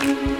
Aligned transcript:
Bonjour 0.00 0.39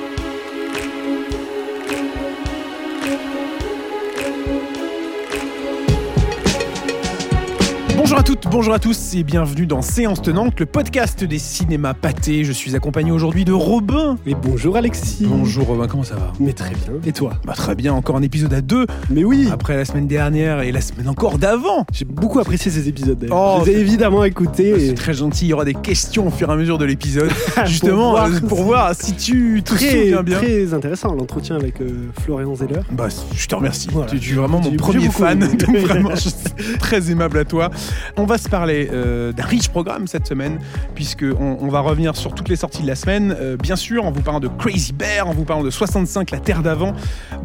à 8.20 8.22
toutes, 8.22 8.48
bonjour 8.50 8.74
à 8.74 8.78
tous 8.78 9.14
et 9.14 9.22
bienvenue 9.22 9.66
dans 9.66 9.80
Séance 9.80 10.20
Tenante, 10.20 10.60
le 10.60 10.66
podcast 10.66 11.24
des 11.24 11.38
cinémas 11.38 11.94
pâtés. 11.94 12.44
Je 12.44 12.52
suis 12.52 12.76
accompagné 12.76 13.12
aujourd'hui 13.12 13.46
de 13.46 13.52
Robin. 13.54 14.18
Et 14.26 14.34
bonjour 14.34 14.76
Alexis. 14.76 15.24
Bonjour 15.26 15.68
Robin, 15.68 15.86
comment 15.86 16.02
ça 16.02 16.16
va? 16.16 16.30
Mais 16.38 16.52
très 16.52 16.74
bien. 16.74 17.00
Et 17.06 17.12
toi? 17.12 17.32
Bah 17.46 17.54
très 17.56 17.74
bien, 17.74 17.94
encore 17.94 18.16
un 18.16 18.22
épisode 18.22 18.52
à 18.52 18.60
deux. 18.60 18.86
Mais 19.08 19.24
oui. 19.24 19.48
Après 19.50 19.74
la 19.74 19.86
semaine 19.86 20.06
dernière 20.06 20.60
et 20.60 20.70
la 20.70 20.82
semaine 20.82 21.08
encore 21.08 21.38
d'avant. 21.38 21.86
J'ai 21.94 22.04
beaucoup 22.04 22.38
apprécié 22.40 22.70
ces 22.70 22.88
épisodes. 22.88 23.18
d'ailleurs. 23.18 23.56
Oh, 23.60 23.62
je 23.64 23.70
les 23.70 23.78
ai 23.78 23.80
évidemment 23.80 24.22
écoutés. 24.24 24.74
C'est 24.78 24.86
et 24.88 24.94
très 24.94 25.14
gentil, 25.14 25.46
il 25.46 25.48
y 25.48 25.52
aura 25.54 25.64
des 25.64 25.72
questions 25.72 26.26
au 26.26 26.30
fur 26.30 26.50
et 26.50 26.52
à 26.52 26.56
mesure 26.56 26.76
de 26.76 26.84
l'épisode. 26.84 27.30
Justement, 27.64 28.10
voir 28.10 28.26
euh, 28.26 28.40
pour 28.40 28.64
voir 28.64 28.94
si 28.94 29.14
tu 29.14 29.62
te 29.64 29.72
très, 29.74 30.02
souviens 30.02 30.22
bien. 30.22 30.36
très 30.36 30.74
intéressant 30.74 31.14
l'entretien 31.14 31.56
avec 31.56 31.80
euh, 31.80 32.10
Florian 32.22 32.54
Zeller. 32.54 32.82
Bah, 32.90 33.08
je 33.34 33.46
te 33.46 33.54
remercie. 33.54 33.88
Voilà. 33.90 34.10
Tu, 34.10 34.20
tu 34.20 34.32
es 34.32 34.36
vraiment 34.36 34.60
mon 34.60 34.76
premier 34.76 35.08
fan. 35.08 35.38
Donc 35.58 35.76
vraiment, 35.76 36.10
je 36.16 36.28
suis 36.28 36.78
très 36.78 37.10
aimable 37.10 37.38
à 37.38 37.46
toi. 37.46 37.70
On 38.16 38.24
va 38.24 38.38
se 38.38 38.48
parler 38.48 38.88
euh, 38.92 39.32
d'un 39.32 39.44
riche 39.44 39.68
programme 39.68 40.06
cette 40.06 40.26
semaine, 40.26 40.58
puisque 40.94 41.24
on, 41.38 41.68
va 41.68 41.80
revenir 41.80 42.16
sur 42.16 42.34
toutes 42.34 42.48
les 42.48 42.56
sorties 42.56 42.82
de 42.82 42.86
la 42.86 42.96
semaine. 42.96 43.34
Euh, 43.38 43.56
bien 43.56 43.76
sûr, 43.76 44.04
en 44.04 44.10
vous 44.10 44.22
parlant 44.22 44.40
de 44.40 44.48
Crazy 44.48 44.92
Bear, 44.92 45.28
en 45.28 45.32
vous 45.32 45.44
parlant 45.44 45.62
de 45.62 45.70
65, 45.70 46.30
La 46.30 46.38
Terre 46.38 46.62
d'avant, 46.62 46.94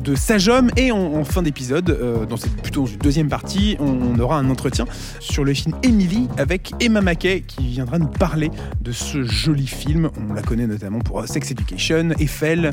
de 0.03 0.15
Sage 0.15 0.47
Homme, 0.47 0.71
et 0.77 0.91
en, 0.91 0.97
en 0.97 1.23
fin 1.23 1.41
d'épisode, 1.41 1.89
euh, 1.89 2.25
dans 2.25 2.37
cette 2.37 2.55
plutôt 2.61 2.81
dans 2.81 2.87
une 2.87 2.97
deuxième 2.97 3.29
partie, 3.29 3.77
on, 3.79 3.85
on 3.85 4.19
aura 4.19 4.37
un 4.37 4.49
entretien 4.49 4.85
sur 5.19 5.43
le 5.43 5.53
film 5.53 5.75
Emily 5.83 6.27
avec 6.37 6.73
Emma 6.79 7.01
Mackey 7.01 7.43
qui 7.45 7.67
viendra 7.67 7.99
nous 7.99 8.07
parler 8.07 8.49
de 8.81 8.91
ce 8.91 9.23
joli 9.23 9.67
film. 9.67 10.09
On 10.29 10.33
la 10.33 10.41
connaît 10.41 10.67
notamment 10.67 10.99
pour 10.99 11.25
Sex 11.27 11.51
Education, 11.51 12.09
Eiffel, 12.19 12.71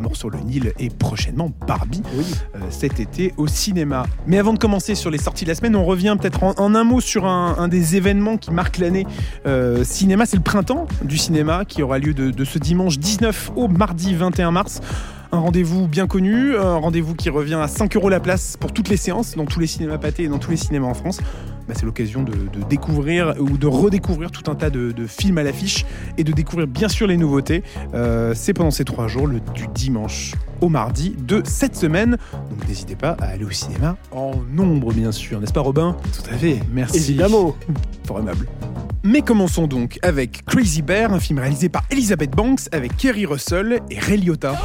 Mort 0.00 0.16
sur 0.16 0.30
le 0.30 0.38
Nil 0.40 0.72
et 0.78 0.88
prochainement 0.90 1.50
Barbie 1.66 2.02
Oui. 2.14 2.24
cet 2.70 3.00
été 3.00 3.34
au 3.36 3.46
cinéma. 3.46 4.04
Mais 4.26 4.38
avant 4.38 4.52
de 4.52 4.58
commencer 4.58 4.94
sur 4.94 5.10
les 5.10 5.18
sorties 5.18 5.44
de 5.44 5.50
la 5.50 5.54
semaine, 5.54 5.76
on 5.76 5.84
revient 5.84 6.16
peut-être 6.20 6.42
en, 6.42 6.54
en 6.58 6.74
un 6.74 6.84
mot 6.84 7.00
sur 7.00 7.26
un, 7.26 7.29
un 7.30 7.68
des 7.68 7.96
événements 7.96 8.36
qui 8.36 8.50
marque 8.50 8.78
l'année 8.78 9.06
euh, 9.46 9.84
cinéma. 9.84 10.26
C'est 10.26 10.36
le 10.36 10.42
printemps 10.42 10.86
du 11.02 11.16
cinéma 11.16 11.64
qui 11.64 11.82
aura 11.82 11.98
lieu 11.98 12.14
de, 12.14 12.30
de 12.30 12.44
ce 12.44 12.58
dimanche 12.58 12.98
19 12.98 13.52
au 13.56 13.68
mardi 13.68 14.14
21 14.14 14.50
mars. 14.50 14.80
Un 15.32 15.38
rendez-vous 15.38 15.86
bien 15.86 16.08
connu, 16.08 16.56
un 16.56 16.76
rendez-vous 16.76 17.14
qui 17.14 17.30
revient 17.30 17.60
à 17.62 17.68
5 17.68 17.94
euros 17.94 18.08
la 18.08 18.18
place 18.18 18.56
pour 18.56 18.72
toutes 18.72 18.88
les 18.88 18.96
séances, 18.96 19.36
dans 19.36 19.46
tous 19.46 19.60
les 19.60 19.68
cinémas 19.68 19.98
pâtés 19.98 20.24
et 20.24 20.28
dans 20.28 20.38
tous 20.38 20.50
les 20.50 20.56
cinémas 20.56 20.88
en 20.88 20.94
France. 20.94 21.20
Bah, 21.70 21.76
c'est 21.78 21.86
l'occasion 21.86 22.24
de, 22.24 22.32
de 22.32 22.64
découvrir 22.68 23.34
ou 23.38 23.56
de 23.56 23.68
redécouvrir 23.68 24.32
tout 24.32 24.50
un 24.50 24.56
tas 24.56 24.70
de, 24.70 24.90
de 24.90 25.06
films 25.06 25.38
à 25.38 25.44
l'affiche 25.44 25.86
et 26.18 26.24
de 26.24 26.32
découvrir 26.32 26.66
bien 26.66 26.88
sûr 26.88 27.06
les 27.06 27.16
nouveautés. 27.16 27.62
Euh, 27.94 28.34
c'est 28.34 28.52
pendant 28.54 28.72
ces 28.72 28.84
trois 28.84 29.06
jours, 29.06 29.28
le, 29.28 29.38
du 29.54 29.68
dimanche 29.72 30.32
au 30.60 30.68
mardi 30.68 31.14
de 31.16 31.42
cette 31.44 31.76
semaine. 31.76 32.16
Donc 32.50 32.66
n'hésitez 32.66 32.96
pas 32.96 33.10
à 33.20 33.26
aller 33.26 33.44
au 33.44 33.52
cinéma 33.52 33.96
en 34.10 34.32
nombre, 34.52 34.92
bien 34.92 35.12
sûr, 35.12 35.38
n'est-ce 35.38 35.52
pas 35.52 35.60
Robin? 35.60 35.96
Tout 36.12 36.28
à 36.28 36.36
fait. 36.36 36.58
Merci. 36.72 36.96
Évidemment. 36.96 37.54
Fort 38.04 38.18
aimable. 38.18 38.48
Mais 39.04 39.22
commençons 39.22 39.68
donc 39.68 40.00
avec 40.02 40.44
Crazy 40.46 40.82
Bear, 40.82 41.12
un 41.12 41.20
film 41.20 41.38
réalisé 41.38 41.68
par 41.68 41.84
Elizabeth 41.92 42.32
Banks 42.32 42.62
avec 42.72 42.96
Kerry 42.96 43.26
Russell 43.26 43.78
et 43.90 43.98
Ray 44.00 44.20
Liotta. 44.20 44.60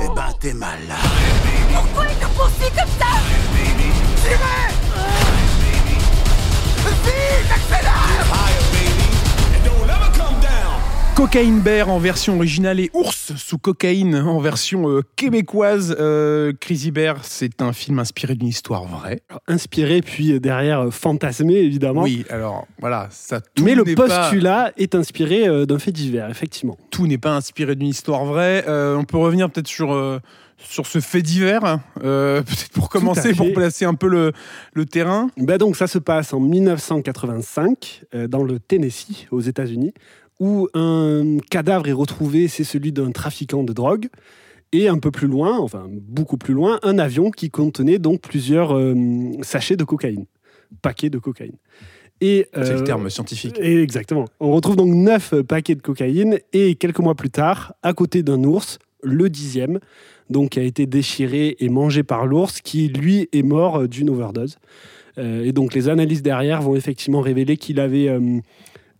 Eh 0.00 0.06
ben, 0.14 0.32
t'es 0.38 0.54
mal 0.54 0.78
Cocaine 11.14 11.58
Bear 11.58 11.88
en 11.88 11.98
version 11.98 12.36
originale 12.36 12.78
et 12.78 12.90
Ours 12.94 13.32
sous 13.36 13.58
cocaïne 13.58 14.14
en 14.14 14.38
version 14.38 14.88
euh, 14.88 15.02
québécoise. 15.16 15.96
Euh, 15.98 16.52
Crazy 16.60 16.92
Bear, 16.92 17.24
c'est 17.24 17.60
un 17.60 17.72
film 17.72 17.98
inspiré 17.98 18.36
d'une 18.36 18.46
histoire 18.46 18.84
vraie. 18.84 19.20
Alors, 19.28 19.42
inspiré 19.48 20.00
puis 20.00 20.32
euh, 20.32 20.38
derrière 20.38 20.78
euh, 20.86 20.90
fantasmé 20.92 21.54
évidemment. 21.54 22.02
Oui, 22.02 22.24
alors 22.30 22.68
voilà, 22.78 23.08
ça. 23.10 23.40
tout 23.40 23.64
Mais 23.64 23.74
le 23.74 23.82
pas- 23.96 24.06
postulat 24.06 24.72
est 24.76 24.94
inspiré 24.94 25.48
euh, 25.48 25.66
d'un 25.66 25.80
fait 25.80 25.90
divers, 25.90 26.30
effectivement. 26.30 26.76
tout 26.92 27.08
n'est 27.08 27.18
pas 27.18 27.34
inspiré 27.34 27.74
d'une 27.74 27.88
histoire 27.88 28.24
vraie. 28.24 28.64
Euh, 28.68 28.94
on 28.96 29.02
peut 29.02 29.18
revenir 29.18 29.50
peut-être 29.50 29.66
sur, 29.66 29.92
euh, 29.92 30.20
sur 30.58 30.86
ce 30.86 31.00
fait 31.00 31.22
divers, 31.22 31.78
euh, 32.02 32.42
peut-être 32.42 32.70
pour 32.72 32.88
commencer, 32.88 33.32
pour 33.34 33.52
placer 33.52 33.84
un 33.84 33.94
peu 33.94 34.08
le, 34.08 34.32
le 34.74 34.84
terrain. 34.84 35.30
Bah 35.36 35.56
donc 35.56 35.76
ça 35.76 35.86
se 35.86 35.98
passe 35.98 36.32
en 36.32 36.40
1985 36.40 38.04
euh, 38.14 38.28
dans 38.28 38.42
le 38.42 38.58
Tennessee 38.58 39.26
aux 39.30 39.40
États-Unis 39.40 39.94
où 40.40 40.68
un 40.74 41.38
cadavre 41.50 41.88
est 41.88 41.92
retrouvé, 41.92 42.46
c'est 42.46 42.64
celui 42.64 42.92
d'un 42.92 43.10
trafiquant 43.10 43.64
de 43.64 43.72
drogue 43.72 44.08
et 44.72 44.88
un 44.88 44.98
peu 44.98 45.10
plus 45.10 45.26
loin, 45.26 45.58
enfin 45.58 45.88
beaucoup 45.90 46.36
plus 46.36 46.54
loin, 46.54 46.78
un 46.82 46.98
avion 46.98 47.30
qui 47.30 47.50
contenait 47.50 47.98
donc 47.98 48.20
plusieurs 48.20 48.76
euh, 48.76 48.94
sachets 49.42 49.76
de 49.76 49.84
cocaïne, 49.84 50.26
paquets 50.82 51.10
de 51.10 51.18
cocaïne. 51.18 51.56
Et 52.20 52.48
C'est 52.52 52.74
le 52.74 52.84
terme 52.84 53.08
scientifique. 53.10 53.58
et 53.60 53.80
exactement. 53.80 54.24
On 54.40 54.50
retrouve 54.50 54.74
donc 54.74 54.92
neuf 54.92 55.34
paquets 55.42 55.76
de 55.76 55.82
cocaïne 55.82 56.40
et 56.52 56.74
quelques 56.74 56.98
mois 56.98 57.14
plus 57.14 57.30
tard, 57.30 57.74
à 57.82 57.92
côté 57.92 58.24
d'un 58.24 58.42
ours, 58.42 58.80
le 59.02 59.30
dixième, 59.30 59.78
donc 60.30 60.50
qui 60.50 60.60
a 60.60 60.62
été 60.62 60.86
déchiré 60.86 61.56
et 61.60 61.68
mangé 61.68 62.02
par 62.02 62.26
l'ours, 62.26 62.60
qui 62.60 62.88
lui 62.88 63.28
est 63.32 63.42
mort 63.42 63.80
euh, 63.80 63.88
d'une 63.88 64.10
overdose. 64.10 64.58
Euh, 65.18 65.44
et 65.44 65.52
donc 65.52 65.74
les 65.74 65.88
analyses 65.88 66.22
derrière 66.22 66.62
vont 66.62 66.76
effectivement 66.76 67.20
révéler 67.20 67.56
qu'il 67.56 67.80
avait 67.80 68.08
euh, 68.08 68.40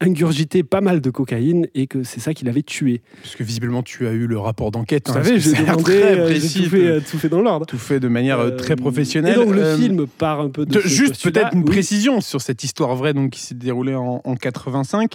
ingurgité 0.00 0.62
pas 0.62 0.80
mal 0.80 1.00
de 1.00 1.10
cocaïne 1.10 1.66
et 1.74 1.86
que 1.86 2.02
c'est 2.04 2.20
ça 2.20 2.34
qui 2.34 2.44
l'avait 2.44 2.62
tué. 2.62 3.02
Parce 3.22 3.36
que 3.36 3.42
visiblement, 3.42 3.82
tu 3.82 4.06
as 4.06 4.12
eu 4.12 4.26
le 4.26 4.38
rapport 4.38 4.70
d'enquête. 4.70 5.08
Vous 5.08 5.16
hein, 5.18 5.22
savez, 5.24 5.40
j'ai 5.40 5.52
demandé, 5.54 5.92
euh, 5.92 6.28
j'ai 6.28 6.38
précis, 6.38 6.62
tout 6.64 6.70
fait, 6.70 6.86
euh, 6.86 7.00
tout 7.00 7.18
fait 7.18 7.28
dans 7.28 7.42
l'ordre. 7.42 7.66
tout 7.66 7.78
fait 7.78 7.98
de 8.00 8.08
manière 8.08 8.38
euh, 8.38 8.50
très 8.50 8.76
professionnelle. 8.76 9.32
Et 9.32 9.44
donc 9.44 9.54
le 9.54 9.62
Euh, 9.62 9.76
film 9.76 10.06
part 10.06 10.40
un 10.40 10.50
peu 10.50 10.64
de, 10.66 10.80
juste 10.80 11.22
peut-être 11.22 11.52
une 11.54 11.60
Oui. 11.60 11.64
précision 11.66 12.20
sur 12.20 12.40
cette 12.40 12.62
histoire 12.64 12.94
vraie 12.96 13.12
donc, 13.14 13.30
qui 13.30 13.40
s'est 13.40 13.54
déroulée 13.54 13.94
en, 13.94 14.20
en 14.24 14.34
85. 14.36 15.12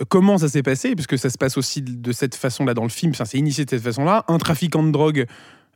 Euh, 0.00 0.04
Comment 0.08 0.38
ça 0.38 0.48
s'est 0.48 0.62
passé? 0.64 0.94
Parce 0.96 1.06
que 1.06 1.16
ça 1.16 1.30
se 1.30 1.38
passe 1.38 1.56
aussi 1.56 1.82
de 1.82 1.92
de 1.94 2.12
cette 2.12 2.34
façon-là 2.34 2.74
dans 2.74 2.82
le 2.82 2.88
film. 2.88 3.12
Enfin, 3.14 3.24
c'est 3.24 3.38
initié 3.38 3.64
de 3.64 3.70
cette 3.70 3.82
façon-là. 3.82 4.24
Un 4.28 4.38
trafiquant 4.38 4.82
de 4.82 4.90
drogue 4.90 5.26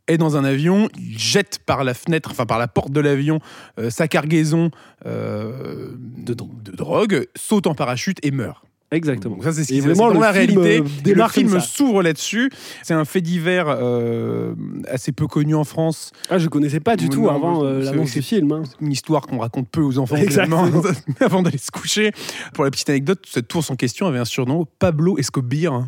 est 0.09 0.17
dans 0.17 0.35
un 0.35 0.43
avion, 0.43 0.89
il 0.97 1.17
jette 1.17 1.59
par 1.65 1.83
la 1.83 1.93
fenêtre, 1.93 2.29
enfin 2.31 2.45
par 2.45 2.59
la 2.59 2.67
porte 2.67 2.91
de 2.91 2.99
l'avion, 2.99 3.39
euh, 3.79 3.89
sa 3.89 4.07
cargaison 4.07 4.71
euh, 5.05 5.91
de, 6.17 6.33
dro- 6.33 6.49
de 6.63 6.71
drogue, 6.75 7.27
saute 7.35 7.67
en 7.67 7.75
parachute 7.75 8.17
et 8.23 8.31
meurt. 8.31 8.63
Exactement. 8.91 9.35
Donc 9.35 9.43
ça, 9.43 9.53
c'est 9.53 9.65
ce 9.65 9.67
qui 9.67 9.79
vraiment, 9.81 10.11
dans 10.11 10.19
la 10.19 10.33
film, 10.33 10.57
réalité. 10.59 10.79
euh, 11.11 11.13
le 11.13 11.27
film 11.27 11.59
s'ouvre 11.59 12.01
là-dessus. 12.01 12.49
C'est 12.81 12.95
un 12.95 13.05
fait 13.05 13.21
divers 13.21 13.67
euh, 13.69 14.55
assez 14.89 15.11
peu 15.11 15.27
connu 15.27 15.53
en 15.53 15.63
France. 15.63 16.11
Ah, 16.31 16.39
je 16.39 16.47
connaissais 16.47 16.79
pas 16.79 16.95
du 16.95 17.07
tout 17.07 17.25
non, 17.25 17.29
avant 17.29 17.61
l'annonce 17.63 18.13
du 18.13 18.23
film. 18.23 18.51
hein. 18.51 18.63
une 18.81 18.91
histoire 18.91 19.27
qu'on 19.27 19.37
raconte 19.37 19.69
peu 19.69 19.81
aux 19.81 19.99
enfants 19.99 20.15
avant 21.19 21.43
d'aller 21.43 21.59
se 21.59 21.69
coucher. 21.69 22.11
Pour 22.55 22.63
la 22.63 22.71
petite 22.71 22.89
anecdote, 22.89 23.23
cette 23.29 23.53
ours 23.53 23.69
en 23.69 23.75
question 23.75 24.07
avait 24.07 24.17
un 24.17 24.25
surnom, 24.25 24.65
Pablo 24.79 25.19
Escobar. 25.19 25.87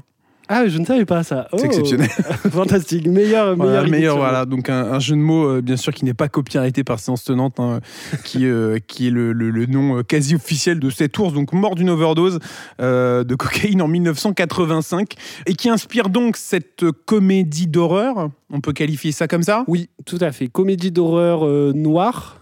Ah, 0.53 0.67
je 0.67 0.77
ne 0.79 0.85
savais 0.85 1.05
pas 1.05 1.23
ça. 1.23 1.47
C'est 1.53 1.61
Oh. 1.61 1.65
exceptionnel. 1.65 2.09
Fantastique. 2.51 3.07
Meilleur, 3.07 3.55
Voilà, 3.55 3.71
meilleur, 3.71 3.83
idée 3.87 3.91
meilleur, 3.91 4.17
voilà. 4.17 4.45
Donc 4.45 4.69
un, 4.69 4.91
un 4.91 4.99
jeu 4.99 5.15
de 5.15 5.21
mots, 5.21 5.45
euh, 5.45 5.61
bien 5.61 5.77
sûr, 5.77 5.93
qui 5.93 6.03
n'est 6.03 6.13
pas 6.13 6.27
copyrighté 6.27 6.83
par 6.83 6.99
Séance 6.99 7.23
Tenante, 7.23 7.59
hein, 7.59 7.79
qui, 8.25 8.45
euh, 8.45 8.79
qui 8.85 9.07
est 9.07 9.11
le, 9.11 9.31
le- 9.31 9.49
le 9.49 9.65
nom 9.65 9.97
euh, 9.99 10.03
quasi 10.03 10.35
officiel 10.35 10.79
de 10.79 10.89
cet 10.89 11.17
ours, 11.19 11.31
donc 11.33 11.53
mort 11.53 11.75
d'une 11.75 11.89
overdose 11.89 12.39
euh, 12.81 13.23
de 13.23 13.35
cocaïne 13.35 13.81
en 13.81 13.87
1985, 13.87 15.13
et 15.45 15.53
qui 15.55 15.69
inspire 15.69 16.09
donc 16.09 16.35
cette 16.35 16.83
comédie 17.05 17.67
d'horreur. 17.67 18.29
On 18.51 18.59
peut 18.59 18.73
qualifier 18.73 19.11
ça 19.13 19.27
comme 19.29 19.43
ça? 19.43 19.63
Oui, 19.67 19.89
tout 20.05 20.17
à 20.19 20.31
fait. 20.33 20.47
Comédie 20.47 20.91
d'horreur 20.91 21.45
noire. 21.73 22.39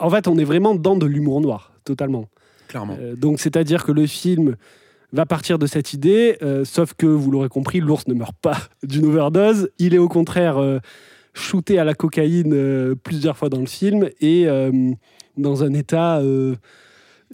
En 0.00 0.10
fait, 0.10 0.26
on 0.26 0.36
est 0.38 0.44
vraiment 0.44 0.74
dans 0.74 0.96
de 0.96 1.06
l'humour 1.06 1.40
noir, 1.40 1.72
totalement. 1.84 2.28
Clairement. 2.66 2.96
Donc, 3.16 3.38
c'est-à-dire 3.38 3.84
que 3.84 3.92
le 3.92 4.06
film 4.06 4.56
va 5.12 5.26
partir 5.26 5.58
de 5.58 5.66
cette 5.66 5.92
idée, 5.92 6.38
euh, 6.42 6.64
sauf 6.64 6.94
que, 6.94 7.06
vous 7.06 7.30
l'aurez 7.30 7.48
compris, 7.48 7.80
l'ours 7.80 8.06
ne 8.08 8.14
meurt 8.14 8.36
pas 8.40 8.58
d'une 8.82 9.06
overdose. 9.06 9.70
Il 9.78 9.94
est 9.94 9.98
au 9.98 10.08
contraire 10.08 10.58
euh, 10.58 10.78
shooté 11.34 11.78
à 11.78 11.84
la 11.84 11.94
cocaïne 11.94 12.52
euh, 12.54 12.94
plusieurs 12.94 13.36
fois 13.36 13.48
dans 13.48 13.60
le 13.60 13.66
film 13.66 14.08
et 14.20 14.46
dans 15.36 15.64
un 15.64 15.72
état 15.72 16.20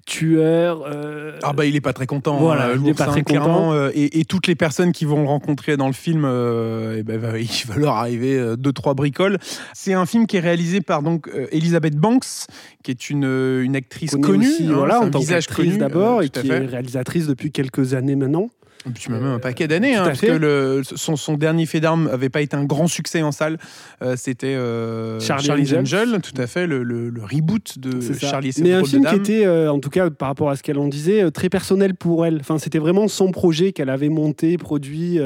tueur. 0.06 0.84
euh, 0.86 1.38
Ah 1.42 1.52
bah 1.52 1.64
il 1.66 1.76
est 1.76 1.80
pas 1.80 1.92
très 1.92 2.06
content. 2.06 2.36
Voilà, 2.38 2.68
hein, 2.68 2.78
il 2.82 2.88
est 2.88 2.94
pas 2.94 3.04
hein, 3.04 3.08
très 3.08 3.22
content. 3.22 3.72
euh, 3.72 3.90
et, 3.94 4.20
et 4.20 4.24
toutes 4.24 4.46
les 4.46 4.54
personnes 4.54 4.92
qui 4.92 5.04
vont 5.04 5.20
le 5.22 5.28
rencontrer 5.28 5.76
dans 5.76 5.86
le 5.86 5.92
film, 5.92 6.24
euh, 6.24 6.96
eh 6.98 7.02
ben, 7.02 7.20
il 7.36 7.66
va 7.66 7.76
leur 7.76 7.94
arriver 7.96 8.38
euh, 8.38 8.56
deux 8.56 8.72
trois 8.72 8.94
bricoles. 8.94 9.38
C'est 9.74 9.92
un 9.94 10.06
film 10.06 10.26
qui 10.26 10.36
est 10.36 10.40
réalisé 10.40 10.80
par 10.80 11.02
donc 11.02 11.28
euh, 11.28 11.46
Elizabeth 11.52 11.96
Banks, 11.96 12.46
qui 12.82 12.90
est 12.90 13.10
une, 13.10 13.24
une 13.24 13.76
actrice 13.76 14.12
connue 14.12 14.22
connue, 14.22 14.46
aussi, 14.48 14.66
hein, 14.68 14.72
voilà, 14.74 15.00
en 15.00 15.04
un 15.06 15.10
tant 15.10 15.18
visage 15.18 15.46
connu, 15.48 15.76
d'abord 15.78 16.18
euh, 16.18 16.22
et 16.22 16.28
qui 16.28 16.48
est 16.48 16.58
réalisatrice 16.66 17.26
depuis 17.26 17.50
quelques 17.52 17.94
années 17.94 18.16
maintenant. 18.16 18.48
Depuis 18.88 19.11
même 19.12 19.25
un 19.25 19.38
paquet 19.38 19.69
d'années, 19.69 19.94
hein, 19.94 20.05
parce 20.05 20.20
que 20.20 20.26
le, 20.32 20.82
son, 20.85 21.17
son 21.17 21.35
dernier 21.35 21.67
fait 21.67 21.81
d'armes 21.81 22.08
n'avait 22.11 22.29
pas 22.29 22.40
été 22.40 22.56
un 22.56 22.64
grand 22.64 22.87
succès 22.87 23.23
en 23.23 23.32
salle. 23.32 23.58
Euh, 24.02 24.14
C'était 24.17 24.46
euh, 24.55 25.20
Charlie 25.20 25.46
Charlie's 25.46 25.73
Angel. 25.75 26.08
Angel, 26.08 26.20
tout 26.23 26.40
à 26.40 26.46
fait, 26.46 26.67
le, 26.67 26.82
le- 26.82 27.11
le 27.11 27.23
reboot 27.23 27.79
de. 27.79 28.00
Charlie 28.14 28.50
et 28.50 28.62
Mais 28.62 28.73
un 28.73 28.85
film 28.85 29.05
qui 29.05 29.14
était, 29.14 29.46
euh, 29.46 29.70
en 29.73 29.79
tout 29.79 29.90
cas 29.90 30.11
par 30.11 30.29
rapport 30.29 30.50
à 30.50 30.56
ce 30.56 30.62
qu'elle 30.62 30.79
en 30.79 30.88
disait, 30.88 31.23
euh, 31.23 31.31
très 31.31 31.49
personnel 31.49 31.94
pour 31.94 32.26
elle. 32.26 32.38
Enfin, 32.40 32.58
c'était 32.58 32.79
vraiment 32.79 33.08
son 33.08 33.31
projet 33.32 33.73
qu'elle 33.73 33.90
avait 33.90 34.08
monté, 34.08 34.58
produit, 34.58 35.19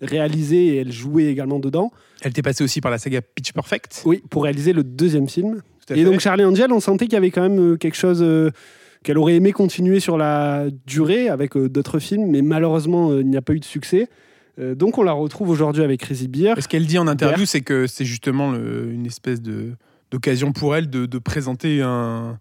réalisé 0.00 0.66
et 0.66 0.76
elle 0.78 0.92
jouait 0.92 1.24
également 1.26 1.58
dedans. 1.58 1.92
Elle 2.22 2.30
était 2.30 2.42
passée 2.42 2.64
aussi 2.64 2.80
par 2.80 2.90
la 2.90 2.98
saga 2.98 3.20
Pitch 3.22 3.52
Perfect. 3.52 4.02
Oui, 4.04 4.22
pour 4.30 4.44
réaliser 4.44 4.72
le 4.72 4.84
deuxième 4.84 5.28
film. 5.28 5.62
Et 5.90 5.94
fait. 5.94 6.04
donc 6.04 6.20
Charlie 6.20 6.44
Angel, 6.44 6.72
on 6.72 6.80
sentait 6.80 7.04
qu'il 7.06 7.14
y 7.14 7.16
avait 7.16 7.30
quand 7.30 7.42
même 7.48 7.78
quelque 7.78 7.96
chose 7.96 8.20
qu'elle 9.06 9.18
aurait 9.18 9.36
aimé 9.36 9.52
continuer 9.52 10.00
sur 10.00 10.18
la 10.18 10.64
durée 10.84 11.28
avec 11.28 11.56
euh, 11.56 11.68
d'autres 11.68 12.00
films, 12.00 12.26
mais 12.28 12.42
malheureusement, 12.42 13.12
euh, 13.12 13.20
il 13.20 13.28
n'y 13.28 13.36
a 13.36 13.42
pas 13.42 13.52
eu 13.52 13.60
de 13.60 13.64
succès. 13.64 14.08
Euh, 14.58 14.74
donc 14.74 14.98
on 14.98 15.04
la 15.04 15.12
retrouve 15.12 15.48
aujourd'hui 15.48 15.84
avec 15.84 16.00
Crazy 16.00 16.26
Beer. 16.26 16.54
Et 16.56 16.60
ce 16.60 16.66
qu'elle 16.66 16.86
dit 16.86 16.98
en 16.98 17.06
interview, 17.06 17.46
c'est 17.46 17.60
que 17.60 17.86
c'est 17.86 18.04
justement 18.04 18.50
le- 18.50 18.90
une 18.92 19.06
espèce 19.06 19.40
de 19.40 19.72
d'occasion 20.10 20.52
pour 20.52 20.74
elle 20.76 20.88
de, 20.88 21.04
de 21.06 21.18
présenter 21.18 21.82
un, 21.82 22.38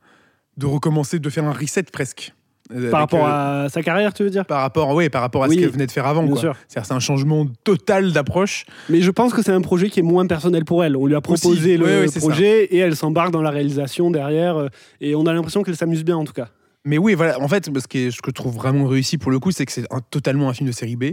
de 0.58 0.66
recommencer, 0.66 1.18
de 1.20 1.30
faire 1.30 1.46
un 1.46 1.52
reset 1.52 1.84
presque. 1.84 2.34
Avec, 2.74 2.90
Par 2.90 3.02
rapport 3.02 3.28
euh, 3.28 3.66
à 3.66 3.70
sa 3.70 3.84
carrière, 3.84 4.14
tu 4.14 4.24
veux 4.24 4.30
dire? 4.32 4.46
par 4.46 4.62
rapport, 4.62 4.94
ouais, 4.96 5.10
par 5.10 5.22
rapport 5.22 5.44
à 5.44 5.48
Oui, 5.48 5.56
ce 5.56 5.60
qu'elle 5.62 5.70
venait 5.70 5.86
de 5.86 5.92
faire 5.92 6.08
avant. 6.08 6.26
C'est-à-dire, 6.36 6.56
c'est 6.68 6.92
un 6.94 7.00
changement 7.00 7.46
total 7.64 8.12
d'approche. 8.12 8.66
Mais 8.90 9.02
je 9.02 9.12
pense 9.12 9.34
que 9.34 9.44
c'est 9.44 9.52
un 9.52 9.62
projet 9.62 9.90
qui 9.90 10.00
est 10.00 10.04
moins 10.04 10.26
personnel 10.26 10.66
pour 10.66 10.84
elle. 10.84 10.98
On 10.98 11.06
lui 11.06 11.16
a 11.16 11.22
proposé 11.22 11.78
Aussi. 11.78 12.16
le 12.16 12.20
projet 12.20 12.64
et 12.66 12.78
elle 12.78 12.96
s'embarque 12.96 13.32
dans 13.32 13.44
la 13.44 13.52
réalisation 13.52 14.10
derrière. 14.10 14.58
euh, 14.58 14.70
Et 15.00 15.16
on 15.16 15.26
a 15.28 15.34
l'impression 15.34 15.62
qu'elle 15.62 15.76
s'amuse 15.76 16.04
bien 16.04 16.18
en 16.18 16.26
tout 16.26 16.34
cas. 16.34 16.48
Mais 16.86 16.98
oui, 16.98 17.14
voilà. 17.14 17.40
En 17.40 17.48
fait, 17.48 17.66
ce, 17.66 17.88
que 17.88 18.10
je 18.12 18.32
trouve 18.32 18.56
vraiment 18.56 18.86
réussi 18.88 19.18
pour 19.18 19.32
le 19.32 19.40
coup, 19.40 19.52
c'est 19.52 19.66
que 19.66 19.72
c'est 19.72 19.86
totalement 20.10 20.50
un 20.50 20.54
film 20.54 20.68
de 20.68 20.74
série 20.74 20.96
B. 20.96 21.04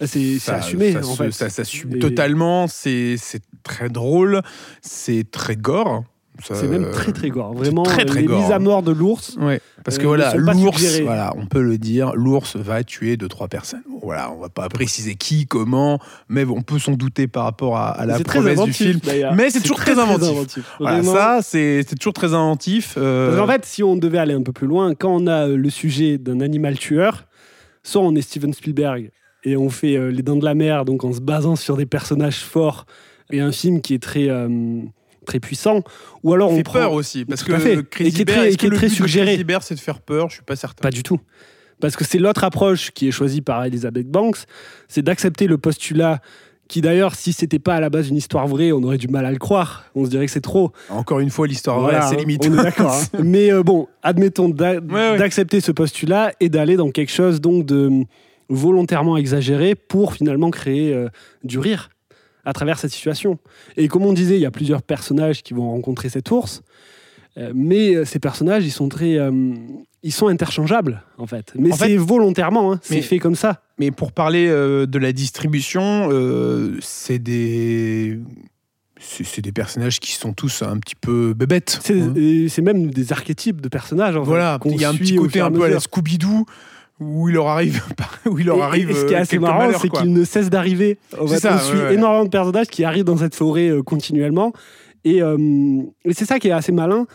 C'est 0.00 0.38
c'est 0.38 0.52
assumé 0.52 0.92
ça 0.92 1.06
en 1.06 1.14
fait. 1.14 1.30
Ça 1.30 1.48
s'assume 1.48 1.96
Et 1.96 1.98
totalement. 1.98 2.66
C'est 2.68 3.16
c'est 3.18 3.42
très 3.62 3.88
drôle. 3.88 4.42
C'est 4.82 5.30
très 5.30 5.56
gore. 5.56 6.04
C'est 6.42 6.68
même 6.68 6.90
très 6.90 7.12
très 7.12 7.28
gore. 7.30 7.54
Vraiment, 7.54 7.82
très, 7.82 8.04
très 8.04 8.20
les 8.20 8.26
gore, 8.26 8.40
mises 8.40 8.50
à 8.50 8.56
hein. 8.56 8.58
mort 8.58 8.82
de 8.82 8.92
l'ours. 8.92 9.36
Ouais, 9.40 9.60
parce 9.84 9.98
que 9.98 10.04
Euh, 10.04 10.08
voilà, 10.08 10.34
l'ours, 10.34 11.00
voilà, 11.02 11.32
on 11.36 11.46
peut 11.46 11.62
le 11.62 11.78
dire, 11.78 12.12
l'ours 12.14 12.56
va 12.56 12.84
tuer 12.84 13.16
deux 13.16 13.28
trois 13.28 13.48
personnes. 13.48 13.82
Voilà, 14.02 14.30
on 14.32 14.40
va 14.40 14.48
pas 14.48 14.68
préciser 14.68 15.14
qui, 15.14 15.46
comment, 15.46 15.98
mais 16.28 16.44
on 16.44 16.62
peut 16.62 16.78
s'en 16.78 16.92
douter 16.92 17.26
par 17.26 17.44
rapport 17.44 17.76
à, 17.76 17.88
à 17.90 18.06
la 18.06 18.18
promesse 18.20 18.54
du 18.56 18.60
inventif, 18.60 18.76
film. 18.76 19.00
d'ailleurs. 19.04 19.34
Mais 19.34 19.50
c'est 19.50 19.60
toujours 19.60 19.78
très 19.78 19.98
inventif. 19.98 20.58
Voilà, 20.78 21.02
ça, 21.02 21.38
c'est 21.42 21.84
toujours 21.98 22.12
très 22.12 22.34
inventif. 22.34 22.94
euh, 22.98 23.36
qu'en 23.36 23.46
fait, 23.46 23.64
si 23.64 23.82
on 23.82 23.96
devait 23.96 24.18
aller 24.18 24.34
un 24.34 24.42
peu 24.42 24.52
plus 24.52 24.66
loin, 24.66 24.94
quand 24.94 25.14
on 25.14 25.26
a 25.26 25.48
euh, 25.48 25.56
le 25.56 25.70
sujet 25.70 26.18
d'un 26.18 26.40
animal 26.40 26.78
tueur, 26.78 27.24
soit 27.82 28.02
on 28.02 28.14
est 28.14 28.22
Steven 28.22 28.52
Spielberg 28.52 29.10
et 29.44 29.56
on 29.56 29.70
fait 29.70 29.96
euh, 29.96 30.10
Les 30.10 30.22
Dents 30.22 30.36
de 30.36 30.44
la 30.44 30.54
Mer, 30.54 30.84
donc 30.84 31.04
en 31.04 31.12
se 31.12 31.20
basant 31.20 31.56
sur 31.56 31.76
des 31.76 31.86
personnages 31.86 32.40
forts 32.40 32.84
et 33.30 33.40
un 33.40 33.52
film 33.52 33.80
qui 33.80 33.94
est 33.94 34.02
très, 34.02 34.28
très 35.26 35.40
puissant, 35.40 35.82
ou 36.22 36.32
alors 36.32 36.50
on 36.50 36.56
fait 36.56 36.62
prend... 36.62 36.72
peur 36.78 36.92
aussi, 36.92 37.26
parce 37.26 37.44
Tout 37.44 37.52
que. 37.52 37.80
Crazy 37.82 38.08
Et 38.08 38.12
qui 38.12 38.22
est 38.22 38.24
très- 38.24 38.56
qui 38.56 38.66
est 38.86 38.88
suggéré. 38.88 39.32
Crazy 39.32 39.44
Bear, 39.44 39.62
c'est 39.62 39.74
de 39.74 39.80
faire 39.80 40.00
peur, 40.00 40.30
je 40.30 40.34
suis 40.36 40.42
pas 40.44 40.56
certain. 40.56 40.80
Pas 40.82 40.90
du 40.90 41.02
tout. 41.02 41.20
Parce 41.80 41.94
que 41.94 42.04
c'est 42.04 42.18
l'autre 42.18 42.42
approche 42.44 42.90
qui 42.92 43.06
est 43.08 43.10
choisie 43.10 43.42
par 43.42 43.62
Elizabeth 43.64 44.08
Banks, 44.10 44.38
c'est 44.88 45.02
d'accepter 45.02 45.46
le 45.46 45.58
postulat 45.58 46.20
qui 46.68 46.80
d'ailleurs, 46.80 47.14
si 47.14 47.32
c'était 47.32 47.60
pas 47.60 47.76
à 47.76 47.80
la 47.80 47.90
base 47.90 48.08
une 48.08 48.16
histoire 48.16 48.48
vraie, 48.48 48.72
on 48.72 48.82
aurait 48.82 48.98
du 48.98 49.06
mal 49.06 49.24
à 49.24 49.30
le 49.30 49.38
croire. 49.38 49.84
On 49.94 50.04
se 50.04 50.10
dirait 50.10 50.26
que 50.26 50.32
c'est 50.32 50.40
trop. 50.40 50.72
Encore 50.88 51.20
une 51.20 51.30
fois, 51.30 51.46
l'histoire 51.46 51.78
Voilà, 51.78 52.00
vraie, 52.00 52.08
c'est 52.08 52.16
hein, 52.16 52.18
limite. 52.20 52.44
On 52.48 52.58
est 52.58 52.62
d'accord. 52.62 52.92
hein. 52.92 53.18
Mais 53.22 53.52
euh, 53.52 53.62
bon, 53.62 53.86
admettons 54.02 54.50
ouais. 54.50 54.80
d'accepter 55.16 55.60
ce 55.60 55.70
postulat 55.70 56.32
et 56.40 56.48
d'aller 56.48 56.74
dans 56.76 56.90
quelque 56.90 57.12
chose 57.12 57.40
donc 57.40 57.66
de 57.66 58.04
volontairement 58.48 59.16
exagéré 59.16 59.74
pour 59.76 60.14
finalement 60.14 60.50
créer 60.50 60.92
euh, 60.92 61.08
du 61.44 61.58
rire 61.60 61.90
à 62.46 62.52
travers 62.54 62.78
cette 62.78 62.92
situation. 62.92 63.38
Et 63.76 63.88
comme 63.88 64.06
on 64.06 64.14
disait, 64.14 64.36
il 64.36 64.40
y 64.40 64.46
a 64.46 64.50
plusieurs 64.50 64.82
personnages 64.82 65.42
qui 65.42 65.52
vont 65.52 65.68
rencontrer 65.70 66.08
cet 66.08 66.30
ours. 66.30 66.62
euh, 67.36 67.52
Mais 67.54 67.94
euh, 67.94 68.04
ces 68.06 68.18
personnages, 68.20 68.64
ils 68.64 68.70
sont 68.70 68.88
très, 68.88 69.18
euh, 69.18 69.30
ils 70.02 70.12
sont 70.12 70.28
interchangeables 70.28 71.02
en 71.18 71.26
fait. 71.26 71.52
Mais 71.58 71.72
c'est 71.72 71.88
fait- 71.88 71.96
volontairement, 71.96 72.72
hein, 72.72 72.80
c'est 72.82 73.02
fait 73.02 73.18
comme 73.18 73.34
ça. 73.34 73.60
Mais 73.78 73.90
pour 73.90 74.12
parler 74.12 74.46
euh, 74.48 74.86
de 74.86 74.98
la 74.98 75.12
distribution, 75.12 76.08
c'est 76.80 77.18
des. 77.18 78.18
C'est 78.98 79.42
des 79.42 79.52
personnages 79.52 80.00
qui 80.00 80.12
sont 80.12 80.32
tous 80.32 80.62
un 80.62 80.78
petit 80.78 80.94
peu 80.94 81.34
bébêtes. 81.34 81.78
C'est 81.82 82.00
hein. 82.00 82.62
même 82.62 82.90
des 82.90 83.12
archétypes 83.12 83.60
de 83.60 83.68
personnages. 83.68 84.16
En 84.16 84.22
Voilà, 84.22 84.58
il 84.64 84.80
y 84.80 84.86
a 84.86 84.88
un 84.88 84.94
petit 84.94 85.16
côté 85.16 85.40
un 85.40 85.50
peu 85.50 85.64
à 85.64 85.68
la. 85.68 85.78
Scooby-Doo 85.78 86.46
où 87.00 87.28
il 87.28 87.34
leur 87.34 87.48
arrive, 87.48 87.82
où 88.26 88.38
il 88.38 88.46
leur 88.46 88.56
Et- 88.56 88.60
et- 88.60 88.62
arrive 88.62 88.90
et 88.90 88.94
ce 88.94 89.04
qui 89.04 89.12
est 89.12 89.16
euh, 89.16 89.20
assez 89.20 89.38
marrant, 89.38 89.70
c'est 89.80 89.88
quoi. 89.88 90.00
qu'il 90.02 90.12
ne 90.12 90.24
cesse 90.24 90.48
d'arriver. 90.50 90.98
On 91.20 91.26
suit 91.26 91.36
ouais, 91.46 91.82
ouais. 91.82 91.94
énormément 91.94 92.24
de 92.24 92.30
personnages 92.30 92.68
qui 92.68 92.84
arrivent 92.84 93.04
dans 93.04 93.16
cette 93.18 93.34
forêt 93.34 93.68
euh, 93.68 93.82
continuellement. 93.82 94.52
Et, 95.04 95.22
euh, 95.22 95.36
et 96.04 96.14
c'est 96.14 96.24
ça 96.24 96.38
qui 96.38 96.48
est 96.48 96.52
assez 96.52 96.72
malin. 96.72 97.06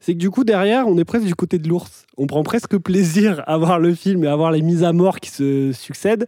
C'est 0.00 0.14
que 0.14 0.18
du 0.18 0.30
coup, 0.30 0.42
derrière, 0.42 0.88
on 0.88 0.98
est 0.98 1.04
presque 1.04 1.24
du 1.26 1.34
côté 1.36 1.58
de 1.58 1.68
l'ours. 1.68 2.04
On 2.16 2.26
prend 2.26 2.42
presque 2.42 2.76
plaisir 2.76 3.42
à 3.46 3.56
voir 3.56 3.78
le 3.78 3.94
film 3.94 4.24
et 4.24 4.26
à 4.26 4.34
voir 4.34 4.50
les 4.50 4.60
mises 4.60 4.82
à 4.82 4.92
mort 4.92 5.20
qui 5.20 5.30
se 5.30 5.70
succèdent. 5.72 6.26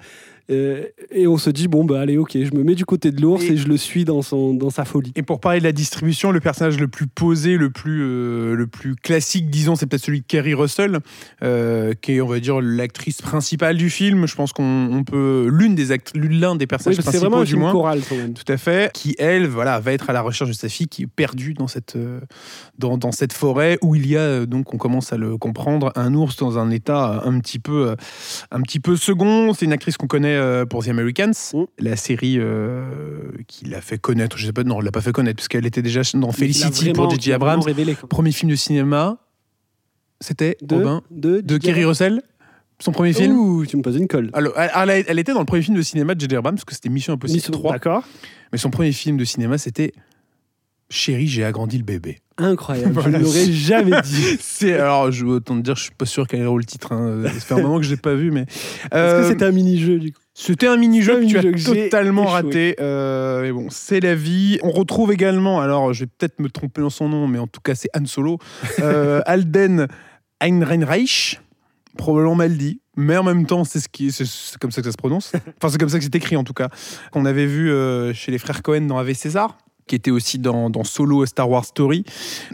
Euh, 0.50 0.84
et 1.10 1.26
on 1.26 1.38
se 1.38 1.48
dit, 1.50 1.68
bon, 1.68 1.84
bah 1.84 2.00
allez, 2.00 2.18
ok, 2.18 2.32
je 2.34 2.54
me 2.54 2.62
mets 2.62 2.74
du 2.74 2.84
côté 2.84 3.10
de 3.10 3.20
l'ours 3.22 3.42
Et- 3.44 3.52
et, 3.52 3.56
je 3.56 3.66
le 3.66 3.76
suis 3.78 4.04
dans, 4.04 4.20
son, 4.20 4.52
dans 4.52 4.68
sa 4.70 4.84
folie. 4.84 5.10
Et 5.16 5.22
pour 5.22 5.40
parler 5.40 5.58
de 5.58 5.64
la 5.64 5.72
distribution, 5.72 6.32
le 6.32 6.40
personnage 6.40 6.78
le 6.78 6.88
plus 6.88 7.06
posé, 7.06 7.56
le 7.56 7.70
plus, 7.70 8.02
euh, 8.02 8.54
le 8.54 8.66
plus 8.66 8.94
classique, 8.94 9.48
disons, 9.48 9.74
c'est 9.74 9.86
peut-être 9.86 10.04
celui 10.04 10.20
de 10.20 10.26
Kerry 10.26 10.52
Russell, 10.52 10.98
euh, 11.42 11.94
qui 12.00 12.12
est, 12.16 12.20
on 12.20 12.26
va 12.28 12.40
dire, 12.40 12.60
l'actrice 12.60 13.22
principale 13.22 13.76
du 13.78 13.88
film. 13.88 14.26
Je 14.26 14.34
pense 14.34 14.52
qu'on 14.52 14.88
on 14.92 15.02
peut 15.04 15.48
l'une 15.50 15.74
des 15.74 15.84
l'un 16.14 16.56
des 16.56 16.62
Oui, 16.64 16.66
personnages 16.66 16.96
c'est 16.96 17.02
principaux 17.02 17.20
vraiment 17.22 17.38
un 17.40 17.44
du 17.44 17.50
film 17.52 17.60
moins. 17.60 17.72
choral 17.72 18.00
quand 18.08 18.16
même. 18.16 18.34
Tout 18.34 18.52
à 18.52 18.56
fait. 18.58 18.92
Qui, 18.92 19.14
elle, 19.18 19.46
voilà, 19.46 19.80
va 19.80 19.92
être 19.92 20.10
à 20.10 20.12
la 20.12 20.20
recherche 20.20 20.50
de 20.50 20.54
sa 20.54 20.68
fille 20.68 20.88
qui 20.88 21.02
est 21.04 21.06
perdue 21.06 21.54
dans 21.54 21.68
cette, 21.68 21.96
dans, 22.78 22.98
dans 22.98 23.12
cette 23.12 23.32
forêt 23.32 23.78
où 23.82 23.94
il 23.94 24.06
y 24.06 24.16
a, 24.16 24.44
donc, 24.44 24.74
on 24.74 24.76
commence 24.78 25.12
à 25.12 25.16
le 25.16 25.38
comprendre, 25.38 25.90
un 25.96 26.12
ours 26.14 26.36
dans 26.36 26.58
un 26.58 26.70
état 26.70 27.22
un 27.24 27.38
petit 27.40 27.58
peu, 27.58 27.94
un 28.50 28.60
petit 28.60 28.80
peu 28.80 28.96
second. 28.96 29.54
C'est 29.54 29.64
une 29.64 29.72
actrice 29.72 29.96
qu'on 29.96 30.06
connaît 30.06 30.33
euh, 30.34 30.64
pour 30.66 30.84
The 30.84 30.88
Americans, 30.88 31.32
Mm. 31.52 31.64
la 31.78 31.96
série 31.96 32.36
euh, 32.38 33.30
qui 33.48 33.64
l'a 33.66 33.80
fait 33.80 33.98
connaître. 33.98 34.36
Je 34.38 34.46
sais 34.46 34.52
pas, 34.52 34.64
non, 34.64 34.78
elle 34.80 34.84
l'a 34.84 34.92
pas 34.92 35.00
fait 35.00 35.12
connaître 35.12 35.36
parce 35.36 35.48
qu'elle 35.48 35.66
était 35.66 35.82
déjà 35.82 36.02
dans 36.14 36.32
Felicity 36.32 36.90
vraiment- 36.90 37.08
pour 37.08 37.10
J.J. 37.10 37.32
Abrams. 37.32 37.62
révélé. 37.62 37.94
Premier 38.08 38.32
film 38.32 38.50
de 38.50 38.56
cinéma, 38.56 39.18
c'était 40.20 40.56
De, 40.62 40.76
Robin, 40.76 41.02
de, 41.10 41.58
Kerry 41.58 41.84
Russell. 41.84 42.22
Son 42.80 42.90
premier 42.92 43.12
film. 43.12 43.32
Ouh, 43.38 43.66
tu 43.66 43.76
me 43.76 43.82
poses 43.82 43.96
une 43.96 44.08
colle. 44.08 44.30
Alors, 44.32 44.52
elle 44.58 45.18
était 45.18 45.32
dans 45.32 45.38
le 45.40 45.44
premier 45.46 45.62
film 45.62 45.76
de 45.76 45.82
cinéma 45.82 46.14
de 46.14 46.20
J.J. 46.20 46.36
Abrams 46.36 46.54
parce 46.56 46.64
que 46.64 46.74
c'était 46.74 46.88
Mission 46.88 47.12
Impossible 47.14 47.36
Mission- 47.38 47.52
3. 47.52 47.72
D'accord. 47.72 48.04
Mais 48.52 48.58
son 48.58 48.70
premier 48.70 48.92
film 48.92 49.16
de 49.16 49.24
cinéma, 49.24 49.58
c'était 49.58 49.92
Chérie, 50.90 51.26
j'ai 51.28 51.44
agrandi 51.44 51.78
le 51.78 51.84
bébé. 51.84 52.18
Incroyable. 52.36 52.92
Voilà. 52.94 53.10
Je 53.12 53.16
ne 53.18 53.22
l'aurais 53.24 53.52
jamais 53.52 54.00
dit. 54.02 54.36
C'est 54.40 54.74
alors, 54.74 55.12
je 55.12 55.24
veux 55.24 55.34
autant 55.34 55.56
te 55.56 55.60
dire, 55.62 55.76
je 55.76 55.82
suis 55.84 55.92
pas 55.92 56.04
sûr 56.06 56.26
quel 56.26 56.40
est 56.40 56.44
le 56.44 56.64
titre. 56.64 56.92
Hein. 56.92 57.22
Ça 57.24 57.30
fait 57.30 57.54
un 57.54 57.62
moment 57.62 57.78
que 57.78 57.84
je 57.84 57.90
l'ai 57.90 57.96
pas 57.96 58.14
vu, 58.14 58.30
mais 58.32 58.42
Est-ce 58.42 58.88
Euh, 58.94 59.22
que 59.22 59.28
c'était 59.28 59.44
un 59.44 59.52
mini-jeu 59.52 59.98
du 60.00 60.12
coup? 60.12 60.20
C'était 60.36 60.66
un 60.66 60.76
mini-jeu 60.76 61.20
que 61.20 61.26
tu 61.26 61.38
as 61.38 61.84
totalement 61.84 62.24
raté. 62.24 62.74
Euh, 62.80 63.42
mais 63.42 63.52
bon, 63.52 63.68
c'est 63.70 64.00
la 64.00 64.16
vie. 64.16 64.58
On 64.64 64.72
retrouve 64.72 65.12
également, 65.12 65.60
alors 65.60 65.92
je 65.94 66.00
vais 66.04 66.10
peut-être 66.18 66.40
me 66.40 66.48
tromper 66.50 66.80
dans 66.80 66.90
son 66.90 67.08
nom, 67.08 67.28
mais 67.28 67.38
en 67.38 67.46
tout 67.46 67.60
cas 67.60 67.76
c'est 67.76 67.88
Han 67.96 68.04
Solo, 68.06 68.38
euh, 68.80 69.20
Alden 69.26 69.86
Einreinreich, 70.40 71.40
probablement 71.96 72.34
mal 72.34 72.56
dit. 72.56 72.80
Mais 72.96 73.16
en 73.16 73.22
même 73.24 73.46
temps, 73.46 73.64
c'est 73.64 73.80
ce 73.80 73.88
qui, 73.88 74.12
c'est- 74.12 74.24
c'est 74.26 74.58
comme 74.58 74.70
ça 74.72 74.80
que 74.80 74.86
ça 74.86 74.92
se 74.92 74.96
prononce. 74.96 75.32
Enfin, 75.34 75.68
c'est 75.68 75.78
comme 75.78 75.88
ça 75.88 75.98
que 75.98 76.04
c'est 76.04 76.14
écrit 76.14 76.36
en 76.36 76.44
tout 76.44 76.52
cas. 76.52 76.68
Qu'on 77.12 77.24
avait 77.26 77.46
vu 77.46 77.70
euh, 77.70 78.12
chez 78.12 78.30
les 78.32 78.38
frères 78.38 78.62
Cohen 78.62 78.82
dans 78.82 78.98
Ave 78.98 79.12
César, 79.14 79.56
qui 79.86 79.94
était 79.94 80.10
aussi 80.10 80.38
dans, 80.38 80.70
dans 80.70 80.84
Solo 80.84 81.22
A 81.22 81.26
Star 81.26 81.48
Wars 81.48 81.64
Story. 81.64 82.04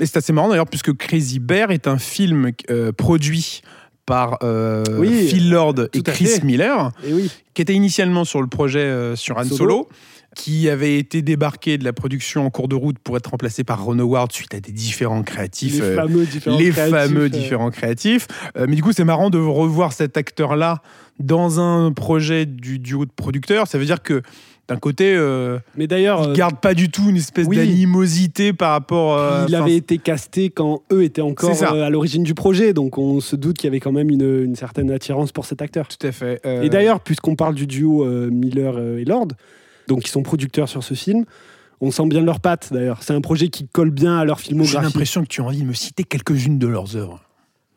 Et 0.01 0.07
c'est 0.07 0.17
assez 0.17 0.33
marrant 0.33 0.49
d'ailleurs, 0.49 0.67
puisque 0.67 0.97
Crazy 0.97 1.39
Bear 1.39 1.71
est 1.71 1.87
un 1.87 1.99
film 1.99 2.51
euh, 2.71 2.93
produit 2.93 3.63
par 4.07 4.39
euh, 4.43 4.83
Oui, 4.99 5.29
Phil 5.29 5.51
Lord 5.51 5.75
et 5.93 6.03
Chris 6.03 6.27
fait. 6.27 6.45
Miller 6.45 6.93
Et 7.07 7.13
oui. 7.13 7.31
qui 7.55 7.63
était 7.63 7.75
initialement 7.75 8.25
sur 8.25 8.41
le 8.41 8.49
projet 8.49 8.81
euh, 8.81 9.15
sur 9.15 9.37
Han 9.37 9.45
Solo. 9.45 9.57
Solo, 9.57 9.89
qui 10.37 10.69
avait 10.69 10.97
été 10.97 11.23
débarqué 11.23 11.77
de 11.77 11.85
la 11.85 11.93
production 11.93 12.47
en 12.47 12.51
cours 12.51 12.69
de 12.69 12.77
route 12.77 12.99
pour 12.99 13.17
être 13.17 13.31
remplacé 13.31 13.65
par 13.65 13.85
Ron 13.85 13.99
Howard 13.99 14.33
suite 14.33 14.55
à 14.55 14.61
des 14.61 14.73
différents 14.73 15.23
créatifs. 15.23 15.81
Les 15.81 15.95
fameux 15.95 16.25
différents 16.25 16.59
les 16.59 16.71
créatifs, 16.71 16.95
fameux 16.95 17.29
différents 17.29 17.71
créatifs. 17.71 18.29
Mais 18.57 18.77
du 18.77 18.83
coup, 18.83 18.93
c'est 18.93 19.05
marrant 19.05 19.29
de 19.29 19.39
revoir 19.39 19.93
cet 19.93 20.17
acteur-là 20.17 20.83
dans 21.19 21.59
un 21.59 21.93
projet 21.93 22.47
du 22.47 22.79
duo 22.79 23.07
de 23.07 23.11
producteurs. 23.11 23.67
Ça 23.67 23.77
veut 23.77 23.85
dire 23.85 24.03
que 24.03 24.23
d'un 24.71 24.79
côté, 24.79 25.15
euh, 25.17 25.59
Mais 25.77 25.89
d'ailleurs, 25.89 26.23
il 26.23 26.31
euh, 26.31 26.35
garde 26.35 26.61
pas 26.61 26.75
du 26.75 26.91
tout 26.91 27.11
une 27.11 27.17
espèce 27.17 27.47
oui. 27.49 27.57
d'animosité 27.57 28.53
par 28.53 28.71
rapport. 28.71 29.19
euh, 29.19 29.45
il 29.49 29.55
avait 29.57 29.75
été 29.75 29.99
casté 29.99 30.51
quand 30.51 30.83
eux 30.93 31.03
étaient 31.03 31.21
encore 31.23 31.61
euh, 31.61 31.83
à 31.83 31.91
l'origine 31.91 32.23
du 32.23 32.35
projet, 32.35 32.73
donc 32.73 32.97
on 32.97 33.19
se 33.21 33.35
doute 33.35 33.59
qu'il 33.59 33.67
y 33.67 33.69
avait 33.69 33.81
quand 33.81 33.91
même 33.91 34.11
une, 34.11 34.45
une 34.45 34.55
certaine 34.55 34.93
attirance 34.93 35.33
pour 35.33 35.45
cet 35.45 35.61
acteur. 35.61 35.89
Tout 35.89 36.07
à 36.07 36.13
fait. 36.13 36.41
Et 36.63 36.69
d'ailleurs, 36.69 37.01
puisqu'on 37.01 37.35
parle 37.35 37.57
du 37.57 37.67
duo 37.67 38.05
Miller 38.31 38.79
et 38.99 39.05
Lord, 39.05 39.29
donc 39.89 40.03
qui 40.03 40.11
sont 40.11 40.23
producteurs 40.23 40.69
sur 40.69 40.85
ce 40.85 40.95
film, 40.95 41.25
on 41.81 41.91
sent 41.91 42.07
bien 42.07 42.21
leurs 42.21 42.41
pattes 42.41 42.73
d'ailleurs. 42.73 43.03
C'est 43.03 43.15
un 43.15 43.21
projet 43.21 43.49
qui 43.49 43.67
colle 43.67 43.91
bien 43.91 44.19
à 44.19 44.25
leur 44.25 44.39
j'ai 44.39 44.49
filmographie. 44.49 44.85
l'impression 44.85 45.23
que 45.23 45.29
tu 45.29 45.41
as 45.41 45.45
envie 45.45 45.63
de 45.63 45.67
me 45.67 45.73
citer 45.73 46.05
quelques-unes 46.05 46.59
de 46.59 46.67
leurs 46.69 46.95
œuvres. 46.97 47.21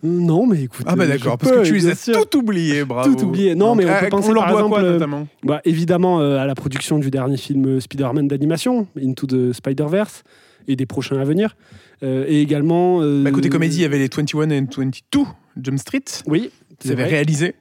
Non, 0.04 0.46
mais 0.46 0.64
écoute. 0.64 0.86
Ah 0.88 0.96
bah 0.98 1.06
euh, 1.06 1.08
d'accord, 1.08 1.38
parce 1.38 1.52
que 1.52 1.64
tu 1.64 1.74
les 1.76 1.88
as 1.88 2.12
tout 2.12 2.38
oubliés, 2.38 2.84
bravo. 2.84 3.16
Tout 3.16 3.24
oublié. 3.26 3.56
Non, 3.56 3.74
mais 3.74 3.86
on 3.86 3.88
peut 4.00 4.06
euh, 4.06 4.10
penser, 4.10 4.34
leur 4.34 4.44
par 4.44 4.52
exemple, 4.52 4.70
quoi 4.70 4.84
euh, 4.84 4.94
notamment 4.94 5.28
Bah, 5.44 5.62
évidemment, 5.64 6.20
euh, 6.20 6.38
à 6.40 6.46
la 6.46 6.56
production 6.56 7.00
du 7.00 7.10
dernier 7.10 7.38
film 7.38 7.80
Spider-Man 7.80 8.28
d'animation, 8.28 8.88
Into 9.02 9.28
the 9.28 9.54
Spider-Verse, 9.54 10.24
et 10.68 10.76
des 10.76 10.86
prochains 10.86 11.18
à 11.20 11.24
venir. 11.24 11.56
Euh, 12.04 12.26
et 12.28 12.42
également. 12.42 13.00
euh, 13.02 13.24
Bah, 13.24 13.32
côté 13.32 13.48
comédie, 13.48 13.78
il 13.78 13.82
y 13.84 13.86
avait 13.86 13.98
les 13.98 14.10
21 14.14 14.50
et 14.50 14.60
22 14.62 15.22
Jump 15.62 15.80
Street 15.80 16.04
Oui. 16.28 16.52
avaient 16.84 16.96
vrai. 16.96 17.06
réalisé. 17.06 17.56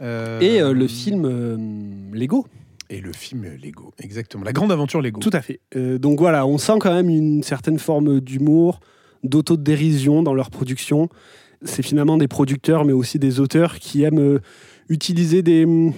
Et 0.00 0.58
le 0.60 0.86
film 0.88 2.10
Lego. 2.12 2.46
Et 2.90 3.00
le 3.00 3.12
film 3.12 3.44
Lego, 3.62 3.92
exactement. 4.02 4.42
La 4.44 4.52
grande 4.52 4.72
aventure 4.72 5.00
Lego. 5.00 5.20
Tout 5.20 5.30
à 5.32 5.40
fait. 5.42 5.60
Donc 5.76 6.18
voilà, 6.18 6.44
on 6.46 6.58
sent 6.58 6.74
quand 6.80 6.92
même 6.92 7.08
une 7.08 7.42
certaine 7.44 7.78
forme 7.78 8.20
d'humour, 8.20 8.80
d'autodérision 9.22 10.22
dans 10.22 10.34
leur 10.34 10.50
production. 10.50 11.08
C'est 11.62 11.82
finalement 11.82 12.16
des 12.16 12.28
producteurs, 12.28 12.84
mais 12.84 12.92
aussi 12.92 13.18
des 13.18 13.40
auteurs 13.40 13.78
qui 13.78 14.02
aiment 14.02 14.18
euh, 14.18 14.38
utiliser 14.88 15.42
des, 15.42 15.64
hum, 15.64 15.92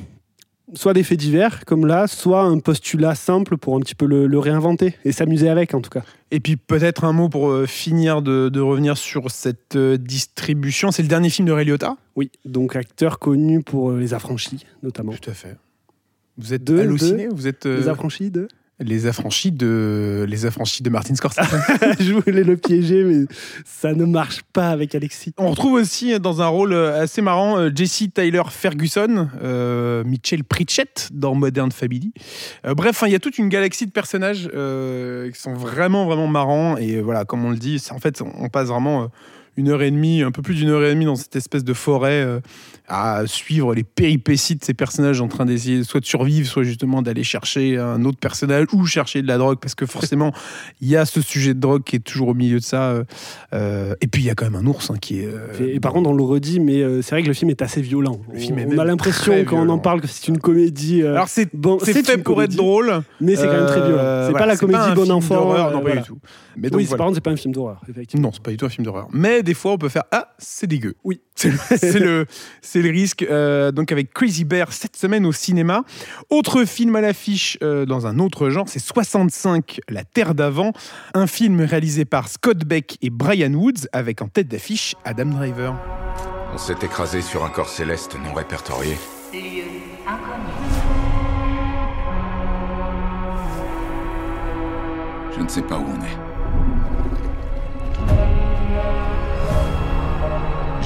soit 0.75 0.93
des 0.93 1.03
faits 1.03 1.19
divers, 1.19 1.65
comme 1.65 1.87
là, 1.87 2.07
soit 2.07 2.43
un 2.43 2.59
postulat 2.59 3.15
simple 3.15 3.57
pour 3.57 3.77
un 3.77 3.81
petit 3.81 3.95
peu 3.95 4.07
le, 4.07 4.27
le 4.27 4.39
réinventer 4.39 4.95
et 5.05 5.13
s'amuser 5.13 5.49
avec, 5.49 5.75
en 5.75 5.81
tout 5.81 5.91
cas. 5.91 6.03
Et 6.31 6.41
puis 6.41 6.57
peut-être 6.57 7.05
un 7.05 7.13
mot 7.13 7.29
pour 7.29 7.51
euh, 7.51 7.67
finir 7.67 8.21
de, 8.23 8.49
de 8.49 8.61
revenir 8.61 8.97
sur 8.97 9.31
cette 9.31 9.77
euh, 9.77 9.97
distribution. 9.97 10.91
C'est 10.91 11.03
le 11.03 11.09
dernier 11.09 11.31
film 11.31 11.47
de 11.47 11.53
Ray 11.53 11.65
Liotta? 11.67 11.97
Oui, 12.17 12.31
donc 12.45 12.77
acteur 12.77 13.19
connu 13.19 13.63
pour 13.63 13.93
Les 13.93 14.13
Affranchis, 14.15 14.65
notamment. 14.83 15.13
Tout 15.13 15.31
à 15.31 15.35
fait. 15.35 15.57
Vous 16.39 16.53
êtes 16.53 16.65
De- 16.65 16.79
halluciné? 16.79 17.29
Vous 17.29 17.47
êtes 17.47 17.67
euh, 17.67 17.81
Les 17.81 17.89
Affranchis 17.89 18.31
de 18.31 18.49
les 18.79 19.07
affranchis 19.07 19.53
de 19.53 20.27
les 20.29 20.45
affranchis 20.45 20.83
de 20.83 20.91
Martin 20.91 21.15
Scorsese. 21.15 21.41
Je 22.01 22.13
voulais 22.13 22.45
le 22.45 22.57
piéger, 22.57 23.05
mais 23.05 23.27
ça 23.65 23.95
ne 23.95 24.05
marche 24.05 24.43
pas 24.53 24.69
avec 24.69 24.95
Alexis. 24.95 25.33
On 25.39 25.51
retrouve 25.51 25.75
aussi 25.75 26.19
dans 26.21 26.43
un 26.43 26.47
rôle 26.47 26.73
euh, 26.73 27.03
assez 27.03 27.23
marrant 27.23 27.59
euh, 27.59 27.71
Jesse 27.75 28.05
Tyler 28.15 28.43
Ferguson, 28.51 29.29
euh, 29.43 30.05
Mitchell 30.05 30.45
Pritchett 30.45 31.09
dans 31.13 31.35
Modern 31.35 31.73
Family. 31.73 32.13
Euh, 32.67 32.75
bref, 32.75 33.03
hein, 33.03 33.07
il 33.07 33.13
y 33.13 33.17
a 33.17 33.21
toute 33.21 33.39
une 33.39 33.49
galaxie 33.49 33.87
de 33.87 33.93
personnages 33.93 34.49
euh, 34.55 35.31
qui 35.31 35.41
sont 35.41 35.55
vraiment 35.55 36.05
vraiment 36.07 36.27
marrants 36.27 36.77
et 36.77 37.01
voilà, 37.01 37.25
comme 37.25 37.45
on 37.45 37.51
le 37.51 37.57
dit, 37.57 37.83
en 37.91 37.99
fait, 37.99 38.23
on 38.23 38.49
passe 38.49 38.69
vraiment 38.69 39.05
euh, 39.05 39.07
une 39.57 39.69
heure 39.69 39.83
et 39.83 39.91
demie, 39.91 40.23
un 40.23 40.31
peu 40.31 40.43
plus 40.43 40.55
d'une 40.55 40.69
heure 40.69 40.85
et 40.85 40.91
demie 40.91 41.07
dans 41.07 41.17
cette 41.17 41.35
espèce 41.37 41.65
de 41.65 41.73
forêt 41.73 42.23
euh, 42.23 42.41
à 42.89 43.27
suivre 43.27 43.75
les 43.75 43.83
péripéties 43.83 44.57
de 44.57 44.65
ces 44.65 44.75
personnages 44.75 45.21
en 45.21 45.29
train 45.29 45.45
d'essayer 45.45 45.83
soit 45.83 46.01
de 46.01 46.07
survivre, 46.07 46.47
soit 46.47 46.63
justement 46.63 47.03
d'aller 47.03 47.25
chercher 47.25 47.79
un 47.79 48.05
autre 48.05 48.19
personnage 48.19 48.67
ou 48.73 48.87
chercher 48.87 49.23
de 49.23 49.27
la 49.27 49.39
drogue 49.39 49.59
parce 49.61 49.75
que 49.75 49.87
forcément 49.87 50.33
il 50.81 50.89
y 50.89 50.97
a 50.97 51.05
ce 51.05 51.21
sujet 51.21 51.55
de 51.55 51.61
drogue 51.61 51.83
qui 51.85 51.97
est 51.97 52.01
toujours 52.01 52.29
au 52.29 52.35
milieu 52.35 52.59
de 52.59 52.65
ça. 52.65 52.91
euh, 52.91 53.05
euh, 53.55 53.95
et 54.01 54.07
puis 54.07 54.23
il 54.23 54.27
y 54.27 54.31
a 54.31 54.35
quand 54.35 54.45
même 54.45 54.57
un 54.57 54.67
ours 54.67 54.91
hein, 54.91 54.97
qui 55.01 55.21
est. 55.21 55.29
Et, 55.61 55.77
et 55.77 55.81
par 55.81 55.93
contre, 55.93 56.11
on 56.11 56.15
le 56.15 56.23
redit, 56.23 56.61
mais 56.61 56.83
c'est 57.03 57.11
vrai 57.15 57.23
que 57.23 57.29
le 57.29 57.35
film 57.35 57.51
est 57.51 57.63
assez 57.63 57.81
violent. 57.81 58.21
Le 58.33 58.39
film 58.39 58.59
on, 58.69 58.79
a 58.79 58.85
l'impression, 58.85 59.45
quand 59.45 59.59
on 59.59 59.69
en 59.69 59.79
parle, 59.79 60.01
que 60.01 60.07
c'est 60.07 60.29
une 60.29 60.39
comédie. 60.39 61.03
Alors 61.03 61.29
c'est 61.29 61.49
bon, 61.55 61.79
c'est 61.83 62.05
fait 62.05 62.19
pour 62.19 62.43
être 62.43 62.55
drôle, 62.55 63.03
mais 63.21 63.37
c'est 63.37 63.47
quand 63.47 63.53
même 63.53 63.67
très 63.67 63.87
violent. 63.87 63.97
C'est 63.97 64.31
voilà, 64.31 64.39
pas 64.39 64.47
la 64.47 64.57
comédie 64.57 64.95
bon 64.95 65.03
film 65.03 65.15
enfant. 65.17 65.71
non, 65.73 65.81
pas 65.81 65.97
du 65.97 66.03
tout. 66.03 66.19
Mais 66.57 66.71
donc, 66.71 66.79
oui, 66.79 66.85
voilà. 66.85 66.99
par 66.99 67.07
contre, 67.07 67.17
c'est 67.17 67.25
pas 67.25 67.31
un 67.31 67.37
film 67.37 67.53
d'horreur, 67.53 67.81
effectivement. 67.89 68.29
Non, 68.29 68.33
c'est 68.33 68.43
pas 68.43 68.51
du 68.51 68.57
tout 68.57 68.65
un 68.65 68.71
film 68.71 68.85
d'horreur. 68.85 69.09
Mais 69.13 69.43
des 69.47 69.55
fois, 69.55 69.73
on 69.73 69.79
peut 69.79 69.89
faire 69.89 70.05
Ah, 70.13 70.35
c'est 70.39 70.67
dégueu. 70.67 70.95
Oui. 71.05 71.23
C'est 71.35 71.51
le, 71.51 71.59
c'est 71.77 71.99
le, 71.99 72.27
le 72.75 72.91
risque. 72.91 73.23
Euh, 73.23 73.73
donc, 73.73 73.93
avec 73.93 74.13
Crazy 74.13 74.45
Bear 74.45 74.73
cette 74.73 74.97
semaine 74.97 75.25
au 75.25 75.33
cinéma. 75.33 75.85
Autre 76.29 76.65
film 76.65 76.95
à 76.97 77.01
l'affiche 77.01 77.57
euh, 77.63 77.87
dans 77.87 78.07
un 78.07 78.19
autre 78.19 78.51
genre, 78.51 78.69
c'est 78.69 78.81
65, 78.81 79.81
La 79.89 80.05
Terre 80.05 80.35
d'avant. 80.35 80.73
Un 81.15 81.27
film 81.27 81.63
réalisé 81.63 82.05
par 82.05 82.29
Scott 82.29 82.59
Beck 82.65 82.99
et 83.01 83.09
Brian 83.09 83.55
Woods, 83.55 83.87
avec 83.93 84.21
en 84.21 84.29
tête 84.29 84.49
d'affiche 84.49 84.95
Adam 85.05 85.27
Driver. 85.27 85.75
On 86.53 86.59
s'est 86.59 86.77
écrasé 86.83 87.23
sur 87.23 87.45
un 87.45 87.51
corps 87.51 87.69
céleste 87.69 88.17
non 88.23 88.35
répertorié. 88.35 88.97
Lieu 89.33 89.65
inconnu. 90.07 90.53
Je 95.37 95.43
ne 95.43 95.49
sais 95.49 95.63
pas 95.63 95.77
où 95.77 95.87
on 95.87 96.03
est. 96.03 96.26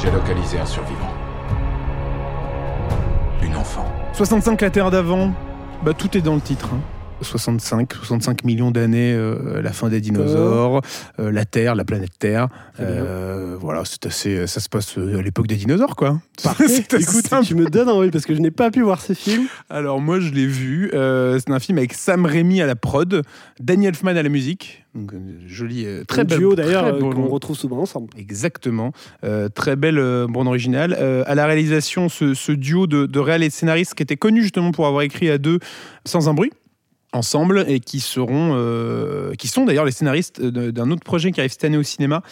J'ai 0.01 0.11
localisé 0.11 0.59
un 0.59 0.67
survivant. 0.67 1.11
Une 3.43 3.57
enfant. 3.57 3.85
65, 4.13 4.61
La 4.61 4.71
Terre 4.71 4.91
d'avant. 4.91 5.33
Bah, 5.83 5.93
tout 5.95 6.17
est 6.17 6.21
dans 6.23 6.35
le 6.35 6.41
titre. 6.41 6.69
hein. 6.73 6.79
65, 7.23 7.93
65 7.93 8.45
millions 8.45 8.71
d'années, 8.71 9.13
euh, 9.13 9.61
la 9.63 9.73
fin 9.73 9.89
des 9.89 10.01
dinosaures, 10.01 10.81
euh, 11.19 11.31
la 11.31 11.45
Terre, 11.45 11.75
la 11.75 11.85
planète 11.85 12.13
Terre. 12.19 12.49
Euh, 12.81 13.57
voilà, 13.61 13.83
c'est 13.85 14.07
assez, 14.07 14.47
ça 14.47 14.61
se 14.61 14.69
passe 14.69 14.97
à 14.97 15.23
l'époque 15.23 15.47
des 15.47 15.57
dinosaures, 15.57 15.97
quoi. 15.97 16.21
Parfait. 16.43 16.79
Écoute, 16.79 17.27
simple. 17.27 17.47
tu 17.47 17.55
me 17.55 17.69
donnes 17.69 17.89
envie 17.89 18.11
parce 18.11 18.25
que 18.25 18.35
je 18.35 18.41
n'ai 18.41 18.51
pas 18.51 18.71
pu 18.71 18.83
voir 18.83 19.01
ce 19.01 19.13
film. 19.13 19.47
Alors 19.69 20.01
moi, 20.01 20.21
je 20.21 20.31
l'ai 20.31 20.47
vu. 20.47 20.91
c'est 20.93 21.51
un 21.51 21.59
film 21.59 21.79
avec 21.79 21.93
Sam 21.95 22.25
Raimi 22.25 22.63
à 22.63 22.67
la 22.67 22.77
prod, 22.77 23.23
Daniel 23.59 23.91
Elfman 23.91 24.17
à 24.17 24.23
la 24.23 24.29
musique. 24.29 24.85
Donc, 24.95 25.13
joli, 25.47 25.87
très 26.09 26.25
duo 26.25 26.57
d'ailleurs 26.57 26.99
beau 26.99 27.11
qu'on 27.11 27.29
retrouve 27.29 27.57
souvent 27.57 27.79
ensemble. 27.79 28.09
Exactement. 28.17 28.93
Très 29.55 29.77
belle 29.77 30.27
bande 30.29 30.47
originale. 30.47 30.95
À 31.27 31.35
la 31.35 31.47
réalisation, 31.47 32.09
ce, 32.09 32.35
ce 32.35 32.53
duo 32.53 32.87
de, 32.87 33.07
de 33.07 33.19
réal 33.19 33.43
et 33.43 33.49
de 33.49 33.53
scénaristes 33.53 33.95
qui 33.95 34.03
était 34.03 34.17
connu 34.17 34.43
justement 34.43 34.73
pour 34.73 34.87
avoir 34.87 35.03
écrit 35.03 35.31
à 35.31 35.39
deux 35.39 35.59
Sans 36.05 36.29
un 36.29 36.35
bruit 36.35 36.53
ensemble 37.13 37.65
et 37.69 37.81
qui 37.81 38.01
seront 38.01 38.55
euh, 38.55 39.35
qui 39.35 39.49
sont 39.49 39.65
d'ailleurs 39.65 39.85
les 39.85 39.93
scénaristes 39.93 40.41
d'un 40.41 40.91
autre 40.91 41.03
projet 41.03 41.33
qui 41.33 41.41
arrive 41.41 41.53
cette 41.53 41.65
année 41.65 41.77
au 41.77 41.83
cinéma 41.83 42.23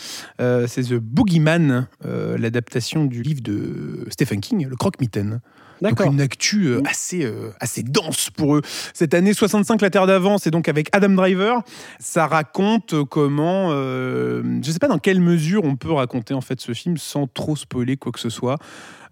Euh, 0.40 0.66
c'est 0.68 0.82
The 0.82 0.94
Boogeyman 0.94 1.88
euh, 2.04 2.38
l'adaptation 2.38 3.04
du 3.04 3.22
livre 3.22 3.42
de 3.42 4.06
Stephen 4.10 4.40
King 4.40 4.66
le 4.68 4.76
croque-mitaine 4.76 5.40
donc 5.80 6.00
une 6.00 6.20
actu 6.20 6.66
euh, 6.66 6.82
assez, 6.86 7.30
assez 7.60 7.82
dense 7.82 8.30
pour 8.30 8.56
eux. 8.56 8.62
Cette 8.94 9.14
année 9.14 9.32
65, 9.32 9.80
la 9.80 9.90
Terre 9.90 10.06
d'avant, 10.06 10.38
c'est 10.38 10.50
donc 10.50 10.68
avec 10.68 10.88
Adam 10.92 11.10
Driver. 11.10 11.62
Ça 12.00 12.26
raconte 12.26 13.04
comment, 13.04 13.68
euh, 13.70 14.42
je 14.42 14.68
ne 14.68 14.72
sais 14.72 14.78
pas 14.78 14.88
dans 14.88 14.98
quelle 14.98 15.20
mesure 15.20 15.62
on 15.64 15.76
peut 15.76 15.92
raconter 15.92 16.34
en 16.34 16.40
fait 16.40 16.60
ce 16.60 16.72
film 16.72 16.96
sans 16.96 17.26
trop 17.26 17.56
spoiler 17.56 17.96
quoi 17.96 18.12
que 18.12 18.20
ce 18.20 18.30
soit, 18.30 18.58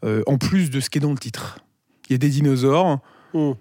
euh, 0.04 0.22
en 0.26 0.38
plus 0.38 0.70
de 0.70 0.80
ce 0.80 0.90
qui 0.90 0.98
est 0.98 1.00
dans 1.00 1.12
le 1.12 1.18
titre. 1.18 1.60
Il 2.08 2.12
y 2.12 2.14
a 2.14 2.18
des 2.18 2.30
dinosaures, 2.30 3.00
Hmm. 3.34 3.52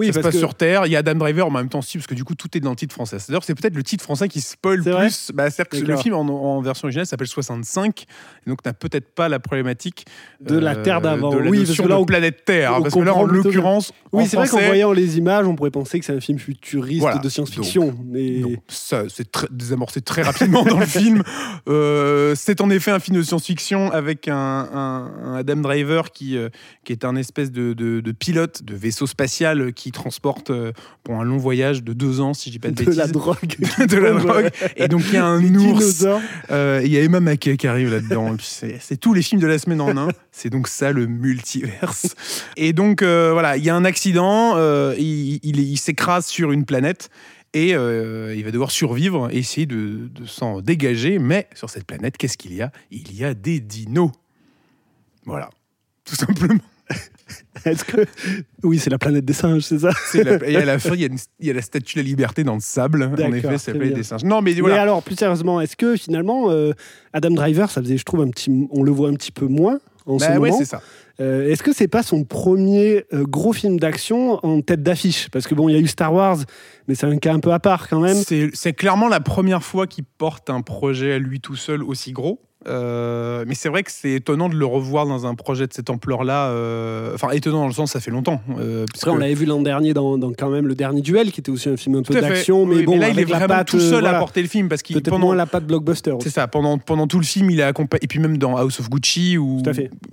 Oui, 0.00 0.06
ça 0.08 0.12
se 0.14 0.18
parce 0.18 0.26
passe 0.26 0.34
que 0.34 0.38
sur 0.38 0.54
Terre, 0.54 0.86
il 0.86 0.92
y 0.92 0.96
a 0.96 0.98
Adam 1.00 1.14
Driver 1.14 1.46
en 1.46 1.50
même 1.50 1.68
temps 1.68 1.78
aussi, 1.78 1.98
parce 1.98 2.06
que 2.06 2.14
du 2.14 2.24
coup 2.24 2.34
tout 2.34 2.48
est 2.56 2.60
dans 2.60 2.70
le 2.70 2.76
titre 2.76 2.94
français. 2.94 3.18
C'est-à-dire 3.18 3.44
c'est 3.44 3.54
peut-être 3.54 3.74
le 3.76 3.82
titre 3.82 4.02
français 4.02 4.28
qui 4.28 4.40
spoil 4.40 4.82
C'est 4.82 4.90
plus. 4.96 5.30
Bah, 5.34 5.48
c'est-à-dire 5.50 5.68
que 5.80 5.86
le 5.86 5.96
film 5.96 6.14
en, 6.14 6.20
en 6.22 6.60
version 6.60 6.86
originale 6.86 7.06
s'appelle 7.06 7.26
65, 7.28 8.06
et 8.46 8.50
donc 8.50 8.64
n'a 8.64 8.72
peut-être 8.72 9.14
pas 9.14 9.28
la 9.28 9.38
problématique 9.38 10.04
De 10.40 10.58
la 10.58 10.74
Terre 10.76 11.00
d'avant. 11.00 11.30
de 11.30 11.38
la 11.38 11.50
Oui, 11.50 11.58
parce 11.58 11.68
notion 11.70 11.84
que 11.84 11.88
là, 11.88 11.94
de 11.96 12.00
on- 12.00 12.04
planète 12.06 12.44
Terre. 12.44 12.74
on 12.78 12.82
parce 12.82 12.94
que 12.94 13.00
là, 13.00 13.14
en 13.14 13.24
l'occurrence, 13.24 13.92
Oui, 14.12 14.26
c'est 14.26 14.36
vrai 14.36 14.48
qu'en 14.48 14.58
voyant 14.60 14.92
les 14.92 15.18
images, 15.18 15.46
on 15.46 15.54
pourrait 15.54 15.70
penser 15.70 15.98
que 16.00 16.04
c'est 16.06 16.14
un 16.14 16.20
film 16.20 16.38
futuriste 16.38 17.00
Voilà. 17.00 17.18
de 17.18 17.28
science-fiction. 17.28 17.96
Mais 18.06 18.38
Non, 18.40 18.54
ça, 18.68 19.04
c'est 19.08 19.30
très- 19.30 19.48
désamorcé 19.50 20.00
très 20.00 20.22
rapidement 20.22 20.64
dans 20.64 20.78
le 20.78 20.86
film. 20.86 21.22
Euh, 21.68 22.34
c'est 22.36 22.60
en 22.60 22.70
effet 22.70 22.90
un 22.90 22.98
film 23.00 23.16
de 23.16 23.22
science-fiction 23.22 23.90
avec 23.92 24.28
un, 24.28 24.34
un- 24.36 25.10
un 25.24 25.34
Adam 25.36 25.56
Driver 25.56 26.10
qui, 26.10 26.36
euh, 26.36 26.48
qui 26.84 26.92
est 26.92 27.04
un 27.04 27.16
espèce 27.16 27.50
de, 27.52 27.72
de- 27.72 28.00
de 28.00 28.12
pilote 28.12 28.62
de 28.62 28.74
vaisseau 28.74 29.06
spatial 29.06 29.72
qui 29.72 29.89
transporte 29.92 30.50
euh, 30.50 30.72
pour 31.04 31.14
un 31.16 31.24
long 31.24 31.36
voyage 31.38 31.82
de 31.82 31.92
deux 31.92 32.20
ans, 32.20 32.34
si 32.34 32.50
je 32.50 32.54
dis 32.54 32.58
pas 32.58 32.68
de, 32.68 32.74
de 32.74 32.78
bêtises. 32.84 32.96
la 32.96 33.06
drogue. 33.08 33.56
de 33.88 33.96
la 33.96 34.12
drogue. 34.12 34.50
Et 34.76 34.88
donc 34.88 35.02
il 35.08 35.14
y 35.14 35.16
a 35.16 35.24
un 35.26 35.40
Les 35.40 35.56
ours. 35.56 36.06
Euh, 36.50 36.80
Il 36.84 36.90
y 36.92 36.98
a 36.98 37.02
Emma 37.02 37.20
Mackey 37.20 37.56
qui 37.56 37.66
arrive 37.66 37.90
là-dedans. 37.90 38.36
C'est 38.40 38.78
c'est 38.80 38.96
tous 38.96 39.14
les 39.14 39.22
films 39.22 39.40
de 39.40 39.46
la 39.46 39.58
semaine 39.58 39.80
en 39.80 39.96
un. 39.96 40.08
C'est 40.32 40.50
donc 40.50 40.68
ça 40.68 40.92
le 40.92 41.06
multiverse. 41.06 42.14
Et 42.56 42.72
donc 42.72 43.02
euh, 43.02 43.30
voilà, 43.32 43.56
il 43.56 43.64
y 43.64 43.70
a 43.70 43.74
un 43.76 43.84
accident. 43.84 44.56
il 44.96 45.38
il- 45.42 45.58
il 45.60 45.76
s'écrase 45.78 46.26
sur 46.26 46.52
une 46.52 46.64
planète. 46.64 47.10
Et 47.52 47.74
euh, 47.74 48.32
il 48.36 48.44
va 48.44 48.52
devoir 48.52 48.70
survivre 48.70 49.28
et 49.32 49.38
essayer 49.38 49.66
de, 49.66 50.08
de 50.14 50.24
s'en 50.24 50.60
dégager. 50.60 51.18
Mais 51.18 51.48
sur 51.54 51.68
cette 51.68 51.84
planète, 51.84 52.16
qu'est-ce 52.16 52.38
qu'il 52.38 52.54
y 52.54 52.62
a? 52.62 52.70
Il 52.92 53.12
y 53.16 53.24
a 53.24 53.34
des 53.34 53.58
dinos. 53.58 54.12
Voilà. 55.26 55.50
Tout 56.04 56.14
simplement. 56.14 56.60
Est-ce 57.64 57.84
que 57.84 58.04
oui, 58.62 58.78
c'est 58.78 58.90
la 58.90 58.98
planète 58.98 59.24
des 59.24 59.32
singes, 59.32 59.62
c'est 59.62 59.78
ça 59.80 59.90
C'est 60.10 60.24
la- 60.24 60.48
et 60.48 60.56
à 60.56 60.64
la 60.64 60.78
fin, 60.78 60.90
il 60.94 61.00
y, 61.00 61.04
a 61.04 61.06
une- 61.08 61.18
il 61.38 61.46
y 61.46 61.50
a 61.50 61.54
la 61.54 61.62
statue 61.62 61.96
de 61.96 62.00
la 62.00 62.04
liberté 62.06 62.44
dans 62.44 62.54
le 62.54 62.60
sable. 62.60 63.02
En 63.04 63.32
effet, 63.32 63.40
très 63.48 63.58
s'appelle 63.58 63.80
bien. 63.88 63.92
des 63.92 64.02
singes. 64.02 64.24
Non, 64.24 64.40
mais 64.42 64.54
alors, 64.72 65.02
plus 65.02 65.16
sérieusement, 65.16 65.60
est-ce 65.60 65.76
que 65.76 65.96
finalement, 65.96 66.50
euh, 66.50 66.72
Adam 67.12 67.30
Driver, 67.30 67.70
ça 67.70 67.80
faisait, 67.82 67.96
je 67.96 68.04
trouve, 68.04 68.20
un 68.22 68.28
petit, 68.30 68.50
on 68.70 68.82
le 68.82 68.90
voit 68.90 69.08
un 69.08 69.14
petit 69.14 69.32
peu 69.32 69.46
moins 69.46 69.78
en 70.06 70.18
ce 70.18 70.26
Bah 70.26 70.32
ouais, 70.38 70.48
moment. 70.50 70.58
c'est 70.58 70.64
ça. 70.64 70.80
Euh, 71.20 71.50
Est-ce 71.50 71.62
que 71.62 71.74
c'est 71.74 71.86
pas 71.88 72.02
son 72.02 72.24
premier 72.24 73.04
euh, 73.12 73.24
gros 73.24 73.52
film 73.52 73.78
d'action 73.78 74.44
en 74.44 74.62
tête 74.62 74.82
d'affiche? 74.82 75.28
Parce 75.30 75.46
que 75.46 75.54
bon, 75.54 75.68
il 75.68 75.72
y 75.74 75.76
a 75.76 75.78
eu 75.80 75.86
Star 75.86 76.14
Wars, 76.14 76.38
mais 76.88 76.94
c'est 76.94 77.04
un 77.06 77.18
cas 77.18 77.34
un 77.34 77.40
peu 77.40 77.52
à 77.52 77.58
part 77.58 77.88
quand 77.90 78.00
même. 78.00 78.16
C'est 78.16 78.48
c'est 78.54 78.72
clairement 78.72 79.06
la 79.08 79.20
première 79.20 79.62
fois 79.62 79.86
qu'il 79.86 80.04
porte 80.04 80.48
un 80.48 80.62
projet 80.62 81.12
à 81.12 81.18
lui 81.18 81.40
tout 81.40 81.56
seul 81.56 81.82
aussi 81.82 82.12
gros. 82.12 82.40
Euh, 82.68 83.44
mais 83.46 83.54
c'est 83.54 83.68
vrai 83.70 83.82
que 83.82 83.90
c'est 83.90 84.12
étonnant 84.12 84.48
de 84.50 84.54
le 84.54 84.66
revoir 84.66 85.06
dans 85.06 85.26
un 85.26 85.34
projet 85.34 85.66
de 85.66 85.72
cette 85.72 85.88
ampleur-là. 85.88 86.48
euh, 86.48 87.14
Enfin, 87.14 87.30
étonnant 87.30 87.60
dans 87.60 87.66
le 87.66 87.72
sens, 87.72 87.92
ça 87.92 88.00
fait 88.00 88.10
longtemps. 88.10 88.42
euh, 88.58 88.84
parce 88.92 89.02
Après, 89.04 89.16
on 89.16 89.18
l'avait 89.18 89.34
vu 89.34 89.46
l'an 89.46 89.62
dernier 89.62 89.94
dans, 89.94 90.18
dans 90.18 90.32
quand 90.32 90.50
même 90.50 90.66
le 90.66 90.74
dernier 90.74 91.00
duel, 91.00 91.32
qui 91.32 91.40
était 91.40 91.50
aussi 91.50 91.68
un 91.70 91.76
film 91.76 91.96
un 91.96 92.02
peu 92.02 92.20
d'action, 92.20 92.66
mais 92.66 92.76
Oui, 92.76 92.84
bon, 92.84 92.98
là, 92.98 93.08
il 93.08 93.18
est 93.18 93.24
vraiment 93.24 93.46
patte, 93.46 93.68
tout 93.68 93.80
seul 93.80 94.00
voilà. 94.00 94.16
à 94.16 94.18
porter 94.18 94.42
le 94.42 94.48
film 94.48 94.68
parce 94.68 94.82
qu'il 94.82 95.00
pendant 95.02 95.26
moins 95.26 95.34
la 95.34 95.46
patte 95.46 95.66
blockbuster. 95.66 96.14
C'est 96.22 96.30
ça. 96.30 96.48
Pendant, 96.48 96.76
pendant 96.78 97.06
tout 97.06 97.18
le 97.18 97.24
film, 97.24 97.48
il 97.50 97.60
est 97.60 97.64
accompagné. 97.64 98.04
Et 98.04 98.06
puis 98.06 98.18
même 98.18 98.36
dans 98.36 98.56
House 98.56 98.78
of 98.80 98.90
Gucci, 98.90 99.38
où 99.38 99.62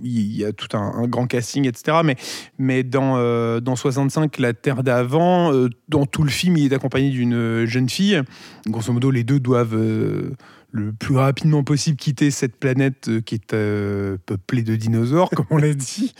il 0.02 0.38
y 0.38 0.46
a 0.46 0.54
tout 0.54 0.76
un, 0.78 0.80
un 1.04 1.08
grand 1.08 1.28
casting, 1.28 1.68
etc. 1.68 1.98
Mais, 2.04 2.16
mais 2.58 2.84
dans, 2.84 3.16
euh, 3.18 3.60
dans 3.60 3.76
65, 3.76 4.38
La 4.40 4.54
Terre 4.54 4.84
d'avant, 4.84 5.52
dans 5.90 6.06
tout 6.06 6.24
le 6.24 6.30
film, 6.30 6.56
il 6.58 6.72
est 6.72 6.76
accompagné 6.76 7.10
d'une 7.10 7.66
jeune 7.66 7.90
fille. 7.90 8.22
Grosso 8.68 8.94
modo, 8.94 9.12
les 9.12 9.24
deux 9.24 9.40
doivent 9.42 9.78
le 10.72 10.92
plus 10.94 11.16
rapidement 11.16 11.64
possible 11.64 11.98
quitter 11.98 12.30
cette 12.30 12.58
planète 12.58 13.08
euh, 13.08 13.22
qui 13.22 13.36
est 13.36 13.54
euh, 13.54 14.18
peuplée 14.26 14.64
de 14.64 14.76
dinosaures, 14.76 15.30
comme 15.36 15.46
on 15.50 15.58
l'a 15.58 15.74
dit. 15.74 16.14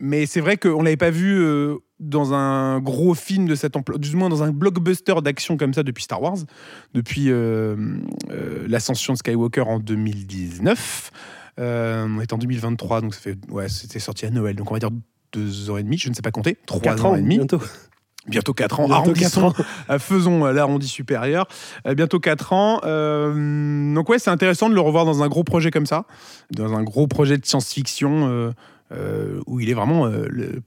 Mais 0.00 0.26
c'est 0.26 0.40
vrai 0.40 0.56
qu'on 0.56 0.80
ne 0.80 0.84
l'avait 0.84 0.96
pas 0.96 1.10
vu. 1.10 1.38
euh, 1.38 1.76
dans 2.00 2.34
un 2.34 2.80
gros 2.80 3.14
film 3.14 3.46
de 3.46 3.54
cette 3.54 3.76
ampleur, 3.76 3.98
du 3.98 4.14
moins 4.16 4.28
dans 4.28 4.42
un 4.42 4.50
blockbuster 4.50 5.14
d'action 5.22 5.56
comme 5.56 5.72
ça 5.72 5.82
depuis 5.82 6.04
Star 6.04 6.20
Wars, 6.20 6.36
depuis 6.92 7.26
euh, 7.30 7.76
l'ascension 8.66 9.12
de 9.14 9.18
Skywalker 9.18 9.62
en 9.62 9.78
2019. 9.78 11.10
Euh, 11.60 12.06
on 12.08 12.20
est 12.20 12.32
en 12.32 12.38
2023, 12.38 13.00
donc 13.00 13.14
ça 13.14 13.20
fait, 13.20 13.38
ouais, 13.48 13.68
c'était 13.68 14.00
sorti 14.00 14.26
à 14.26 14.30
Noël, 14.30 14.56
donc 14.56 14.70
on 14.70 14.74
va 14.74 14.80
dire 14.80 14.90
deux 15.32 15.70
ans 15.70 15.76
et 15.76 15.82
demi, 15.82 15.96
je 15.96 16.08
ne 16.08 16.14
sais 16.14 16.22
pas 16.22 16.32
compter, 16.32 16.56
trois 16.66 16.80
4 16.80 17.06
ans, 17.06 17.10
ans 17.12 17.16
et 17.16 17.22
demi, 17.22 17.36
bientôt. 17.38 17.60
Bientôt 18.26 18.52
quatre 18.54 18.80
ans, 18.80 18.84
Bientôt 18.86 18.94
arrondissons, 19.02 19.50
quatre 19.50 19.60
ans. 19.60 19.64
euh, 19.90 19.98
faisons 19.98 20.46
euh, 20.46 20.52
l'arrondi 20.52 20.88
supérieur, 20.88 21.46
Euh, 21.86 21.94
bientôt 21.94 22.20
quatre 22.20 22.52
ans. 22.52 22.80
Euh, 22.84 23.94
donc 23.94 24.08
ouais, 24.08 24.18
c'est 24.18 24.30
intéressant 24.30 24.68
de 24.68 24.74
le 24.74 24.80
revoir 24.80 25.04
dans 25.04 25.22
un 25.22 25.28
gros 25.28 25.44
projet 25.44 25.70
comme 25.70 25.86
ça, 25.86 26.04
dans 26.50 26.74
un 26.74 26.82
gros 26.82 27.06
projet 27.06 27.38
de 27.38 27.44
science-fiction. 27.46 28.28
euh, 28.28 28.50
euh, 28.92 29.40
où 29.46 29.60
il 29.60 29.70
est 29.70 29.74
vraiment 29.74 30.08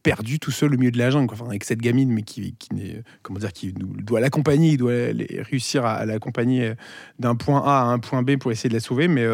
perdu 0.02 0.40
tout 0.40 0.50
seul 0.52 0.74
au 0.74 0.78
milieu 0.78 0.90
de 0.92 0.98
la 0.98 1.12
jungle. 1.12 1.32
Enfin, 1.32 1.46
avec 1.46 1.64
cette 1.64 1.80
gamine, 1.80 2.10
mais 2.12 2.24
qui, 2.24 2.56
qui 2.58 2.74
n'est, 2.74 3.04
comment 3.22 3.38
dire, 3.40 3.54
qui 3.54 3.74
doit 3.78 4.20
l'accompagner, 4.20 4.72
il 4.72 4.78
doit 4.78 5.12
les- 5.14 5.40
réussir 5.50 5.86
à, 5.86 5.94
à 5.94 6.06
l'accompagner 6.06 6.74
d'un 7.20 7.36
point 7.36 7.62
A 7.64 7.82
à 7.82 7.84
un 7.84 8.00
point 8.00 8.24
B 8.24 8.36
pour 8.38 8.52
essayer 8.52 8.70
de 8.70 8.74
la 8.74 8.80
sauver. 8.82 9.08
Mais, 9.08 9.26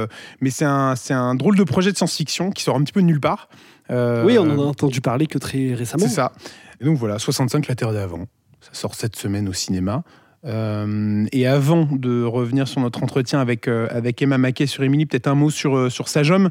mais 0.42 0.50
c'est 0.50 0.66
un, 0.66 0.96
c'est 0.98 1.14
un 1.14 1.34
drôle 1.34 1.56
de 1.56 1.64
projet 1.64 1.92
de 1.94 1.98
science-fiction 1.98 2.52
qui 2.52 2.62
sort 2.62 2.76
un 2.76 2.84
petit 2.84 2.92
peu 2.94 3.02
de 3.02 3.08
nulle 3.08 3.22
part. 3.22 3.48
Euh, 3.90 4.26
Oui, 4.26 4.38
on 4.38 4.44
en 4.50 4.60
a 4.60 4.64
entendu 4.66 5.00
parler 5.02 5.28
que 5.28 5.38
très 5.38 5.74
récemment. 5.74 6.04
c'est 6.06 6.14
ça. 6.14 6.34
Donc 6.82 6.98
voilà, 6.98 7.20
65 7.20 7.68
La 7.68 7.76
Terre 7.76 7.94
d'avant. 7.94 8.26
Ça 8.62 8.74
sort 8.74 8.96
cette 8.96 9.16
semaine 9.16 9.48
au 9.48 9.54
cinéma. 9.54 10.04
Euh, 10.46 11.26
et 11.32 11.48
avant 11.48 11.88
de 11.90 12.24
revenir 12.24 12.68
sur 12.68 12.82
notre 12.82 13.02
entretien 13.02 13.40
avec, 13.40 13.68
euh, 13.68 13.88
avec 13.90 14.22
Emma 14.22 14.38
Mackey 14.38 14.68
sur 14.68 14.84
Emily, 14.84 15.06
peut-être 15.06 15.28
un 15.28 15.36
mot 15.36 15.50
sur, 15.50 15.78
euh, 15.78 15.90
sur 15.90 16.06
Homme, 16.32 16.50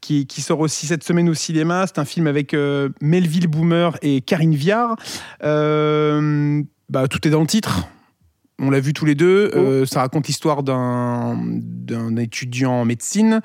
qui, 0.00 0.26
sort 0.40 0.60
aussi 0.60 0.86
cette 0.86 1.04
semaine 1.04 1.28
au 1.28 1.34
cinéma. 1.34 1.86
C'est 1.86 1.98
un 1.98 2.04
film 2.04 2.26
avec 2.26 2.54
Melville 3.00 3.46
Boomer 3.46 3.96
et 4.02 4.20
Karine 4.20 4.54
Viard. 4.54 4.96
Bah, 5.40 7.08
tout 7.08 7.26
est 7.26 7.30
dans 7.30 7.40
le 7.40 7.46
titre. 7.46 7.88
On 8.64 8.70
l'a 8.70 8.80
vu 8.80 8.92
tous 8.94 9.04
les 9.04 9.14
deux. 9.16 9.50
Euh, 9.54 9.84
ça 9.86 10.00
raconte 10.00 10.26
l'histoire 10.28 10.62
d'un 10.62 11.36
d'un 11.62 12.16
étudiant 12.16 12.72
en 12.72 12.84
médecine 12.84 13.40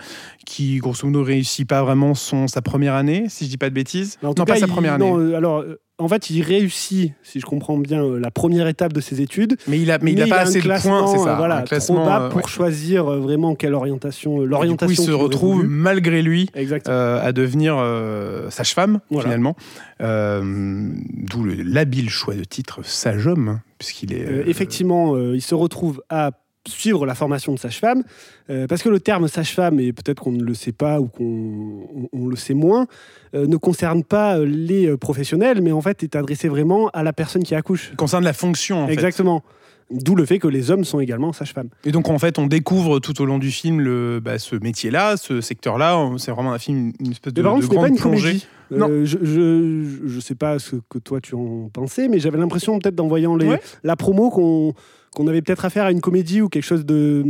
qui, 0.46 0.78
grosso 0.78 1.06
modo, 1.08 1.24
réussit 1.24 1.68
pas 1.68 1.82
vraiment 1.84 2.14
son, 2.14 2.48
sa 2.48 2.62
première 2.62 2.94
année, 2.94 3.26
si 3.30 3.46
je 3.46 3.50
dis 3.50 3.58
pas 3.58 3.70
de 3.70 3.74
bêtises. 3.76 4.18
En 4.24 4.28
non, 4.28 4.34
cas, 4.36 4.46
pas 4.46 4.56
sa 4.58 4.68
il- 4.68 4.72
première 4.72 4.94
année. 4.94 5.10
non, 5.10 5.20
euh, 5.20 5.36
alors, 5.36 5.60
euh, 5.62 5.80
en 5.98 6.08
fait, 6.08 6.30
il 6.30 6.44
réussit, 6.44 7.14
si 7.24 7.40
je 7.40 7.46
comprends 7.48 7.78
bien, 7.80 8.08
la 8.20 8.30
première 8.30 8.68
étape 8.68 8.94
de 8.94 9.02
ses 9.02 9.20
études. 9.22 9.58
Mais 9.68 9.80
il 9.80 9.90
a, 9.90 9.98
mais 10.00 10.12
il 10.14 10.22
a 10.22 10.28
pas 10.28 10.42
assez 10.42 10.62
de 10.62 10.68
points, 10.82 11.08
c'est 11.08 11.18
ça. 11.18 11.34
Voilà, 11.36 11.58
un 11.58 11.62
classement 11.64 11.96
trop 12.04 12.06
bas 12.06 12.30
pour 12.30 12.44
ouais. 12.44 12.48
choisir 12.48 13.06
vraiment 13.06 13.56
quelle 13.56 13.74
orientation, 13.74 14.40
du 14.42 14.48
l'orientation. 14.48 14.96
coup, 14.96 15.02
il 15.02 15.06
se 15.06 15.12
retrouve 15.12 15.66
malgré 15.68 16.22
lui 16.22 16.48
euh, 16.88 17.20
à 17.28 17.32
devenir 17.32 17.76
euh, 17.80 18.52
sage-femme 18.52 19.00
Voilà. 19.10 19.24
finalement. 19.30 19.56
Euh, 20.02 20.92
D'où 21.14 21.44
le- 21.44 21.56
l'habile 21.64 22.10
choix 22.12 22.36
de 22.36 22.44
titre 22.44 22.82
sage 22.86 23.26
homme, 23.26 23.60
puisqu'il 23.78 24.14
est 24.14 24.26
Euh, 24.26 24.40
euh, 24.40 24.44
effectivement, 24.48 25.14
euh, 25.16 25.36
il 25.36 25.42
se 25.42 25.56
retrouve 25.56 26.02
à 26.10 26.32
suivre 26.68 27.06
la 27.06 27.16
formation 27.16 27.54
de 27.54 27.60
sage-femme, 27.60 28.04
euh, 28.50 28.68
parce 28.68 28.84
que 28.84 28.90
le 28.90 29.00
terme 29.00 29.30
sage-femme, 29.30 29.80
et 29.80 29.94
peut-être 29.94 30.22
qu'on 30.22 30.34
ne 30.34 30.44
le 30.44 30.54
sait 30.54 30.74
pas 30.74 31.00
ou 31.00 31.08
qu'on 31.08 31.24
on- 31.24 32.10
on 32.12 32.28
le 32.28 32.36
sait 32.36 32.54
moins, 32.54 32.88
euh, 33.36 33.48
ne 33.48 33.56
concerne 33.56 34.04
pas 34.04 34.38
les 34.40 34.98
professionnels, 34.98 35.62
mais 35.62 35.72
en 35.72 35.80
fait 35.82 36.04
est 36.04 36.16
adressé 36.18 36.50
vraiment 36.50 36.90
à 36.90 37.04
la 37.04 37.14
personne 37.14 37.44
qui 37.44 37.56
accouche. 37.56 37.94
concerne 37.96 38.26
la 38.26 38.34
fonction. 38.34 38.84
En 38.84 38.88
fait. 38.88 38.94
Exactement. 38.94 39.44
D'où 39.90 40.16
le 40.16 40.26
fait 40.26 40.38
que 40.40 40.50
les 40.50 40.70
hommes 40.70 40.84
sont 40.84 41.00
également 41.00 41.32
sage-femmes. 41.32 41.70
Et 41.86 41.94
donc 41.94 42.10
en 42.10 42.20
fait, 42.20 42.38
on 42.38 42.48
découvre 42.48 43.00
tout 43.00 43.22
au 43.22 43.26
long 43.26 43.38
du 43.38 43.52
film 43.52 43.80
le, 43.80 44.20
bah, 44.20 44.38
ce 44.38 44.58
métier-là, 44.58 45.16
ce 45.16 45.40
secteur-là. 45.40 46.10
C'est 46.18 46.32
vraiment 46.32 46.52
un 46.52 46.60
film, 46.60 46.92
une 47.00 47.12
espèce 47.12 47.32
de, 47.34 47.42
Mais 47.42 47.48
par 47.48 47.56
de 47.56 47.62
contre, 47.62 47.68
ce 47.68 47.70
n'est 47.72 47.76
pas 47.82 47.88
grande 47.88 47.98
une 47.98 48.02
plongée. 48.02 48.22
comédie. 48.32 48.48
Euh, 48.72 49.06
je, 49.06 49.18
je, 49.24 50.08
je 50.08 50.20
sais 50.20 50.36
pas 50.36 50.60
ce 50.60 50.76
que 50.90 50.98
toi 51.00 51.22
tu 51.22 51.36
en 51.36 51.70
pensais, 51.72 52.08
mais 52.08 52.20
j'avais 52.20 52.38
l'impression 52.38 52.78
peut-être 52.80 53.00
en 53.00 53.08
voyant 53.08 53.36
les, 53.36 53.48
Ouais. 53.48 53.62
la 53.84 53.96
promo 53.96 54.30
qu'on 54.30 54.74
qu'on 55.16 55.28
avait 55.28 55.42
peut-être 55.42 55.66
affaire 55.66 55.86
à 55.86 55.92
une 55.92 56.02
comédie 56.02 56.42
ou 56.42 56.50
quelque 56.50 56.64
chose 56.66 56.86
de 56.86 57.24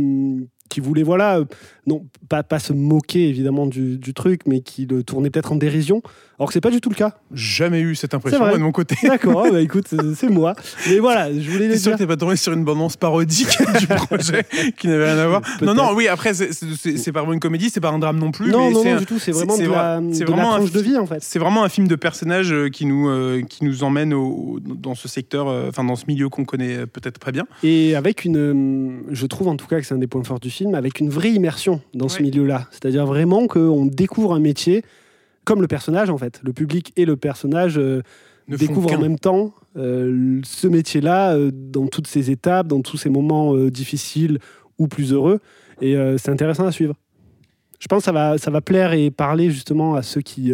qui 0.68 0.80
voulait 0.80 1.02
voilà 1.04 1.38
euh, 1.38 1.44
non 1.86 2.06
pas, 2.28 2.42
pas 2.42 2.58
se 2.58 2.72
moquer 2.74 3.28
évidemment 3.28 3.66
du, 3.66 3.96
du 3.98 4.12
truc, 4.14 4.42
mais 4.46 4.60
qui 4.60 4.84
le 4.86 5.02
tournait 5.02 5.30
peut-être 5.30 5.52
en 5.52 5.56
dérision. 5.56 6.02
Alors 6.38 6.48
que 6.48 6.52
c'est 6.52 6.60
pas 6.60 6.70
du 6.70 6.80
tout 6.80 6.88
le 6.88 6.94
cas. 6.94 7.14
Jamais 7.34 7.80
eu 7.80 7.96
cette 7.96 8.14
impression 8.14 8.38
moi, 8.38 8.52
de 8.52 8.58
mon 8.62 8.70
côté. 8.70 8.94
D'accord, 9.02 9.48
bah 9.50 9.60
écoute, 9.60 9.86
c'est 10.14 10.28
moi. 10.28 10.54
Mais 10.88 11.00
voilà, 11.00 11.32
je 11.32 11.50
voulais 11.50 11.66
le 11.66 11.72
T'es 11.72 11.78
sûr 11.78 11.90
dire. 11.90 11.96
que 11.98 12.02
t'es 12.04 12.06
pas 12.06 12.16
tombé 12.16 12.36
sur 12.36 12.52
une 12.52 12.62
bande-annonce 12.64 12.96
parodique 12.96 13.48
du 13.80 13.86
projet 13.88 14.44
qui 14.76 14.86
n'avait 14.86 15.12
rien 15.12 15.18
à 15.18 15.26
voir? 15.26 15.42
Non, 15.62 15.74
non, 15.74 15.90
oui, 15.96 16.06
après, 16.06 16.34
c'est- 16.34 17.10
pas 17.12 17.20
vraiment 17.20 17.32
une 17.32 17.40
comédie, 17.40 17.70
c'est 17.70 17.80
pas 17.80 17.90
un 17.90 17.98
drame 17.98 18.18
non 18.18 18.30
plus. 18.30 18.50
Non, 18.52 18.68
mais 18.68 18.70
non, 18.72 18.82
c'est 18.84 18.90
non, 18.90 18.96
un- 18.96 19.00
du 19.00 19.06
tout. 19.06 19.18
C'est 19.18 19.32
vraiment 19.32 19.56
de 19.58 19.62
la, 19.64 20.00
de 20.00 20.18
la 20.20 20.24
vraiment 20.26 20.54
un 20.54 20.58
tranche 20.58 20.70
de 20.70 20.80
vie 20.80 20.96
en 20.96 21.06
fait. 21.06 21.18
C'est 21.22 21.40
vraiment 21.40 21.64
un 21.64 21.68
film 21.68 21.88
de 21.88 21.96
personnages 21.96 22.52
euh, 22.52 22.68
qui 22.68 22.86
nous, 22.86 23.08
euh, 23.08 23.42
qui 23.42 23.64
nous 23.64 23.82
emmène 23.82 24.14
au- 24.14 24.60
dans 24.62 24.94
ce 24.94 25.08
secteur, 25.08 25.48
euh, 25.48 25.68
enfin 25.70 25.82
dans 25.82 25.96
ce 25.96 26.04
milieu 26.06 26.28
qu'on 26.28 26.44
connaît 26.44 26.86
peut-être 26.86 27.18
pas 27.18 27.32
bien. 27.32 27.46
Et 27.64 27.96
avec 27.96 28.24
une, 28.24 29.02
je 29.10 29.26
trouve 29.26 29.48
en 29.48 29.56
tout 29.56 29.66
cas 29.66 29.80
que 29.80 29.86
c'est 29.86 29.94
un 29.94 29.98
des 29.98 30.06
points 30.06 30.22
forts 30.22 30.38
du 30.40 30.50
film, 30.50 30.76
avec 30.76 31.00
une 31.00 31.10
vraie 31.10 31.30
immersion 31.32 31.80
dans 31.94 32.08
ce 32.08 32.22
milieu-là. 32.22 32.66
C'est-à-dire 32.70 33.06
vraiment 33.06 33.48
qu'on 33.48 33.86
découvre 33.86 34.34
un 34.34 34.40
métier 34.40 34.84
comme 35.48 35.62
le 35.62 35.66
personnage 35.66 36.10
en 36.10 36.18
fait. 36.18 36.40
Le 36.44 36.52
public 36.52 36.92
et 36.96 37.06
le 37.06 37.16
personnage 37.16 37.78
euh, 37.78 38.02
découvrent 38.48 38.92
en 38.92 39.00
même 39.00 39.18
temps 39.18 39.54
euh, 39.78 40.40
ce 40.44 40.66
métier-là 40.68 41.34
euh, 41.34 41.50
dans 41.50 41.86
toutes 41.86 42.06
ses 42.06 42.30
étapes, 42.30 42.68
dans 42.68 42.82
tous 42.82 42.98
ses 42.98 43.08
moments 43.08 43.56
difficiles 43.68 44.40
ou 44.78 44.88
plus 44.88 45.14
heureux. 45.14 45.40
Et 45.80 45.96
c'est 46.18 46.30
intéressant 46.30 46.66
à 46.66 46.72
suivre. 46.72 46.94
Je 47.80 47.86
pense 47.86 48.00
que 48.00 48.04
ça 48.04 48.12
va, 48.12 48.36
ça 48.36 48.50
va 48.50 48.60
plaire 48.60 48.92
et 48.92 49.10
parler 49.10 49.50
justement 49.50 49.94
à 49.94 50.02
ceux 50.02 50.20
qui 50.20 50.52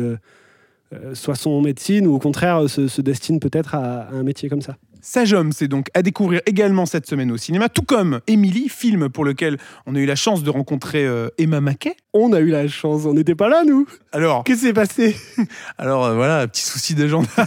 soit 1.14 1.34
sont 1.34 1.50
en 1.50 1.60
médecine 1.60 2.06
ou 2.06 2.14
au 2.14 2.18
contraire 2.18 2.70
se, 2.70 2.86
se 2.88 3.00
destinent 3.02 3.38
peut-être 3.40 3.74
à- 3.74 4.02
à 4.02 4.12
un 4.12 4.22
métier 4.22 4.48
comme 4.48 4.60
ça. 4.62 4.76
Sage 5.00 5.32
Homme, 5.32 5.50
c'est 5.52 5.66
donc 5.68 5.88
à 5.94 6.02
découvrir 6.02 6.40
également 6.46 6.86
cette 6.86 7.06
semaine 7.06 7.32
au 7.32 7.36
cinéma, 7.36 7.68
tout 7.68 7.82
comme 7.82 8.20
Emily, 8.26 8.68
film 8.68 9.08
pour 9.08 9.24
lequel 9.24 9.56
on 9.86 9.94
a 9.96 9.98
eu 9.98 10.06
la 10.06 10.14
chance 10.16 10.42
de 10.42 10.50
rencontrer 10.50 11.06
Emma 11.38 11.60
Mackey. 11.60 11.96
On 12.16 12.32
a 12.32 12.38
eu 12.38 12.50
la 12.50 12.68
chance, 12.68 13.06
on 13.06 13.14
n'était 13.14 13.34
pas 13.34 13.48
là 13.48 13.64
nous. 13.66 13.88
Alors, 14.12 14.44
Qu'est-ce 14.44 14.60
qui 14.60 14.66
s'est 14.66 14.72
passé? 14.72 15.16
Alors 15.78 16.04
euh, 16.04 16.14
voilà, 16.14 16.46
petit 16.46 16.62
souci 16.62 16.94
d'agenda. 16.94 17.28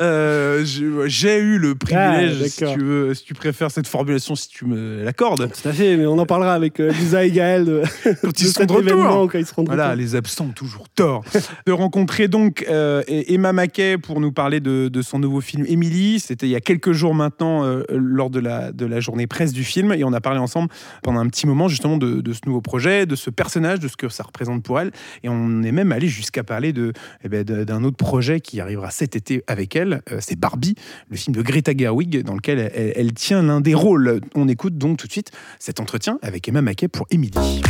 Euh, 0.00 0.64
J'ai 1.06 1.38
eu 1.38 1.58
le 1.58 1.74
privilège, 1.74 2.38
Ah, 2.42 2.48
si 2.48 2.64
tu 2.74 2.80
veux, 2.80 3.14
si 3.14 3.24
tu 3.24 3.34
préfères 3.34 3.70
cette 3.70 3.86
formulation, 3.86 4.34
si 4.34 4.48
tu 4.48 4.64
me 4.64 5.04
l'accordes, 5.04 5.48
Tout 5.50 5.68
à 5.68 5.72
fait, 5.72 5.96
mais 5.96 6.06
on 6.06 6.18
en 6.18 6.26
parlera 6.26 6.54
avec 6.54 6.80
euh, 6.80 6.90
Lisa 6.90 7.24
et 7.24 7.30
Gaël 7.30 7.64
de, 7.64 7.82
quand 8.22 8.40
ils 8.40 8.46
sont 8.46 8.60
cet 8.60 8.68
de 8.68 8.72
retour. 8.74 8.90
événement 8.90 9.28
quand 9.28 9.38
ils 9.38 9.46
seront 9.46 9.62
de 9.62 9.68
Voilà, 9.68 9.90
retour. 9.90 10.00
les 10.02 10.14
absents 10.16 10.46
ont 10.46 10.52
toujours 10.52 10.88
tort. 10.88 11.22
de 11.66 11.72
rencontrer 11.72 12.28
donc 12.28 12.64
euh, 12.68 13.02
Emma 13.06 13.52
Mackey 13.52 13.96
pour 13.98 14.20
nous 14.20 14.32
parler 14.32 14.60
de, 14.60 14.88
de 14.88 15.02
son 15.02 15.18
nouveau 15.18 15.40
film 15.40 15.64
Emily. 15.68 16.18
C'était 16.20 16.46
il 16.46 16.50
y 16.50 16.56
a 16.56 16.60
quelques 16.60 16.92
jours 16.92 17.14
maintenant, 17.14 17.64
lors 17.90 18.30
de 18.30 18.40
la, 18.40 18.72
de 18.72 18.86
la 18.86 19.00
journée 19.00 19.26
presse 19.26 19.52
du 19.52 19.62
film. 19.64 19.92
Et 19.92 20.02
on 20.04 20.12
a 20.12 20.20
parlé 20.20 20.40
ensemble 20.40 20.68
pendant 21.02 21.20
un 21.20 21.28
petit 21.28 21.46
moment 21.46 21.68
justement 21.68 21.96
de, 21.96 22.20
de 22.20 22.32
ce 22.32 22.40
nouveau 22.46 22.60
projet, 22.60 23.06
de 23.06 23.14
ce 23.14 23.30
personnage, 23.30 23.59
de 23.60 23.88
ce 23.88 23.96
que 23.96 24.08
ça 24.08 24.22
représente 24.22 24.62
pour 24.62 24.80
elle. 24.80 24.90
Et 25.22 25.28
on 25.28 25.62
est 25.62 25.72
même 25.72 25.92
allé 25.92 26.08
jusqu'à 26.08 26.42
parler 26.42 26.72
de, 26.72 26.92
eh 27.24 27.28
ben, 27.28 27.44
d'un 27.44 27.84
autre 27.84 27.96
projet 27.96 28.40
qui 28.40 28.60
arrivera 28.60 28.90
cet 28.90 29.16
été 29.16 29.44
avec 29.46 29.76
elle. 29.76 30.02
Euh, 30.10 30.18
C'est 30.20 30.38
Barbie, 30.38 30.74
le 31.08 31.16
film 31.16 31.34
de 31.36 31.42
Greta 31.42 31.72
Gerwig, 31.76 32.22
dans 32.22 32.34
lequel 32.34 32.58
elle, 32.74 32.92
elle 32.96 33.12
tient 33.12 33.42
l'un 33.42 33.60
des 33.60 33.74
rôles. 33.74 34.20
On 34.34 34.48
écoute 34.48 34.78
donc 34.78 34.98
tout 34.98 35.06
de 35.06 35.12
suite 35.12 35.30
cet 35.58 35.80
entretien 35.80 36.18
avec 36.22 36.48
Emma 36.48 36.62
Mackey 36.62 36.88
pour 36.88 37.06
Emily. 37.10 37.62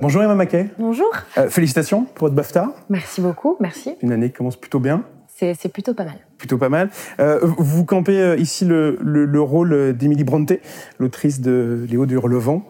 Bonjour 0.00 0.22
Emma 0.22 0.34
Mackey. 0.34 0.68
Bonjour, 0.78 1.08
Euh, 1.38 1.48
félicitations 1.48 2.04
pour 2.04 2.26
votre 2.26 2.34
BAFTA. 2.34 2.74
merci 2.88 3.20
beaucoup, 3.20 3.56
merci. 3.60 3.94
Une 4.02 4.12
année 4.12 4.28
qui 4.30 4.34
commence 4.34 4.56
plutôt 4.56 4.80
bien, 4.80 5.04
C'est 5.34 5.72
plutôt 5.72 5.92
pas 5.94 6.04
mal. 6.04 6.18
plutôt 6.38 6.56
pas 6.58 6.68
mal. 6.68 6.90
Euh, 7.18 7.40
vous 7.42 7.84
campez 7.84 8.20
euh, 8.20 8.36
ici 8.36 8.64
le, 8.64 8.96
le- 9.00 9.24
le 9.24 9.40
rôle 9.40 9.92
d'Emily 9.96 10.22
Brontë, 10.24 10.60
l'autrice 10.98 11.40
de 11.40 11.84
Léo 11.90 12.06
de 12.06 12.14
Hurlevent. 12.14 12.62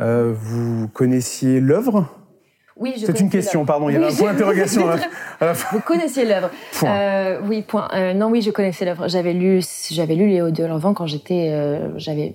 Euh, 0.00 0.32
vous 0.34 0.88
connaissiez 0.88 1.60
l'œuvre? 1.60 2.06
Oui, 2.78 2.94
je 3.00 3.06
C'est 3.06 3.20
une 3.20 3.30
question, 3.30 3.64
pardon, 3.64 3.88
il 3.88 3.94
y 3.94 3.98
Oui, 3.98 4.04
un 4.04 4.12
point 4.14 4.32
d'interrogation. 4.32 4.86
fin. 5.38 5.52
Vous 5.72 5.80
connaissiez 5.80 6.24
l'œuvre 6.26 6.50
Point. 6.74 6.90
Euh, 6.90 7.40
Oui, 7.48 7.62
point. 7.62 7.88
Euh, 7.94 8.12
non, 8.12 8.28
oui, 8.28 8.42
je 8.42 8.50
connaissais 8.50 8.84
l'œuvre. 8.84 9.08
J'avais 9.08 9.32
lu, 9.32 9.60
j'avais 9.90 10.14
lu 10.14 10.26
Léo 10.26 10.50
de 10.50 10.64
Lanvin 10.64 10.92
quand 10.94 11.06
j'étais, 11.06 11.50
euh, 11.52 11.96
j'avais 11.98 12.34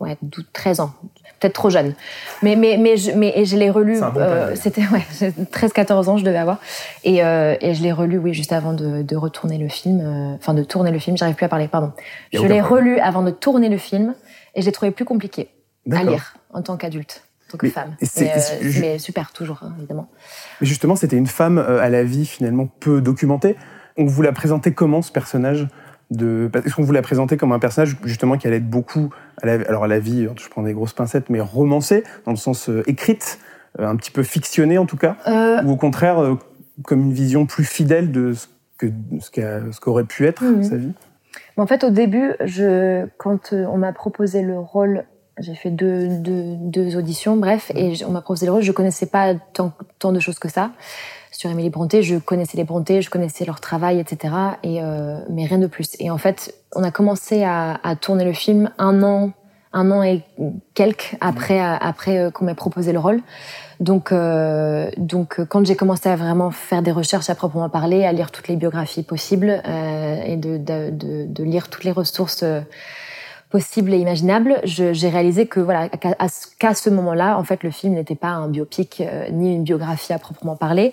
ouais, 0.00 0.16
12, 0.22 0.44
13 0.52 0.80
ans. 0.80 0.92
Peut-être 1.40 1.54
trop 1.54 1.70
jeune. 1.70 1.94
Mais, 2.42 2.54
mais, 2.54 2.76
mais, 2.78 2.96
je, 2.96 3.12
mais 3.12 3.44
je 3.44 3.56
l'ai 3.56 3.70
relu. 3.70 3.98
Bon 3.98 4.12
euh. 4.16 4.54
C'était 4.54 4.82
ouais, 4.82 5.04
13-14 5.52 6.08
ans, 6.08 6.16
je 6.18 6.24
devais 6.24 6.38
avoir. 6.38 6.58
Et, 7.02 7.24
euh, 7.24 7.56
et 7.60 7.74
je 7.74 7.82
l'ai 7.82 7.92
relu, 7.92 8.18
oui, 8.18 8.34
juste 8.34 8.52
avant 8.52 8.72
de, 8.74 9.02
de 9.02 9.16
retourner 9.16 9.58
le 9.58 9.68
film. 9.68 10.00
euh, 10.00 10.34
Enfin, 10.36 10.54
de 10.54 10.62
tourner 10.62 10.90
le 10.90 10.98
film. 10.98 11.16
J'arrive 11.16 11.34
plus 11.34 11.46
à 11.46 11.48
parler, 11.48 11.66
pardon. 11.68 11.92
Je 12.32 12.42
l'ai 12.46 12.60
relu 12.60 12.98
avant 12.98 13.22
de 13.22 13.30
tourner 13.30 13.68
le 13.68 13.78
film 13.78 14.14
et 14.54 14.62
j'ai 14.62 14.70
trouvé 14.72 14.90
plus 14.90 15.04
compliqué 15.04 15.48
à 15.90 16.04
lire 16.04 16.34
en 16.52 16.62
tant 16.62 16.76
qu'adulte, 16.76 17.22
en 17.48 17.52
tant 17.52 17.58
que 17.58 17.66
Mais 17.66 17.72
femme. 17.72 17.96
Mais, 18.18 18.30
euh, 18.30 18.40
je- 18.60 18.80
mais 18.80 18.98
super, 18.98 19.32
toujours, 19.32 19.60
hein, 19.62 19.72
évidemment. 19.78 20.08
Mais 20.60 20.66
justement, 20.66 20.94
c'était 20.96 21.16
une 21.16 21.26
femme 21.26 21.58
à 21.58 21.88
la 21.88 22.04
vie 22.04 22.26
finalement 22.26 22.66
peu 22.66 23.00
documentée. 23.00 23.56
On 23.96 24.04
vous 24.04 24.22
l'a 24.22 24.32
présenté 24.32 24.72
comment 24.72 25.02
ce 25.02 25.10
personnage? 25.12 25.66
De... 26.10 26.50
Est-ce 26.64 26.74
qu'on 26.74 26.82
vous 26.82 26.92
l'a 26.92 27.02
présenté 27.02 27.36
comme 27.36 27.52
un 27.52 27.58
personnage 27.58 27.96
justement 28.04 28.36
qui 28.36 28.46
allait 28.46 28.56
être 28.56 28.68
beaucoup, 28.68 29.10
à 29.42 29.46
la... 29.46 29.52
alors 29.68 29.84
à 29.84 29.88
la 29.88 29.98
vie, 29.98 30.28
je 30.36 30.48
prends 30.48 30.62
des 30.62 30.72
grosses 30.72 30.92
pincettes, 30.92 31.30
mais 31.30 31.40
romancé, 31.40 32.04
dans 32.24 32.32
le 32.32 32.36
sens 32.36 32.68
euh, 32.68 32.82
écrite, 32.86 33.38
euh, 33.78 33.86
un 33.86 33.96
petit 33.96 34.10
peu 34.10 34.22
fictionnée 34.22 34.78
en 34.78 34.86
tout 34.86 34.96
cas, 34.96 35.16
Euh, 35.26 35.62
ou 35.62 35.72
au 35.72 35.76
contraire 35.76 36.36
comme 36.84 37.00
une 37.00 37.12
vision 37.12 37.46
plus 37.46 37.64
fidèle 37.64 38.10
de 38.10 38.32
ce 38.32 38.46
que 38.78 38.90
qu'aurait 39.80 40.04
pu 40.04 40.26
être 40.26 40.42
Mhm. 40.42 40.62
sa 40.64 40.76
vie 40.76 40.92
Mais 41.56 41.62
en 41.62 41.66
fait, 41.66 41.84
au 41.84 41.90
début, 41.90 42.34
je, 42.44 43.06
quand 43.18 43.52
on 43.52 43.76
m'a 43.76 43.92
proposé 43.92 44.42
le 44.42 44.58
rôle, 44.58 45.04
j'ai 45.38 45.54
fait 45.54 45.70
deux, 45.70 46.08
deux, 46.08 46.56
deux 46.56 46.96
auditions, 46.96 47.36
bref, 47.36 47.70
et 47.74 47.92
on 48.06 48.10
m'a 48.10 48.20
proposé 48.20 48.46
le 48.46 48.52
rôle, 48.52 48.62
je 48.62 48.72
connaissais 48.72 49.06
pas 49.06 49.34
tant, 49.52 49.72
tant 49.98 50.12
de 50.12 50.20
choses 50.20 50.38
que 50.38 50.48
ça. 50.48 50.72
Sur 51.40 51.48
Émilie 51.48 51.70
Bronté, 51.70 52.02
je 52.02 52.16
connaissais 52.16 52.58
les 52.58 52.64
Bronté, 52.64 53.00
je 53.00 53.08
connaissais 53.08 53.46
leur 53.46 53.60
travail, 53.60 53.98
etc. 53.98 54.34
Et, 54.62 54.82
euh, 54.82 55.16
mais 55.30 55.46
rien 55.46 55.56
de 55.56 55.68
plus. 55.68 55.96
Et 55.98 56.10
en 56.10 56.18
fait, 56.18 56.54
on 56.76 56.82
a 56.82 56.90
commencé 56.90 57.44
à, 57.44 57.80
à 57.82 57.96
tourner 57.96 58.26
le 58.26 58.34
film 58.34 58.70
un 58.76 59.02
an, 59.02 59.30
un 59.72 59.90
an 59.90 60.02
et 60.02 60.22
quelques 60.74 61.16
après, 61.22 61.58
après 61.58 62.18
euh, 62.18 62.30
qu'on 62.30 62.44
m'ait 62.44 62.54
proposé 62.54 62.92
le 62.92 62.98
rôle. 62.98 63.22
Donc, 63.80 64.12
euh, 64.12 64.90
donc 64.98 65.40
euh, 65.40 65.46
quand 65.46 65.64
j'ai 65.64 65.76
commencé 65.76 66.10
à 66.10 66.16
vraiment 66.16 66.50
faire 66.50 66.82
des 66.82 66.92
recherches 66.92 67.30
à 67.30 67.34
proprement 67.34 67.70
parler, 67.70 68.04
à 68.04 68.12
lire 68.12 68.32
toutes 68.32 68.48
les 68.48 68.56
biographies 68.56 69.02
possibles 69.02 69.62
euh, 69.66 70.22
et 70.22 70.36
de, 70.36 70.58
de, 70.58 70.90
de, 70.90 71.24
de 71.24 71.42
lire 71.42 71.70
toutes 71.70 71.84
les 71.84 71.92
ressources 71.92 72.42
euh, 72.42 72.60
possibles 73.48 73.94
et 73.94 73.96
imaginables, 73.96 74.60
je- 74.64 74.92
j'ai 74.92 75.08
réalisé 75.08 75.46
que 75.46 75.60
voilà 75.60 75.88
qu'à 75.88 76.74
ce- 76.74 76.90
moment-là, 76.90 77.38
en 77.38 77.44
fait, 77.44 77.62
le 77.62 77.70
film 77.70 77.94
n'était 77.94 78.14
pas 78.14 78.28
un 78.28 78.48
biopic 78.48 79.00
euh, 79.00 79.30
ni 79.30 79.54
une 79.54 79.64
biographie 79.64 80.12
à 80.12 80.18
proprement 80.18 80.54
parler. 80.54 80.92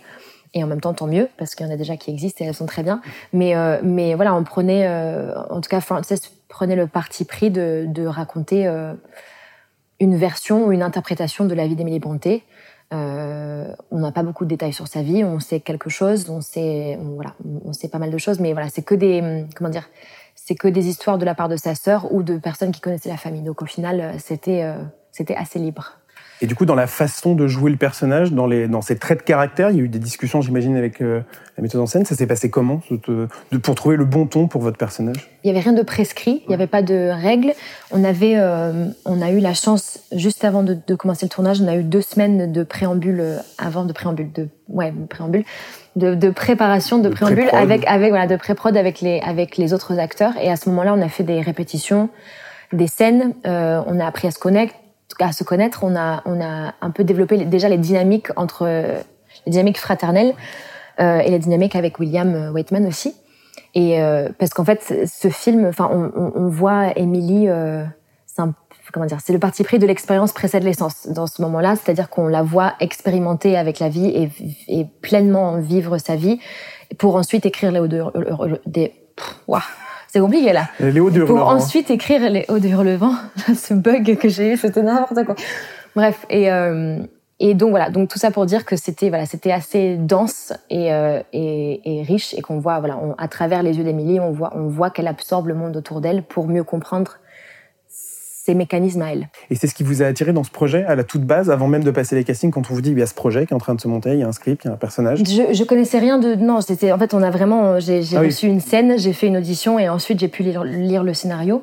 Et 0.57 0.63
en 0.63 0.67
même 0.67 0.81
temps, 0.81 0.93
tant 0.95 1.05
mieux, 1.05 1.29
parce 1.37 1.53
qu'il 1.53 1.67
y 1.67 1.69
en 1.69 1.71
a 1.71 1.77
déjà 1.77 1.97
qui 1.97 2.09
existent 2.09 2.43
et 2.43 2.47
elles 2.47 2.55
sont 2.55 2.65
très 2.65 2.81
bien. 2.81 2.99
Mais, 3.31 3.55
euh, 3.55 3.79
mais 3.83 4.15
voilà, 4.15 4.33
on 4.33 4.43
prenait, 4.43 4.87
euh, 4.87 5.39
en 5.51 5.61
tout 5.61 5.69
cas, 5.69 5.81
Frances 5.81 6.31
prenait 6.47 6.75
le 6.75 6.87
parti 6.87 7.25
pris 7.25 7.51
de, 7.51 8.07
raconter 8.07 8.65
euh, 8.65 8.95
une 9.99 10.15
version 10.15 10.65
ou 10.65 10.71
une 10.71 10.81
interprétation 10.81 11.45
de 11.45 11.53
la 11.53 11.67
vie 11.67 11.75
d'Émilie 11.75 11.99
Bronté. 11.99 12.43
Euh, 12.91 13.71
on 13.91 13.99
n'a 13.99 14.11
pas 14.11 14.23
beaucoup 14.23 14.45
de 14.45 14.49
détails 14.49 14.73
sur 14.73 14.87
sa 14.87 15.03
vie, 15.03 15.23
on 15.23 15.39
sait 15.39 15.59
quelque 15.59 15.91
chose, 15.91 16.27
on 16.31 16.41
sait, 16.41 16.97
voilà, 17.15 17.35
on 17.63 17.73
sait 17.73 17.89
pas 17.89 17.99
mal 17.99 18.09
de 18.09 18.17
choses, 18.17 18.39
mais 18.39 18.53
voilà, 18.53 18.69
c'est 18.69 18.81
que 18.81 18.95
des, 18.95 19.45
comment 19.55 19.69
dire, 19.69 19.87
c'est 20.33 20.55
que 20.55 20.67
des 20.67 20.87
histoires 20.87 21.19
de 21.19 21.25
la 21.25 21.35
part 21.35 21.49
de 21.49 21.57
sa 21.57 21.75
sœur 21.75 22.11
ou 22.11 22.23
de 22.23 22.37
personnes 22.37 22.71
qui 22.71 22.81
connaissaient 22.81 23.09
la 23.09 23.17
famille. 23.17 23.43
Donc 23.43 23.61
au 23.61 23.67
final, 23.67 24.15
c'était, 24.17 24.73
c'était 25.11 25.35
assez 25.35 25.59
libre. 25.59 25.99
Et 26.41 26.45
du 26.45 26.53
coup, 26.53 26.65
dans 26.65 26.75
la 26.75 26.85
façon 26.85 27.33
de 27.33 27.47
jouer 27.47 27.71
le 27.71 27.77
personnage, 27.77 28.31
dans, 28.31 28.45
les, 28.45 28.67
dans 28.67 28.81
ses 28.83 28.95
traits 28.95 29.19
de 29.19 29.23
caractère, 29.23 29.71
il 29.71 29.77
y 29.77 29.79
a 29.79 29.83
eu 29.83 29.87
des 29.87 29.97
discussions, 29.97 30.39
j'imagine, 30.41 30.77
avec 30.77 31.01
euh, 31.01 31.21
la 31.57 31.63
méthode 31.63 31.81
en 31.81 31.87
scène. 31.87 32.05
Ça 32.05 32.13
s'est 32.15 32.27
passé 32.27 32.51
comment 32.51 32.81
de- 32.91 33.27
pour 33.63 33.73
trouver 33.73 33.95
le 33.95 34.05
bon 34.05 34.27
ton 34.27 34.47
pour 34.47 34.61
votre 34.61 34.77
personnage? 34.77 35.31
Il 35.43 35.47
y 35.47 35.49
avait 35.49 35.61
rien 35.61 35.73
de 35.73 35.81
prescrit, 35.81 36.43
il 36.45 36.49
n'y 36.49 36.53
avait 36.53 36.67
pas 36.67 36.83
de 36.83 37.09
règles. 37.11 37.53
On 37.91 38.03
avait, 38.03 38.35
euh, 38.37 38.85
on 39.05 39.21
a 39.21 39.31
eu 39.31 39.39
la 39.39 39.55
chance 39.55 39.99
juste 40.11 40.45
avant 40.45 40.61
de, 40.61 40.77
de 40.85 40.95
commencer 40.95 41.25
le 41.25 41.29
tournage, 41.29 41.59
on 41.59 41.67
a 41.67 41.75
eu 41.75 41.83
deux 41.83 42.01
semaines 42.01 42.51
de 42.51 42.63
préambule 42.63 43.19
euh, 43.19 43.37
avant 43.57 43.85
de 43.85 43.93
préambule, 43.93 44.31
de 44.31 44.47
ouais 44.69 44.93
préambule, 45.09 45.43
de, 45.95 46.13
de 46.13 46.29
préparation 46.29 46.99
de, 46.99 47.09
préambule 47.09 47.45
pré-prod. 47.47 47.59
avec 47.61 47.87
avec 47.87 48.09
voilà 48.09 48.27
de 48.27 48.35
pré-prod 48.35 48.77
avec 48.77 49.01
les 49.01 49.19
avec 49.21 49.57
les 49.57 49.73
autres 49.73 49.97
acteurs. 49.97 50.33
Et 50.39 50.51
à 50.51 50.55
ce 50.55 50.69
moment-là, 50.69 50.93
on 50.93 51.01
a 51.01 51.09
fait 51.09 51.23
des 51.23 51.41
répétitions, 51.41 52.09
des 52.73 52.87
scènes. 52.87 53.33
euh, 53.47 53.81
on 53.87 53.99
a 53.99 54.05
appris 54.05 54.27
à 54.27 54.31
se 54.31 54.37
connaître, 54.39 54.75
à 55.19 55.31
se 55.31 55.43
connaître. 55.43 55.83
On 55.83 55.95
a 55.95 56.21
on 56.25 56.41
a 56.41 56.73
un 56.81 56.91
peu 56.91 57.03
développé 57.03 57.45
déjà 57.45 57.69
les 57.69 57.77
dynamiques 57.77 58.27
entre 58.35 58.65
les 58.65 59.51
dynamiques 59.51 59.79
fraternelles 59.79 60.33
euh, 60.99 61.19
et 61.19 61.29
les 61.29 61.39
dynamiques 61.39 61.75
avec 61.75 61.99
William 61.99 62.33
euh, 62.33 62.51
Waitman 62.51 62.85
aussi. 62.87 63.15
Et 63.75 64.01
euh, 64.01 64.29
parce 64.39 64.51
qu'en 64.51 64.65
fait, 64.65 65.05
ce 65.05 65.27
film, 65.29 65.65
enfin, 65.65 65.89
on, 65.91 66.31
on, 66.35 66.47
voit 66.47 66.97
Émilie, 66.97 67.47
euh, 67.47 67.83
c'est 68.25 68.43
comment 68.91 69.05
dire, 69.05 69.19
c'est 69.23 69.33
le 69.33 69.39
parti 69.39 69.63
pris 69.63 69.77
de 69.77 69.85
l'expérience 69.85 70.31
précède 70.31 70.63
l'essence 70.63 71.07
dans 71.07 71.27
ce 71.27 71.41
moment-là, 71.43 71.75
c'est-à-dire 71.75 72.09
qu'on 72.09 72.27
la 72.27 72.41
voit 72.41 72.73
expérimenter 72.79 73.57
avec 73.57 73.79
la 73.79 73.89
vie 73.89 74.07
et, 74.07 74.31
et 74.67 74.85
pleinement 74.85 75.59
vivre 75.59 75.97
sa 75.97 76.15
vie 76.15 76.39
pour 76.97 77.15
ensuite 77.17 77.45
écrire 77.45 77.71
les 77.71 77.87
de, 77.87 78.03
des, 78.65 78.93
ouah, 79.47 79.63
c'est 80.07 80.19
compliqué 80.19 80.53
là. 80.53 80.67
Léo 80.79 81.09
de 81.09 81.23
Pour 81.23 81.47
ensuite 81.47 81.89
écrire 81.91 82.29
les 82.29 82.45
hauts 82.49 82.59
de 82.59 82.67
Hurlevent, 82.67 83.13
ce 83.55 83.73
bug 83.73 84.15
que 84.17 84.29
j'ai 84.29 84.53
eu, 84.53 84.57
c'était 84.57 84.83
n'importe 84.83 85.23
quoi. 85.25 85.35
Bref, 85.95 86.25
et 86.29 86.51
euh, 86.51 86.99
et 87.39 87.53
donc 87.53 87.69
voilà, 87.69 87.89
donc 87.91 88.09
tout 88.09 88.17
ça 88.17 88.31
pour 88.31 88.45
dire 88.47 88.65
que 88.65 88.75
c'était 88.75 89.09
voilà, 89.09 89.25
c'était 89.27 89.51
assez 89.51 89.95
dense 89.97 90.53
et, 90.71 90.91
euh, 90.91 91.21
et, 91.33 91.81
et 91.99 92.01
riche 92.03 92.33
et 92.33 92.41
qu'on 92.41 92.57
voit 92.59 92.79
voilà, 92.79 92.97
on- 92.97 93.13
à 93.19 93.27
travers 93.27 93.61
les 93.63 93.77
yeux 93.77 93.83
d'Émilie, 93.83 94.19
on 94.19 94.31
voit 94.31 94.51
on 94.55 94.67
voit 94.67 94.89
qu'elle 94.89 95.07
absorbe 95.07 95.47
le 95.47 95.53
monde 95.53 95.77
autour 95.77 96.01
d'elle 96.01 96.23
pour 96.23 96.47
mieux 96.47 96.63
comprendre 96.63 97.17
ses 98.47 98.53
mécanismes 98.55 99.01
à 99.01 99.11
elle. 99.11 99.27
Et 99.49 99.55
c'est 99.55 99.67
ce 99.67 99.75
qui 99.75 99.83
vous 99.83 100.01
a 100.01 100.05
attiré 100.05 100.31
dans 100.31 100.45
ce 100.45 100.51
projet, 100.51 100.85
à 100.85 100.95
la 100.95 101.03
toute 101.03 101.23
base, 101.23 101.49
avant 101.51 101.67
même 101.67 101.83
de 101.83 101.91
passer 101.91 102.15
les 102.15 102.23
castings, 102.23 102.49
quand 102.49 102.71
on 102.71 102.73
vous 102.73 102.81
dit 102.81 102.91
il 102.91 102.97
y 102.99 103.01
a 103.01 103.05
ce 103.05 103.13
projet 103.13 103.45
qui 103.45 103.51
est 103.53 103.55
en 103.55 103.59
train 103.59 103.75
de 103.75 103.81
se 103.81 103.89
monter, 103.89 104.13
il 104.13 104.19
y 104.19 104.23
a 104.23 104.27
un 104.27 104.31
script, 104.31 104.63
il 104.63 104.67
y 104.67 104.71
a 104.71 104.73
un 104.73 104.77
personnage? 104.77 105.19
Je, 105.19 105.53
je 105.53 105.63
connaissais 105.65 105.99
rien 105.99 106.17
de 106.17 106.35
non, 106.35 106.61
c'était 106.61 106.93
en 106.93 106.97
fait 106.97 107.13
on 107.13 107.21
a 107.21 107.29
vraiment 107.29 107.79
j'ai 107.81 108.01
Ah 108.15 108.21
oui. 108.21 108.27
reçu 108.27 108.47
une 108.47 108.61
scène, 108.61 108.97
j'ai 108.97 109.11
fait 109.11 109.27
une 109.27 109.35
audition 109.37 109.77
et 109.79 109.89
ensuite 109.89 110.19
j'ai 110.19 110.29
pu 110.29 110.43
lire, 110.43 110.63
lire 110.63 111.03
le 111.03 111.13
scénario. 111.13 111.61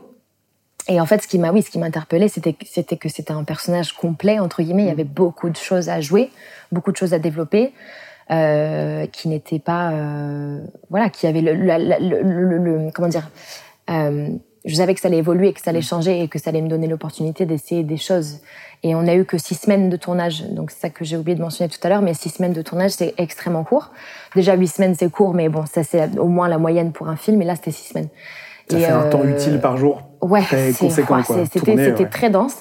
Et 0.86 1.00
en 1.00 1.06
fait, 1.06 1.22
ce 1.22 1.26
qui 1.28 1.38
m'a, 1.38 1.50
oui, 1.50 1.62
ce 1.62 1.70
qui 1.70 1.78
m'a 1.78 1.86
interpellé, 1.86 2.28
c'était 2.28 2.52
que 2.52 2.66
c'était 2.66 2.98
que 2.98 3.08
c'était 3.08 3.32
un 3.32 3.44
personnage 3.44 3.94
complet 3.94 4.38
entre 4.38 4.62
guillemets. 4.62 4.82
Il 4.82 4.88
y 4.88 4.92
avait 4.92 5.04
beaucoup 5.04 5.48
de 5.48 5.56
choses 5.56 5.88
à 5.88 6.02
jouer, 6.02 6.28
beaucoup 6.72 6.92
de 6.92 6.96
choses 6.98 7.14
à 7.14 7.18
développer, 7.18 7.72
euh, 8.30 9.06
qui 9.06 9.28
n'étaient 9.28 9.58
pas, 9.58 9.92
euh, 9.92 10.58
voilà, 10.90 11.08
qui 11.08 11.26
avait 11.26 11.40
le, 11.40 11.54
la- 11.54 11.78
la- 11.78 11.98
le, 11.98 12.20
le- 12.20 12.58
le- 12.58 12.90
comment 12.92 13.08
dire. 13.08 13.30
euh, 13.90 14.28
je 14.64 14.74
savais 14.74 14.94
que 14.94 15.00
ça 15.00 15.08
allait 15.08 15.18
évoluer, 15.18 15.52
que 15.52 15.60
ça 15.60 15.70
allait 15.70 15.82
changer 15.82 16.22
et 16.22 16.28
que 16.28 16.38
ça 16.38 16.50
allait 16.50 16.62
me 16.62 16.68
donner 16.68 16.86
l'opportunité 16.86 17.44
d'essayer 17.46 17.82
des 17.82 17.96
choses. 17.96 18.38
Et 18.82 18.94
on 18.94 19.06
a 19.06 19.14
eu 19.14 19.24
que 19.24 19.38
six 19.38 19.54
semaines 19.54 19.88
de 19.90 19.96
tournage, 19.96 20.44
donc 20.50 20.70
c'est 20.70 20.80
ça 20.80 20.90
que 20.90 21.04
j'ai 21.04 21.16
oublié 21.16 21.36
de 21.36 21.40
mentionner 21.42 21.70
tout 21.70 21.78
à 21.82 21.88
l'heure, 21.88 22.02
mais 22.02 22.14
six 22.14 22.30
semaines 22.30 22.52
de 22.52 22.62
tournage, 22.62 22.92
c'est 22.92 23.14
extrêmement 23.18 23.64
court. 23.64 23.90
Déjà 24.34 24.54
huit 24.54 24.68
semaines, 24.68 24.94
c'est 24.94 25.10
court, 25.10 25.34
mais 25.34 25.48
bon, 25.48 25.64
ça 25.66 25.82
c'est 25.84 26.18
au 26.18 26.28
moins 26.28 26.48
la 26.48 26.58
moyenne 26.58 26.92
pour 26.92 27.08
un 27.08 27.16
film, 27.16 27.40
et 27.42 27.44
là 27.44 27.56
c'était 27.56 27.70
six 27.70 27.88
semaines. 27.88 28.08
Ça 28.70 28.78
Et, 28.78 28.82
fait 28.82 28.90
un 28.92 29.08
temps 29.08 29.20
euh, 29.22 29.34
utile 29.34 29.60
par 29.60 29.76
jour. 29.76 30.02
Ouais, 30.22 30.42
C'était 31.52 31.74
ouais. 31.74 32.08
très 32.08 32.30
dense. 32.30 32.56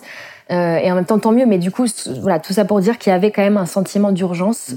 Euh, 0.51 0.75
et 0.75 0.91
en 0.91 0.95
même 0.95 1.05
temps, 1.05 1.19
tant 1.19 1.31
mieux. 1.31 1.45
Mais 1.45 1.57
du 1.57 1.71
coup, 1.71 1.85
voilà, 2.21 2.39
tout 2.39 2.51
ça 2.51 2.65
pour 2.65 2.81
dire 2.81 2.97
qu'il 2.97 3.11
y 3.11 3.15
avait 3.15 3.31
quand 3.31 3.41
même 3.41 3.57
un 3.57 3.65
sentiment 3.65 4.11
d'urgence. 4.11 4.75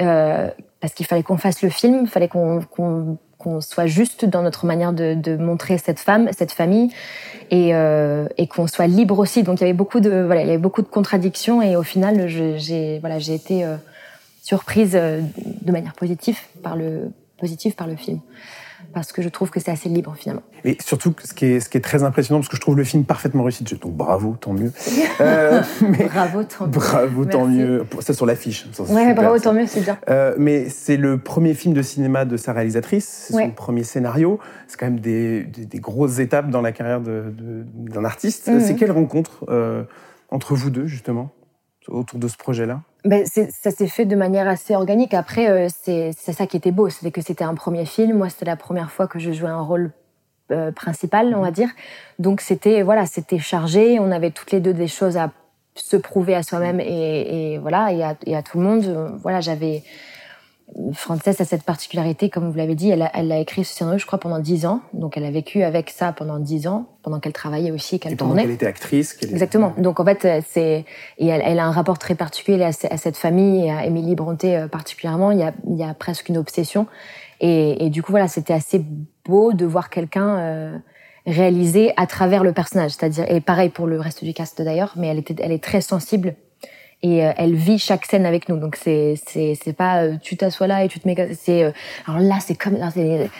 euh, 0.00 0.48
parce 0.80 0.94
qu'il 0.94 1.06
fallait 1.06 1.24
qu'on 1.24 1.36
fasse 1.36 1.62
le 1.62 1.70
film, 1.70 2.02
il 2.02 2.08
fallait 2.08 2.28
qu'on 2.28 2.60
qu'on 2.60 3.18
qu'on 3.38 3.60
soit 3.60 3.86
juste 3.86 4.24
dans 4.24 4.42
notre 4.42 4.66
manière 4.66 4.92
de, 4.92 5.14
de 5.14 5.36
montrer 5.36 5.78
cette 5.78 6.00
femme, 6.00 6.28
cette 6.36 6.52
famille, 6.52 6.90
et, 7.50 7.74
euh, 7.74 8.26
et 8.36 8.46
qu'on 8.46 8.66
soit 8.66 8.86
libre 8.86 9.18
aussi. 9.18 9.42
Donc 9.42 9.58
il 9.58 9.62
y 9.62 9.64
avait 9.64 9.72
beaucoup 9.72 10.00
de 10.00 10.22
voilà, 10.22 10.42
il 10.42 10.46
y 10.46 10.50
avait 10.50 10.58
beaucoup 10.58 10.82
de 10.82 10.88
contradictions 10.88 11.62
et 11.62 11.76
au 11.76 11.82
final, 11.82 12.28
j'ai 12.28 12.98
voilà, 12.98 13.18
j'ai 13.18 13.34
été 13.34 13.64
euh, 13.64 13.76
surprise 14.42 14.92
euh, 14.94 15.20
de 15.62 15.72
manière 15.72 15.94
positive 15.94 16.38
par 16.62 16.76
le 16.76 17.10
positive 17.38 17.74
par 17.74 17.86
le 17.86 17.96
film, 17.96 18.20
parce 19.00 19.12
que 19.12 19.22
je 19.22 19.28
trouve 19.28 19.50
que 19.50 19.60
c'est 19.60 19.70
assez 19.70 19.88
libre 19.88 20.14
finalement. 20.16 20.42
Et 20.64 20.76
surtout, 20.84 21.14
ce 21.24 21.32
qui, 21.34 21.46
est, 21.46 21.60
ce 21.60 21.68
qui 21.68 21.78
est 21.78 21.80
très 21.80 22.02
impressionnant, 22.02 22.40
parce 22.40 22.48
que 22.48 22.56
je 22.56 22.60
trouve 22.60 22.76
le 22.76 22.84
film 22.84 23.04
parfaitement 23.04 23.42
réussi, 23.44 23.64
donc 23.64 23.92
bravo, 23.94 24.36
tant 24.40 24.52
mieux. 24.52 24.72
Euh, 25.20 25.62
mais, 25.82 26.04
Bravo, 26.06 26.44
tant 26.44 26.66
mieux. 26.66 26.70
bravo, 26.72 27.24
tant 27.24 27.46
Merci. 27.46 27.62
mieux. 27.62 27.86
Ça 28.00 28.14
sur 28.14 28.24
l'affiche. 28.26 28.66
Ouais, 28.88 29.14
bravo, 29.14 29.38
tant 29.40 29.52
mieux, 29.52 29.66
c'est 29.66 29.80
bien. 29.80 29.98
Euh, 30.08 30.34
mais 30.38 30.68
c'est 30.68 30.96
le 30.96 31.18
premier 31.18 31.54
film 31.54 31.74
de 31.74 31.82
cinéma 31.82 32.24
de 32.24 32.36
sa 32.36 32.52
réalisatrice, 32.52 33.26
c'est 33.28 33.34
Ouais. 33.34 33.44
son 33.46 33.50
premier 33.50 33.82
scénario. 33.82 34.38
C'est 34.68 34.78
quand 34.78 34.86
même 34.86 35.00
des, 35.00 35.42
des- 35.44 35.64
des 35.66 35.80
grosses 35.80 36.18
étapes 36.20 36.50
dans 36.50 36.60
la 36.60 36.70
carrière 36.72 37.00
d'un 37.00 38.04
artiste. 38.04 38.48
Mhm. 38.48 38.60
C'est 38.60 38.76
quelle 38.76 38.92
rencontre 38.92 39.44
euh, 39.48 39.82
entre 40.30 40.54
vous 40.54 40.70
deux, 40.70 40.86
justement, 40.86 41.30
autour 41.88 42.18
de 42.20 42.28
ce 42.28 42.36
projet-là? 42.36 42.80
Ben, 43.08 43.24
ça 43.24 43.70
s'est 43.70 43.86
fait 43.86 44.04
de 44.04 44.14
manière 44.16 44.46
assez 44.46 44.74
organique. 44.76 45.14
Après, 45.14 45.48
euh, 45.48 45.68
c'est 45.82 46.10
c'est 46.14 46.34
ça 46.34 46.46
qui 46.46 46.58
était 46.58 46.72
beau, 46.72 46.90
c'était 46.90 47.10
que 47.10 47.22
c'était 47.22 47.44
un 47.44 47.54
premier 47.54 47.86
film. 47.86 48.18
Moi, 48.18 48.28
c'était 48.28 48.44
la 48.44 48.56
première 48.56 48.90
fois 48.90 49.06
que 49.06 49.18
je 49.18 49.32
jouais 49.32 49.48
un 49.48 49.62
rôle 49.62 49.92
euh, 50.50 50.72
principal, 50.72 51.34
on 51.34 51.40
va 51.40 51.50
dire. 51.50 51.70
Donc 52.18 52.42
c'était 52.42 52.82
voilà, 52.82 53.06
c'était 53.06 53.38
chargé. 53.38 53.98
On 53.98 54.10
avait 54.10 54.30
toutes 54.30 54.52
les 54.52 54.60
deux 54.60 54.74
des 54.74 54.88
choses 54.88 55.16
à 55.16 55.30
se 55.74 55.96
prouver 55.96 56.34
à 56.34 56.42
soi-même 56.42 56.80
et, 56.80 57.54
et 57.54 57.58
voilà 57.58 57.92
et 57.92 58.02
à, 58.02 58.14
et 58.26 58.36
à 58.36 58.42
tout 58.42 58.58
le 58.58 58.64
monde. 58.64 58.84
Euh, 58.84 59.08
Voilà, 59.22 59.40
j'avais 59.40 59.82
Frances 60.92 61.26
a 61.26 61.32
cette 61.32 61.62
particularité, 61.62 62.28
comme 62.30 62.48
vous 62.50 62.56
l'avez 62.56 62.74
dit, 62.74 62.90
elle 62.90 63.02
a, 63.02 63.10
elle 63.14 63.32
a 63.32 63.38
écrit 63.38 63.64
ce 63.64 63.74
scénario, 63.74 63.98
je 63.98 64.06
crois, 64.06 64.18
pendant 64.20 64.38
dix 64.38 64.66
ans. 64.66 64.80
Donc, 64.92 65.16
elle 65.16 65.24
a 65.24 65.30
vécu 65.30 65.62
avec 65.62 65.90
ça 65.90 66.12
pendant 66.12 66.38
dix 66.38 66.66
ans, 66.68 66.86
pendant 67.02 67.20
qu'elle 67.20 67.32
travaillait 67.32 67.70
aussi 67.70 67.98
qu'elle 67.98 68.12
Et 68.12 68.16
pendant 68.16 68.30
tournait. 68.30 68.42
qu'elle 68.42 68.52
était 68.52 68.66
actrice. 68.66 69.14
qu'elle- 69.14 69.30
Exactement. 69.30 69.72
Donc 69.78 69.98
en 69.98 70.04
fait, 70.04 70.24
euh, 70.24 70.40
c'est 70.46 70.84
et 71.18 71.26
elle, 71.26 71.42
elle 71.44 71.58
a 71.58 71.64
un 71.66 71.70
rapport 71.72 71.98
très 71.98 72.14
particulier 72.14 72.62
à, 72.64 72.68
à 72.68 72.96
cette 72.96 73.16
famille 73.16 73.64
et 73.66 73.70
à 73.70 73.86
Émilie 73.86 74.14
Bronté 74.14 74.56
euh, 74.56 74.68
particulièrement. 74.68 75.30
Il 75.32 75.38
y 75.38 75.42
a, 75.42 75.52
il 75.68 75.76
y 75.76 75.82
a 75.84 75.94
presque 75.94 76.28
une 76.28 76.36
obsession. 76.36 76.86
Et, 77.40 77.84
et 77.86 77.90
du 77.90 78.02
coup, 78.02 78.12
voilà, 78.12 78.28
c'était 78.28 78.52
assez 78.54 78.84
beau 79.26 79.52
de 79.54 79.64
voir 79.64 79.90
quelqu'un 79.90 80.38
euh, 80.38 80.78
réaliser 81.26 81.92
à 81.96 82.06
travers 82.06 82.44
le 82.44 82.52
personnage. 82.52 82.92
C'est-à-dire 82.92 83.24
et 83.30 83.40
pareil 83.40 83.68
pour 83.70 83.86
le 83.86 84.00
reste 84.00 84.22
du 84.24 84.32
cast 84.34 84.60
d'ailleurs, 84.62 84.92
mais 84.96 85.08
elle 85.08 85.18
était, 85.18 85.36
elle 85.42 85.52
est 85.52 85.62
très 85.62 85.80
sensible 85.80 86.34
et 87.02 87.24
euh, 87.24 87.32
elle 87.36 87.54
vit 87.54 87.78
chaque 87.78 88.04
scène 88.06 88.26
avec 88.26 88.48
nous. 88.48 88.56
Donc 88.56 88.76
c'est 88.76 89.14
c'est 89.26 89.58
c'est 89.62 89.72
pas 89.72 90.02
euh, 90.02 90.14
tu 90.20 90.36
t'assois 90.36 90.66
là 90.66 90.84
et 90.84 90.88
tu 90.88 91.00
te 91.00 91.06
mets 91.06 91.16
c'est 91.34 91.64
euh, 91.64 91.70
alors 92.06 92.20
là 92.20 92.38
c'est 92.40 92.56
comme 92.56 92.76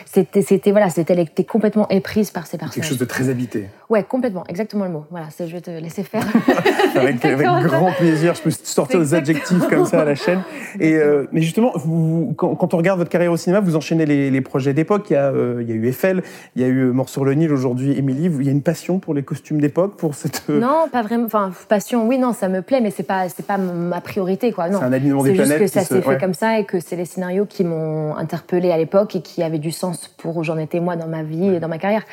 c'était 0.07 0.43
c'était 0.43 0.71
voilà 0.71 0.91
c'était 0.91 1.13
elle 1.13 1.21
était 1.21 1.45
complètement 1.45 1.89
éprise 1.89 2.31
par 2.31 2.47
ces 2.47 2.53
Quelque 2.53 2.67
personnages. 2.67 2.89
chose 2.89 2.99
de 2.99 3.05
très 3.05 3.29
habité. 3.29 3.69
Ouais, 3.91 4.03
complètement, 4.03 4.45
exactement 4.49 4.85
le 4.85 4.91
mot. 4.91 5.07
Voilà, 5.11 5.29
je 5.39 5.45
vais 5.45 5.63
te 5.63 5.71
laisser 5.71 6.03
faire. 6.03 6.23
avec, 6.95 7.21
grand 7.21 7.91
plaisir. 7.93 8.35
Je 8.35 8.43
peux 8.43 8.51
sortir 8.51 9.01
des 9.01 9.15
adjectifs 9.15 9.67
comme 9.69 9.87
ça 9.87 10.03
à 10.03 10.05
la 10.05 10.15
chaîne. 10.15 10.43
Et 10.81 10.95
euh, 10.95 11.27
mais 11.33 11.41
justement, 11.41 11.73
vous, 11.75 12.35
quand, 12.37 12.55
quand 12.55 12.75
on 12.75 12.77
regarde 12.77 12.99
votre 12.99 13.11
carrière 13.11 13.33
au 13.33 13.39
cinéma, 13.39 13.61
vous 13.61 13.77
enchaînez 13.77 14.05
les, 14.05 14.31
les 14.31 14.41
projets 14.43 14.75
d'époque. 14.75 15.07
Il 15.09 15.15
y 15.15 15.17
a, 15.17 15.31
euh, 15.33 15.63
il 15.63 15.71
y 15.71 15.73
a 15.73 15.75
eu 15.75 15.87
Eiffel, 15.89 16.23
il 16.55 16.61
y 16.61 16.65
a 16.67 16.69
eu 16.69 16.93
Mort 16.93 17.09
sur 17.09 17.25
le 17.25 17.33
Nil. 17.33 17.51
Aujourd'hui, 17.51 17.97
Émilie, 17.97 18.27
il 18.27 18.45
y 18.45 18.49
a 18.49 18.53
une 18.53 18.63
passion 18.63 18.99
pour 18.99 19.15
les 19.15 19.23
costumes 19.23 19.61
d'époque, 19.61 19.97
pour 19.97 20.15
cette. 20.15 20.47
Non, 20.51 20.89
pas 20.93 21.01
vraiment. 21.03 21.25
Enfin, 21.25 21.51
passion, 21.69 22.07
oui, 22.07 22.19
non, 22.19 22.35
ça 22.35 22.51
me 22.51 22.61
plaît, 22.61 22.83
mais 22.83 22.91
c'est 22.91 23.05
pas, 23.05 23.31
c'est 23.31 23.47
pas 23.49 23.59
ma 23.59 24.01
priorité, 24.01 24.53
quoi. 24.53 24.69
Non. 24.69 24.79
C'est 24.79 24.85
un 24.85 24.93
alignement 24.93 25.25
des 25.25 25.31
C'est 25.35 25.45
juste 25.45 25.59
que 25.59 25.67
ça 25.67 25.81
se- 25.81 25.95
s'est 25.95 26.03
fait 26.03 26.19
comme 26.21 26.35
ça 26.35 26.61
et 26.61 26.65
que 26.65 26.79
c'est 26.79 26.95
les 26.95 27.05
scénarios 27.07 27.47
qui 27.47 27.65
m'ont 27.65 28.15
interpellée 28.17 28.71
à 28.71 28.77
l'époque 28.79 29.17
et 29.17 29.23
qui 29.23 29.43
avaient 29.43 29.59
du 29.59 29.73
sens 29.73 30.07
pour 30.07 30.37
où 30.37 30.45
j'en 30.45 30.59
étais 30.59 30.79
moi 30.79 30.95
dans 30.95 31.09
ma 31.09 31.25
vie 31.25 31.47
et 31.55 31.59
dans 31.59 31.69
ma 31.69 31.79
carrière. 31.79 32.05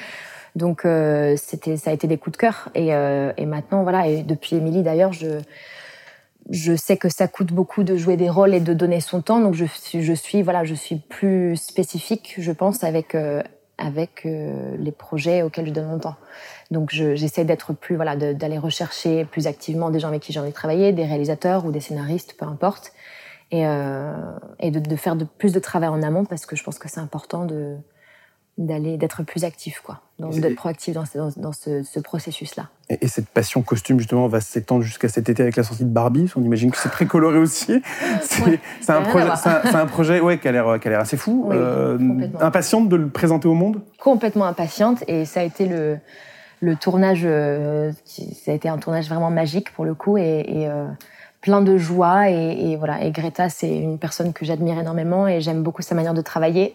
Donc 0.56 0.86
euh, 0.86 1.36
c'était, 1.38 1.78
ça 1.78 1.92
a 1.92 1.94
été 1.94 2.08
des 2.08 2.18
coups 2.18 2.32
de 2.38 2.42
cœur 2.42 2.70
et, 2.74 2.96
euh, 2.96 3.32
et 3.38 3.46
maintenant 3.46 3.84
voilà. 3.84 4.08
Et 4.08 4.24
depuis 4.24 4.56
Émilie 4.56 4.82
d'ailleurs, 4.82 5.14
je 5.14 5.40
je 6.52 6.76
sais 6.76 6.96
que 6.96 7.10
ça 7.10 7.28
coûte 7.28 7.52
beaucoup 7.52 7.84
de 7.84 7.98
jouer 7.98 8.18
des 8.18 8.30
rôles 8.30 8.54
et 8.54 8.60
de 8.60 8.74
donner 8.74 9.02
son 9.02 9.22
temps, 9.22 9.40
donc 9.40 9.56
je 9.56 9.66
suis, 9.66 10.04
je 10.04 10.14
suis 10.14 10.44
voilà, 10.44 10.64
je 10.64 10.76
suis 10.76 10.98
plus 10.98 11.56
spécifique, 11.58 12.36
je 12.38 12.52
pense, 12.52 12.84
avec 12.84 13.16
euh, 13.16 13.42
avec 13.78 14.26
euh, 14.26 14.76
les 14.78 14.92
projets 14.92 15.42
auxquels 15.42 15.68
je 15.68 15.72
donne 15.72 15.88
mon 15.88 16.00
temps. 16.00 16.16
Donc 16.72 16.90
je- 16.92 17.16
j'essaie 17.16 17.46
d'être 17.46 17.74
plus 17.74 17.96
voilà, 17.96 18.16
d'aller 18.16 18.58
rechercher 18.58 19.26
plus 19.26 19.48
activement 19.48 19.90
des 19.90 20.00
gens 20.00 20.08
avec 20.10 20.22
qui 20.22 20.32
j'ai 20.34 20.40
envie 20.40 20.50
de 20.50 20.56
travailler, 20.56 20.94
des 20.94 21.06
réalisateurs 21.06 21.66
ou 21.66 21.72
des 21.72 21.82
scénaristes, 21.82 22.36
peu 22.38 22.46
importe, 22.46 22.94
et 23.52 23.68
euh, 23.68 24.14
et 24.60 24.72
de, 24.72 24.80
de 24.80 24.96
faire 24.96 25.16
de 25.16 25.26
plus 25.26 25.52
de 25.54 25.60
travail 25.60 25.90
en 25.90 26.02
amont 26.04 26.26
parce 26.26 26.46
que 26.46 26.56
je 26.56 26.64
pense 26.64 26.80
que 26.80 26.90
c'est 26.90 27.00
important 27.02 27.46
de 27.46 27.76
d'aller 28.58 28.96
d'être 28.98 29.24
plus 29.24 29.44
actif 29.44 29.82
quoi, 29.84 30.00
d'être 30.20 30.56
proactif 30.56 30.94
dans, 30.94 31.04
ce- 31.06 31.18
dans, 31.18 31.30
dans 31.36 31.52
ce, 31.52 31.84
ce 31.84 32.00
processus 32.00 32.56
là. 32.56 32.70
Et, 32.90 33.00
et 33.04 33.08
cette 33.10 33.28
passion 33.28 33.62
costume, 33.64 34.00
justement, 34.00 34.28
va 34.28 34.40
s'étendre 34.40 34.82
jusqu'à 34.84 35.10
cet 35.10 35.28
été 35.28 35.42
avec 35.44 35.56
la 35.58 35.64
sortie 35.64 35.84
de 35.84 35.90
Barbie. 35.90 36.32
On 36.38 36.42
imagine 36.44 36.72
que 36.72 36.78
c'est 36.78 36.88
très 36.90 37.06
coloré 37.06 37.38
aussi. 37.38 37.82
C'est 38.22 38.44
Ouais, 38.44 38.60
un, 38.88 39.02
projet- 39.02 39.28
un, 39.28 39.76
un 40.20 40.22
ouais, 40.22 40.38
qui 40.40 40.48
a 40.48 40.52
l'air 40.54 40.80
qui 40.80 40.88
a 40.88 40.92
l'air 40.92 41.00
assez 41.02 41.18
fou. 41.18 41.50
Euh, 41.52 41.98
Oui, 42.00 42.30
impatiente 42.40 42.88
de 42.88 42.96
le 42.96 43.10
présenter 43.10 43.48
au 43.48 43.56
monde? 43.56 43.82
Complètement 44.00 44.46
impatiente 44.46 45.04
et 45.08 45.26
ça 45.26 45.42
a 45.42 45.44
été 45.44 45.66
le 45.68 45.98
le 46.62 46.76
tournage 46.78 47.22
euh, 47.26 47.92
qui- 48.06 48.34
ça 48.34 48.52
a 48.52 48.54
été 48.56 48.70
un 48.70 48.78
tournage 48.78 49.10
vraiment 49.10 49.30
magique 49.30 49.74
pour 49.74 49.84
le 49.84 49.94
coup 49.94 50.18
et, 50.18 50.46
et, 50.48 50.68
euh, 50.70 50.86
plein 51.42 51.62
de 51.62 51.76
joie 51.78 52.30
et, 52.32 52.72
et 52.72 52.76
voilà 52.78 53.04
et 53.04 53.12
Greta 53.12 53.50
c'est 53.50 53.76
une 53.76 54.00
personne 54.00 54.32
que 54.32 54.46
j'admire 54.46 54.80
énormément 54.80 55.28
et 55.28 55.42
j'aime 55.42 55.62
beaucoup 55.64 55.82
sa 55.82 55.94
manière 55.96 56.14
de 56.14 56.22
travailler 56.22 56.74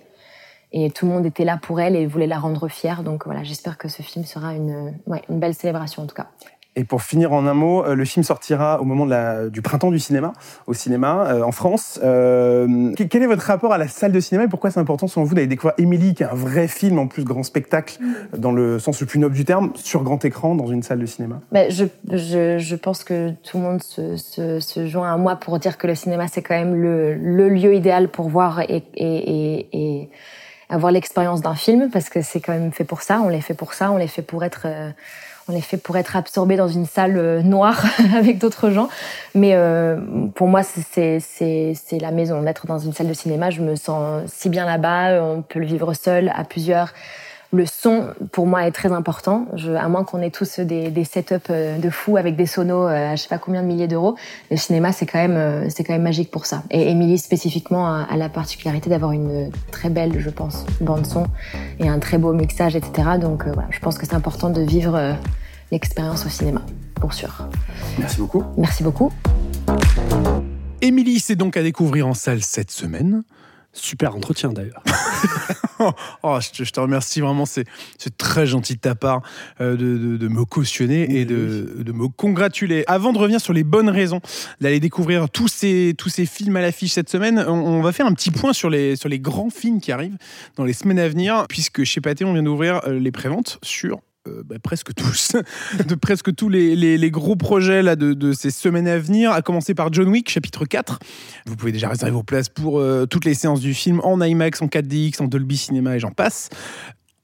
et 0.72 0.90
tout 0.90 1.06
le 1.06 1.12
monde 1.12 1.26
était 1.26 1.44
là 1.44 1.58
pour 1.60 1.80
elle 1.80 1.96
et 1.96 2.06
voulait 2.06 2.26
la 2.26 2.38
rendre 2.38 2.68
fière. 2.68 3.02
Donc 3.02 3.24
voilà 3.24 3.42
j'espère 3.42 3.78
que 3.78 3.88
ce 3.88 4.02
film 4.02 4.24
sera 4.24 4.54
une 4.54 4.94
ouais, 5.06 5.22
une 5.28 5.38
belle 5.40 5.54
célébration 5.54 6.02
en 6.02 6.06
tout 6.06 6.14
cas. 6.16 6.28
Et 6.76 6.84
pour 6.84 7.02
finir 7.02 7.32
en 7.32 7.46
un 7.48 7.52
mot, 7.52 7.84
euh, 7.84 7.96
le 7.96 8.04
film 8.04 8.22
sortira 8.22 8.80
au 8.80 8.84
moment 8.84 9.04
de 9.04 9.10
la, 9.10 9.48
du 9.48 9.60
printemps 9.60 9.90
du 9.90 9.98
cinéma, 9.98 10.32
au 10.68 10.72
cinéma, 10.72 11.26
euh, 11.26 11.42
en 11.42 11.50
France. 11.50 11.98
Euh, 12.04 12.94
que- 12.94 13.02
quel 13.02 13.24
est 13.24 13.26
votre 13.26 13.42
rapport 13.42 13.72
à 13.72 13.76
la 13.76 13.88
salle 13.88 14.12
de 14.12 14.20
cinéma 14.20 14.44
et 14.44 14.48
pourquoi 14.48 14.70
c'est 14.70 14.78
important 14.78 15.08
selon 15.08 15.26
vous 15.26 15.34
d'aller 15.34 15.48
découvrir 15.48 15.74
Émilie, 15.78 16.14
qui 16.14 16.22
est 16.22 16.26
un 16.26 16.34
vrai 16.34 16.68
film, 16.68 17.00
en 17.00 17.08
plus 17.08 17.24
grand 17.24 17.42
spectacle, 17.42 17.98
dans 18.38 18.52
le 18.52 18.78
sens 18.78 19.00
le 19.00 19.06
plus 19.08 19.18
noble 19.18 19.34
du 19.34 19.44
terme, 19.44 19.72
sur 19.74 20.04
grand 20.04 20.24
écran, 20.24 20.54
dans 20.54 20.68
une 20.68 20.84
salle 20.84 21.00
de 21.00 21.06
cinéma? 21.06 21.40
Ben, 21.50 21.72
je, 21.72 21.86
je, 22.08 22.58
je 22.58 22.76
pense 22.76 23.02
que 23.02 23.30
tout 23.42 23.58
le 23.58 23.64
monde 23.64 23.82
se, 23.82 24.16
se, 24.16 24.60
se 24.60 24.86
joint 24.86 25.12
à 25.12 25.16
moi 25.16 25.34
pour 25.34 25.58
dire 25.58 25.76
que 25.76 25.88
le 25.88 25.96
cinéma, 25.96 26.28
c'est 26.28 26.40
quand 26.40 26.54
même 26.54 26.76
le, 26.80 27.14
le 27.16 27.48
lieu 27.48 27.74
idéal 27.74 28.08
pour 28.08 28.28
voir 28.28 28.60
et, 28.60 28.84
et, 28.94 29.64
et, 29.64 29.68
et 29.72 30.10
avoir 30.70 30.92
l'expérience 30.92 31.40
d'un 31.40 31.54
film, 31.54 31.90
parce 31.90 32.08
que 32.08 32.22
c'est 32.22 32.40
quand 32.40 32.52
même 32.52 32.72
fait 32.72 32.84
pour 32.84 33.02
ça, 33.02 33.20
on 33.20 33.28
les 33.28 33.40
fait 33.40 33.54
pour 33.54 33.74
ça, 33.74 33.90
on 33.90 33.96
les 33.96 34.08
fait 34.08 34.22
pour 34.22 34.44
être... 34.44 34.62
euh, 34.66 34.90
on 35.48 35.52
les 35.52 35.60
fait 35.62 35.78
pour 35.78 35.96
être 35.96 36.16
absorbés 36.16 36.56
dans 36.56 36.68
une 36.68 36.86
salle 36.86 37.16
euh, 37.16 37.42
noire 37.42 37.84
avec 38.16 38.38
d'autres 38.38 38.70
gens. 38.70 38.88
Mais 39.34 39.52
euh, 39.54 39.96
pour 40.34 40.46
moi, 40.46 40.62
c'est 40.62 41.18
la 42.00 42.10
maison. 42.12 42.42
D'être 42.42 42.66
dans 42.66 42.78
une 42.78 42.92
salle 42.92 43.08
de 43.08 43.14
cinéma, 43.14 43.50
je 43.50 43.60
me 43.60 43.74
sens 43.74 44.22
si 44.30 44.48
bien 44.48 44.64
là-bas. 44.64 45.22
On 45.22 45.42
peut 45.42 45.58
le 45.58 45.66
vivre 45.66 45.92
seul, 45.92 46.32
à 46.36 46.44
plusieurs. 46.44 46.92
Le 47.52 47.66
son, 47.66 48.08
pour 48.30 48.46
moi, 48.46 48.66
est 48.66 48.70
très 48.70 48.92
important. 48.92 49.46
Je, 49.54 49.72
à 49.72 49.88
moins 49.88 50.04
qu'on 50.04 50.22
ait 50.22 50.30
tous 50.30 50.60
des, 50.60 50.90
des 50.90 51.04
setups 51.04 51.34
euh, 51.50 51.78
de 51.78 51.90
fous 51.90 52.16
avec 52.16 52.36
des 52.36 52.46
sonos 52.46 52.86
euh, 52.86 53.12
à 53.12 53.16
je 53.16 53.22
sais 53.22 53.28
pas 53.28 53.38
combien 53.38 53.62
de 53.62 53.66
milliers 53.66 53.88
d'euros, 53.88 54.16
le 54.50 54.56
cinéma, 54.56 54.92
c'est 54.92 55.06
quand 55.06 55.18
même, 55.18 55.36
euh, 55.36 55.68
c'est 55.68 55.82
quand 55.82 55.92
même 55.92 56.02
magique 56.02 56.30
pour 56.30 56.46
ça. 56.46 56.62
Et 56.70 56.90
Émilie, 56.90 57.18
spécifiquement, 57.18 57.88
a, 57.88 58.06
a 58.08 58.16
la 58.16 58.28
particularité 58.28 58.88
d'avoir 58.88 59.12
une 59.12 59.50
très 59.72 59.90
belle, 59.90 60.20
je 60.20 60.30
pense, 60.30 60.64
bande 60.80 61.06
son 61.06 61.26
et 61.78 61.88
un 61.88 61.98
très 61.98 62.18
beau 62.18 62.32
mixage, 62.32 62.76
etc. 62.76 63.18
Donc 63.20 63.46
euh, 63.46 63.52
voilà, 63.52 63.68
je 63.70 63.80
pense 63.80 63.98
que 63.98 64.06
c'est 64.06 64.14
important 64.14 64.50
de 64.50 64.62
vivre 64.62 64.94
euh, 64.94 65.12
l'expérience 65.72 66.26
au 66.26 66.28
cinéma, 66.28 66.62
pour 66.96 67.12
sûr. 67.12 67.48
Merci 67.98 68.18
beaucoup. 68.18 68.44
Merci 68.56 68.82
beaucoup. 68.82 69.12
Émilie, 70.80 71.20
c'est 71.20 71.36
donc 71.36 71.56
à 71.56 71.62
découvrir 71.62 72.06
en 72.06 72.14
salle 72.14 72.42
cette 72.42 72.70
semaine. 72.70 73.22
Super 73.72 74.16
entretien 74.16 74.52
d'ailleurs. 74.52 74.82
Oh, 76.22 76.38
je, 76.40 76.50
te, 76.50 76.64
je 76.64 76.70
te 76.72 76.78
remercie 76.80 77.20
vraiment, 77.22 77.46
c'est 77.46 77.64
c'est 77.96 78.14
très 78.18 78.46
gentil 78.46 78.74
de 78.74 78.80
ta 78.80 78.94
part 78.94 79.22
euh, 79.62 79.76
de, 79.76 79.96
de- 79.96 80.16
de 80.18 80.28
me 80.28 80.44
cautionner 80.44 81.18
et 81.18 81.24
de, 81.24 81.74
de 81.78 81.92
me 81.92 82.08
congratuler. 82.08 82.84
Avant 82.86 83.14
de 83.14 83.18
revenir 83.18 83.40
sur 83.40 83.54
les 83.54 83.64
bonnes 83.64 83.88
raisons 83.88 84.20
d'aller 84.60 84.78
découvrir 84.80 85.30
tous 85.30 85.48
ces, 85.48 85.94
tous 85.96 86.10
ces 86.10 86.26
films 86.26 86.56
à 86.56 86.60
l'affiche 86.60 86.92
cette 86.92 87.08
semaine, 87.08 87.42
on, 87.48 87.52
on 87.52 87.80
va 87.80 87.92
faire 87.92 88.04
un 88.06 88.12
petit 88.12 88.30
point 88.30 88.52
sur 88.52 88.68
les, 88.68 88.94
sur 88.96 89.08
les 89.08 89.18
grands 89.18 89.48
films 89.50 89.80
qui 89.80 89.90
arrivent 89.90 90.18
dans 90.56 90.64
les 90.64 90.74
semaines 90.74 90.98
à 90.98 91.08
venir, 91.08 91.46
puisque 91.48 91.84
chez 91.84 92.02
Pathé, 92.02 92.26
on 92.26 92.34
vient 92.34 92.42
d'ouvrir 92.42 92.82
euh, 92.86 92.98
les 92.98 93.10
préventes 93.12 93.58
sur 93.62 94.00
euh, 94.28 94.42
bah, 94.44 94.56
presque 94.62 94.94
tous, 94.94 95.32
de 95.88 95.94
presque 95.94 96.34
tous 96.34 96.48
les, 96.48 96.76
les- 96.76 96.98
les 96.98 97.10
gros 97.10 97.36
projets 97.36 97.82
là, 97.82 97.96
de, 97.96 98.12
de 98.12 98.32
ces 98.32 98.50
semaines 98.50 98.86
à 98.88 98.98
venir, 98.98 99.32
à 99.32 99.40
commencer 99.42 99.74
par 99.74 99.92
John 99.92 100.08
Wick, 100.08 100.28
chapitre 100.30 100.64
4. 100.66 100.98
Vous 101.46 101.56
pouvez 101.56 101.72
déjà 101.72 101.88
réserver 101.88 102.12
vos 102.12 102.22
places 102.22 102.48
pour 102.50 102.80
euh, 102.80 103.06
toutes 103.06 103.24
les 103.24 103.34
séances 103.34 103.60
du 103.60 103.72
film 103.74 104.00
en 104.04 104.20
IMAX, 104.20 104.60
en 104.62 104.66
4DX, 104.66 105.22
en 105.22 105.26
Dolby 105.26 105.56
Cinema 105.56 105.96
et 105.96 105.98
j'en 105.98 106.10
passe. 106.10 106.50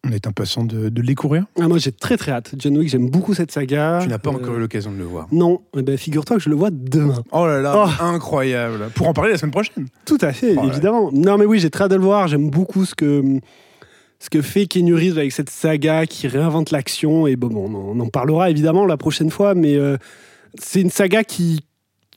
On 0.09 0.12
est 0.12 0.26
impatient 0.28 0.62
de, 0.64 0.88
de 0.88 1.00
le 1.00 1.06
découvrir. 1.06 1.44
Ah, 1.61 1.66
moi 1.68 1.78
j'ai 1.78 1.90
très 1.92 2.16
très 2.16 2.30
hâte. 2.32 2.54
John 2.56 2.78
Wick, 2.78 2.88
j'aime 2.88 3.11
beaucoup 3.11 3.35
cette 3.35 3.50
saga. 3.50 3.98
Tu 4.00 4.09
n'as 4.09 4.18
pas 4.18 4.30
Euh, 4.30 4.35
encore 4.35 4.54
eu 4.54 4.61
l'occasion 4.61 4.92
de 4.92 4.96
le 4.98 5.04
voir. 5.04 5.26
Non, 5.32 5.62
eh 5.76 5.82
ben, 5.82 5.98
figure-toi 5.98 6.37
que 6.37 6.42
je 6.42 6.48
le 6.48 6.54
vois 6.54 6.70
demain. 6.72 7.24
Oh 7.32 7.44
là 7.46 7.61
là, 7.61 7.74
Oh. 7.76 8.02
incroyable. 8.04 8.88
Pour 8.94 9.09
en 9.09 9.12
parler 9.12 9.32
la 9.32 9.38
semaine 9.38 9.50
prochaine. 9.50 9.87
Tout 10.04 10.18
à 10.20 10.32
fait, 10.32 10.54
Oh 10.56 10.66
évidemment. 10.68 11.11
Non, 11.12 11.37
mais 11.37 11.44
oui, 11.44 11.59
j'ai 11.59 11.70
très 11.70 11.85
hâte 11.85 11.90
de 11.90 11.96
le 11.96 12.02
voir. 12.04 12.28
J'aime 12.28 12.48
beaucoup 12.50 12.85
ce 12.85 12.94
que, 12.94 13.40
ce 14.18 14.31
que 14.31 14.42
fait 14.42 14.66
Reeves 14.72 15.18
avec 15.18 15.33
cette 15.33 15.50
saga 15.50 16.07
qui 16.07 16.29
réinvente 16.29 16.70
l'action. 16.70 17.26
Et 17.26 17.37
bon, 17.37 17.50
on, 17.55 18.00
en, 18.00 18.09
parlera 18.09 18.50
évidemment 18.50 18.87
la 18.87 18.96
prochaine 18.96 19.31
fois, 19.31 19.55
mais 19.55 19.76
euh, 19.76 19.96
c'est 20.59 20.81
une 20.81 20.90
saga 20.90 21.24
qui, 21.24 21.61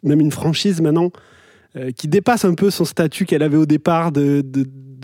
même 0.04 0.20
une 0.20 0.32
franchise 0.32 0.82
maintenant, 0.82 1.12
euh, 1.76 1.92
qui 1.92 2.08
dépasse 2.08 2.46
un 2.46 2.56
peu 2.56 2.70
son 2.70 2.86
statut 2.86 3.26
qu'elle 3.26 3.44
avait 3.44 3.58
au 3.58 3.66
départ 3.66 4.12
de 4.12 4.44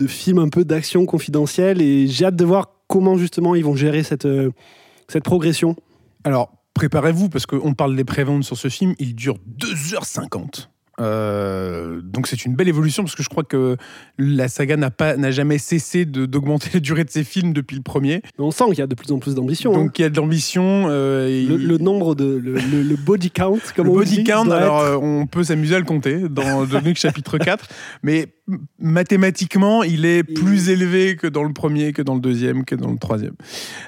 film 0.06 0.38
un 0.38 0.48
peu 0.48 0.64
d'action 0.64 1.06
confidentielle. 1.06 1.80
Et 1.82 2.06
j'ai 2.06 2.24
hâte 2.26 2.36
de 2.36 2.44
voir 2.44 2.76
comment 2.88 3.16
justement 3.16 3.54
ils 3.54 3.64
vont 3.64 3.76
gérer 3.76 4.02
cette, 4.02 4.26
euh, 4.26 4.50
cette 5.08 5.24
progression. 5.24 5.76
Alors, 6.24 6.52
préparez-vous 6.74 7.28
parce 7.28 7.46
qu'on 7.46 7.74
parle 7.74 7.96
des 7.96 8.04
préventes 8.04 8.44
sur 8.44 8.56
ce 8.56 8.68
film. 8.68 8.94
Il 8.98 9.14
dure 9.14 9.38
2h50. 9.58 10.68
Euh, 10.98 12.00
donc 12.02 12.26
c'est 12.26 12.44
une 12.44 12.54
belle 12.54 12.68
évolution 12.68 13.02
parce 13.02 13.14
que 13.14 13.22
je 13.22 13.28
crois 13.28 13.44
que 13.44 13.76
la 14.18 14.48
saga 14.48 14.76
n'a 14.76 14.90
pas 14.90 15.16
n'a 15.16 15.30
jamais 15.30 15.58
cessé 15.58 16.04
de- 16.06 16.24
d'augmenter 16.26 16.70
la 16.74 16.80
durée 16.80 17.04
de 17.04 17.10
ses 17.10 17.24
films 17.24 17.52
depuis 17.52 17.76
le 17.76 17.82
premier. 17.82 18.22
Mais 18.38 18.44
on 18.44 18.50
sent 18.50 18.64
qu'il 18.68 18.78
y 18.78 18.82
a 18.82 18.86
de 18.86 18.94
plus 18.94 19.12
en 19.12 19.18
plus 19.18 19.34
d'ambition. 19.34 19.74
hein. 19.74 19.78
Donc 19.84 19.98
il 19.98 20.02
y 20.02 20.04
a 20.04 20.08
de 20.10 20.16
l'ambition. 20.16 20.86
euh, 20.88 21.28
et- 21.28 21.44
Le, 21.46 21.56
le 21.56 21.78
nombre 21.78 22.14
de 22.14 22.24
le, 22.24 22.54
le- 22.54 22.82
le 22.82 22.96
body 22.96 23.30
count, 23.30 23.58
comme 23.74 23.86
le 23.86 23.92
on 23.92 23.96
body 23.96 24.16
dit, 24.18 24.24
count, 24.24 24.50
alors 24.50 24.80
être- 24.84 24.92
euh, 24.94 24.96
on 25.00 25.26
peut 25.26 25.44
s'amuser 25.44 25.74
à 25.74 25.78
le 25.78 25.84
compter 25.84 26.28
dans 26.30 26.64
John 26.70 26.84
Wick 26.84 26.96
chapitre 26.98 27.38
4, 27.38 27.66
mais 28.02 28.28
mathématiquement, 28.78 29.82
il 29.82 30.04
est 30.06 30.22
plus 30.22 30.70
élevé 30.70 31.16
que 31.16 31.26
dans 31.26 31.42
le 31.42 31.52
premier, 31.52 31.92
que 31.92 32.00
dans 32.00 32.14
le 32.14 32.20
deuxième, 32.20 32.64
que 32.64 32.74
dans 32.76 32.90
le 32.92 32.98
troisième. 32.98 33.34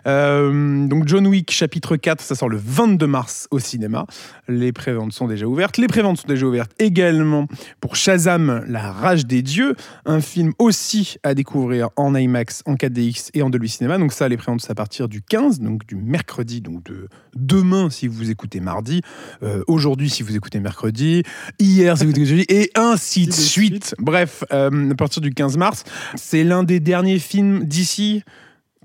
Euh, 0.06 0.86
donc 0.86 1.06
John 1.06 1.26
Wick 1.26 1.50
chapitre 1.52 1.96
4, 1.96 2.20
ça 2.20 2.34
sort 2.34 2.48
le 2.48 2.58
22 2.62 3.06
mars 3.06 3.46
au 3.52 3.58
cinéma. 3.60 4.04
Les 4.48 4.72
préventes 4.72 5.12
sont 5.12 5.26
déjà 5.28 5.46
ouvertes. 5.46 5.78
Les 5.78 5.86
préventes 5.86 6.18
sont 6.18 6.28
déjà 6.28 6.44
ouvertes 6.46 6.72
également 6.78 6.97
également 6.98 7.46
pour 7.80 7.94
Shazam, 7.94 8.64
La 8.66 8.90
Rage 8.90 9.24
des 9.24 9.40
Dieux, 9.40 9.76
un 10.04 10.20
film 10.20 10.52
aussi 10.58 11.16
à 11.22 11.34
découvrir 11.34 11.90
en 11.94 12.12
IMAX, 12.16 12.64
en 12.66 12.74
4DX 12.74 13.30
et 13.34 13.42
en 13.42 13.50
Dolby 13.50 13.68
Cinema. 13.68 13.98
Donc 13.98 14.12
ça, 14.12 14.28
les 14.28 14.36
préventes 14.36 14.66
à 14.68 14.74
partir 14.74 15.08
du 15.08 15.22
15, 15.22 15.60
donc 15.60 15.86
du 15.86 15.94
mercredi, 15.94 16.60
donc 16.60 16.82
de 16.82 17.08
demain 17.36 17.88
si 17.88 18.08
vous 18.08 18.30
écoutez 18.30 18.58
mardi, 18.58 19.02
euh, 19.44 19.62
aujourd'hui 19.68 20.10
si 20.10 20.24
vous 20.24 20.34
écoutez 20.34 20.58
mercredi, 20.58 21.22
hier 21.60 21.96
si 21.96 22.02
vous 22.04 22.10
écoutez 22.10 22.26
jeudi, 22.26 22.46
et 22.48 22.72
ainsi 22.74 23.26
de 23.26 23.30
de 23.30 23.32
suite. 23.32 23.94
Bref, 24.00 24.42
euh, 24.52 24.90
à 24.90 24.94
partir 24.96 25.22
du 25.22 25.30
15 25.32 25.56
mars, 25.56 25.84
c'est 26.16 26.42
l'un 26.42 26.64
des 26.64 26.80
derniers 26.80 27.20
films 27.20 27.64
d'ici 27.64 28.24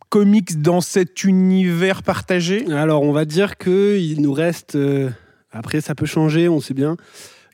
comics 0.10 0.62
dans 0.62 0.82
cet 0.82 1.23
univers 1.23 2.04
partagé? 2.04 2.71
Alors, 2.71 3.02
on 3.02 3.12
va 3.12 3.26
dire 3.26 3.58
qu'il 3.58 4.21
nous 4.21 4.34
reste. 4.34 4.76
euh, 4.76 5.10
après, 5.52 5.82
ça 5.82 5.95
peut 5.95 6.06
changer, 6.06 6.47
on 6.49 6.60
sait 6.60 6.76
bien. 6.76 6.97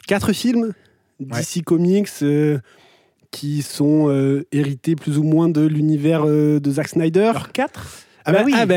Quatre 0.10 0.34
films 0.34 0.74
DC 1.20 1.64
Comics 1.64 2.10
euh, 2.24 2.58
qui 3.30 3.62
sont 3.62 4.10
euh, 4.10 4.44
hérités 4.52 4.96
plus 4.96 5.20
ou 5.20 5.24
moins 5.24 5.50
de 5.50 5.62
l'univers 5.68 6.24
euh, 6.26 6.60
de 6.60 6.72
Zack 6.72 6.88
Snyder. 6.88 7.26
Alors 7.26 7.52
4 7.52 7.80
Ah 8.26 8.32
bah, 8.32 8.40
ah 8.56 8.66
bah, 8.66 8.76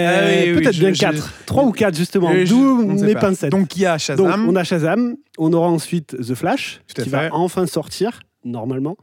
peut-être 0.55 0.79
bien 0.79 0.93
4. 0.93 1.33
3 1.47 1.65
ou 1.65 1.73
4, 1.73 1.97
justement. 1.97 2.31
D'où 2.47 2.83
mes 3.03 3.15
pincettes. 3.15 3.51
Donc 3.51 3.75
il 3.77 3.81
y 3.81 3.87
a 3.87 3.93
Donc, 3.93 4.01
Shazam. 4.01 4.47
on 4.47 4.57
a 4.57 4.63
Shazam. 4.63 5.17
On 5.39 5.55
aura 5.55 5.69
ensuite 5.69 6.15
The 6.21 6.35
Flash, 6.35 6.83
qui 6.95 7.01
fait. 7.01 7.09
va 7.09 7.29
enfin 7.33 7.67
sortir, 7.67 8.21
normalement. 8.45 8.99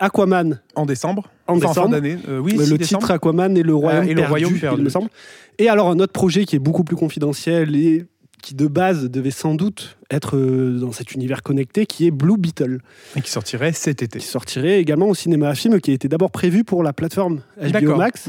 Aquaman, 0.00 0.58
en 0.74 0.84
décembre. 0.84 1.30
En 1.46 1.58
Enfin, 1.58 1.68
fin 1.68 1.68
décembre. 1.68 1.90
d'année. 1.90 2.18
Oui, 2.40 2.56
le 2.56 2.76
décembre. 2.76 3.02
titre 3.02 3.10
Aquaman 3.12 3.56
et 3.56 3.62
le 3.62 3.74
Royaume 3.74 4.04
et 4.04 4.08
le 4.08 4.14
perdu, 4.16 4.30
Royaume 4.30 4.52
il 4.54 4.60
perdu. 4.60 4.82
me 4.82 4.88
semble. 4.88 5.10
Et 5.58 5.68
alors 5.68 5.90
un 5.90 6.00
autre 6.00 6.12
projet 6.12 6.44
qui 6.44 6.56
est 6.56 6.60
beaucoup 6.60 6.82
plus 6.82 6.96
confidentiel 6.96 7.76
et 7.76 8.04
qui 8.46 8.54
de 8.54 8.68
base 8.68 9.10
devait 9.10 9.32
sans 9.32 9.56
doute 9.56 9.98
être 10.08 10.36
euh, 10.36 10.78
dans 10.78 10.92
cet 10.92 11.10
univers 11.14 11.42
connecté, 11.42 11.84
qui 11.84 12.06
est 12.06 12.12
Blue 12.12 12.36
Beetle, 12.38 12.80
Et 13.16 13.20
qui 13.20 13.28
sortirait 13.28 13.72
cet 13.72 14.02
été. 14.02 14.20
qui 14.20 14.24
sortirait 14.24 14.78
également 14.78 15.08
au 15.08 15.16
cinéma, 15.16 15.48
un 15.48 15.56
film 15.56 15.80
qui 15.80 15.90
était 15.90 16.06
d'abord 16.06 16.30
prévu 16.30 16.62
pour 16.62 16.84
la 16.84 16.92
plateforme 16.92 17.40
HBO. 17.60 17.96
Max, 17.96 18.28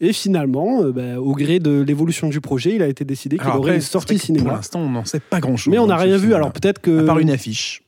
et 0.00 0.14
finalement, 0.14 0.84
euh, 0.84 0.92
bah, 0.92 1.20
au 1.20 1.34
gré 1.34 1.58
de 1.58 1.82
l'évolution 1.82 2.30
du 2.30 2.40
projet, 2.40 2.76
il 2.76 2.82
a 2.82 2.86
été 2.86 3.04
décidé 3.04 3.36
qu'il 3.36 3.46
aurait 3.46 3.74
une 3.74 3.80
sortie 3.82 4.14
que 4.14 4.20
Pour 4.20 4.26
cinéma. 4.26 4.52
l'instant, 4.54 4.80
on 4.80 4.88
n'en 4.88 5.04
sait 5.04 5.20
pas 5.20 5.38
grand-chose. 5.38 5.70
Mais 5.70 5.78
on 5.78 5.88
n'a 5.88 5.96
hein, 5.96 5.98
rien 5.98 6.16
ce 6.16 6.22
vu, 6.22 6.32
alors 6.32 6.50
peut-être 6.50 6.80
que... 6.80 7.02
À 7.02 7.04
part 7.04 7.18
une 7.18 7.30
affiche. 7.30 7.82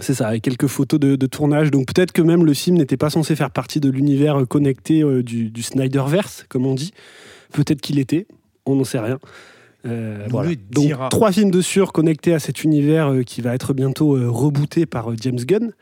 C'est 0.00 0.14
ça, 0.14 0.28
avec 0.28 0.40
quelques 0.40 0.68
photos 0.68 0.98
de, 0.98 1.16
de 1.16 1.26
tournage. 1.26 1.70
Donc 1.70 1.84
peut-être 1.92 2.12
que 2.12 2.22
même 2.22 2.46
le 2.46 2.54
film 2.54 2.78
n'était 2.78 2.96
pas 2.96 3.10
censé 3.10 3.36
faire 3.36 3.50
partie 3.50 3.80
de 3.80 3.90
l'univers 3.90 4.40
euh, 4.40 4.46
connecté 4.46 5.02
euh, 5.02 5.22
du, 5.22 5.50
du 5.50 5.62
Snyderverse, 5.62 6.46
comme 6.48 6.64
on 6.64 6.74
dit. 6.74 6.92
Peut-être 7.52 7.82
qu'il 7.82 7.98
était, 7.98 8.26
on 8.64 8.76
n'en 8.76 8.84
sait 8.84 9.00
rien. 9.00 9.18
Euh, 9.86 10.26
voilà. 10.28 10.50
Donc 10.70 10.92
trois 11.10 11.32
films 11.32 11.50
de 11.50 11.60
sûr 11.60 11.92
connectés 11.92 12.34
à 12.34 12.38
cet 12.38 12.64
univers 12.64 13.12
euh, 13.12 13.22
qui 13.22 13.40
va 13.40 13.54
être 13.54 13.74
bientôt 13.74 14.16
euh, 14.16 14.28
rebooté 14.28 14.86
par 14.86 15.10
James 15.20 15.36
Gunn. 15.36 15.72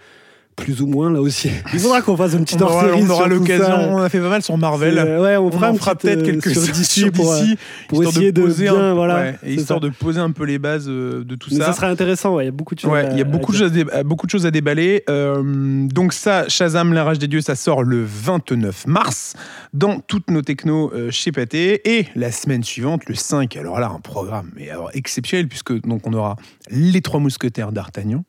Plus 0.57 0.81
ou 0.83 0.87
moins 0.87 1.11
là 1.11 1.21
aussi. 1.21 1.51
Il 1.73 1.81
faudra 1.81 2.01
qu'on 2.01 2.17
fasse 2.17 2.33
une 2.35 2.45
petite 2.45 2.63
On 2.63 2.67
aura, 2.67 2.75
hors-série 2.87 3.03
on 3.03 3.11
aura 3.11 3.27
l'occasion. 3.29 3.75
On 3.95 3.99
a 3.99 4.09
fait 4.09 4.21
pas 4.21 4.29
mal 4.29 4.43
sur 4.43 4.57
Marvel. 4.57 4.95
Ouais, 5.21 5.37
on 5.37 5.47
on, 5.47 5.51
fera, 5.51 5.71
en 5.71 5.75
fera 5.75 5.95
peut-être 5.97 6.21
euh, 6.21 6.25
quelques 6.25 6.51
sur 6.51 6.63
DC 6.63 7.11
pour, 7.13 7.33
euh, 7.33 7.41
DC, 7.43 7.59
pour 7.89 7.99
histoire 8.03 8.17
essayer 8.17 8.33
de, 8.33 8.43
poser 8.43 8.65
bien, 8.65 8.75
un, 8.77 8.95
voilà. 8.95 9.15
ouais, 9.17 9.31
et 9.43 9.49
c'est 9.49 9.55
histoire 9.63 9.81
ça. 9.81 9.89
de 9.89 9.93
poser 9.93 10.21
un 10.21 10.31
peu 10.31 10.45
les 10.45 10.59
bases 10.59 10.87
euh, 10.89 11.25
de 11.25 11.35
tout 11.35 11.49
Mais 11.53 11.59
ça. 11.59 11.67
ça 11.67 11.73
sera 11.73 11.89
intéressant, 11.89 12.39
il 12.41 12.45
y 12.45 12.49
a 12.49 12.53
beaucoup 12.53 12.75
de 12.75 12.81
choses. 12.81 12.93
Il 13.13 13.19
y 13.19 13.21
a 13.21 13.25
beaucoup 13.25 13.53
de, 13.53 13.57
choses 13.59 13.73
à, 13.93 14.03
beaucoup 14.05 14.27
de 14.27 14.31
choses 14.31 14.47
à 14.47 14.51
déballer. 14.51 15.03
Euh, 15.11 15.87
donc 15.89 16.13
ça, 16.13 16.49
Shazam, 16.49 16.93
la 16.93 17.03
rage 17.05 17.19
des 17.19 17.29
dieux, 17.29 17.41
ça 17.41 17.57
sort 17.57 17.83
le 17.83 18.05
29 18.05 18.87
mars 18.87 19.35
dans 19.73 19.99
toutes 20.01 20.31
nos 20.31 20.43
technos 20.43 20.93
euh, 20.95 21.11
chez 21.11 21.33
Pathé. 21.33 21.81
Et 21.99 22.07
la 22.15 22.31
semaine 22.31 22.63
suivante, 22.63 23.03
le 23.09 23.15
5, 23.17 23.57
alors 23.57 23.81
là, 23.81 23.91
un 23.95 24.01
programme 24.01 24.51
mais 24.57 24.71
alors, 24.71 24.91
exceptionnel, 24.95 25.49
puisque 25.49 25.73
donc 25.87 26.07
on 26.07 26.13
aura 26.13 26.37
les 26.71 27.01
trois 27.01 27.19
mousquetaires 27.21 27.73
d'Artagnan. 27.73 28.25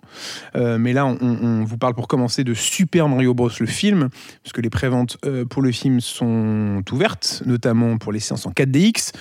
Euh, 0.55 0.77
mais 0.79 0.91
là, 0.93 1.05
on, 1.05 1.17
on- 1.21 1.35
on 1.45 1.63
vous 1.63 1.77
parle 1.77 1.93
pour 1.93 2.07
commencer 2.15 2.45
de 2.45 2.53
Super 2.53 3.09
Mario 3.09 3.33
Bros, 3.33 3.49
le 3.59 3.65
film, 3.65 4.07
puisque 4.41 4.59
les 4.59 4.69
préventes 4.69 5.17
euh, 5.25 5.43
pour 5.43 5.61
le 5.61 5.73
film 5.73 5.99
sont 5.99 6.81
ouvertes, 6.93 7.43
notamment 7.45 7.97
pour 7.97 8.13
les 8.13 8.21
séances 8.21 8.45
en 8.45 8.51
4DX. 8.51 9.11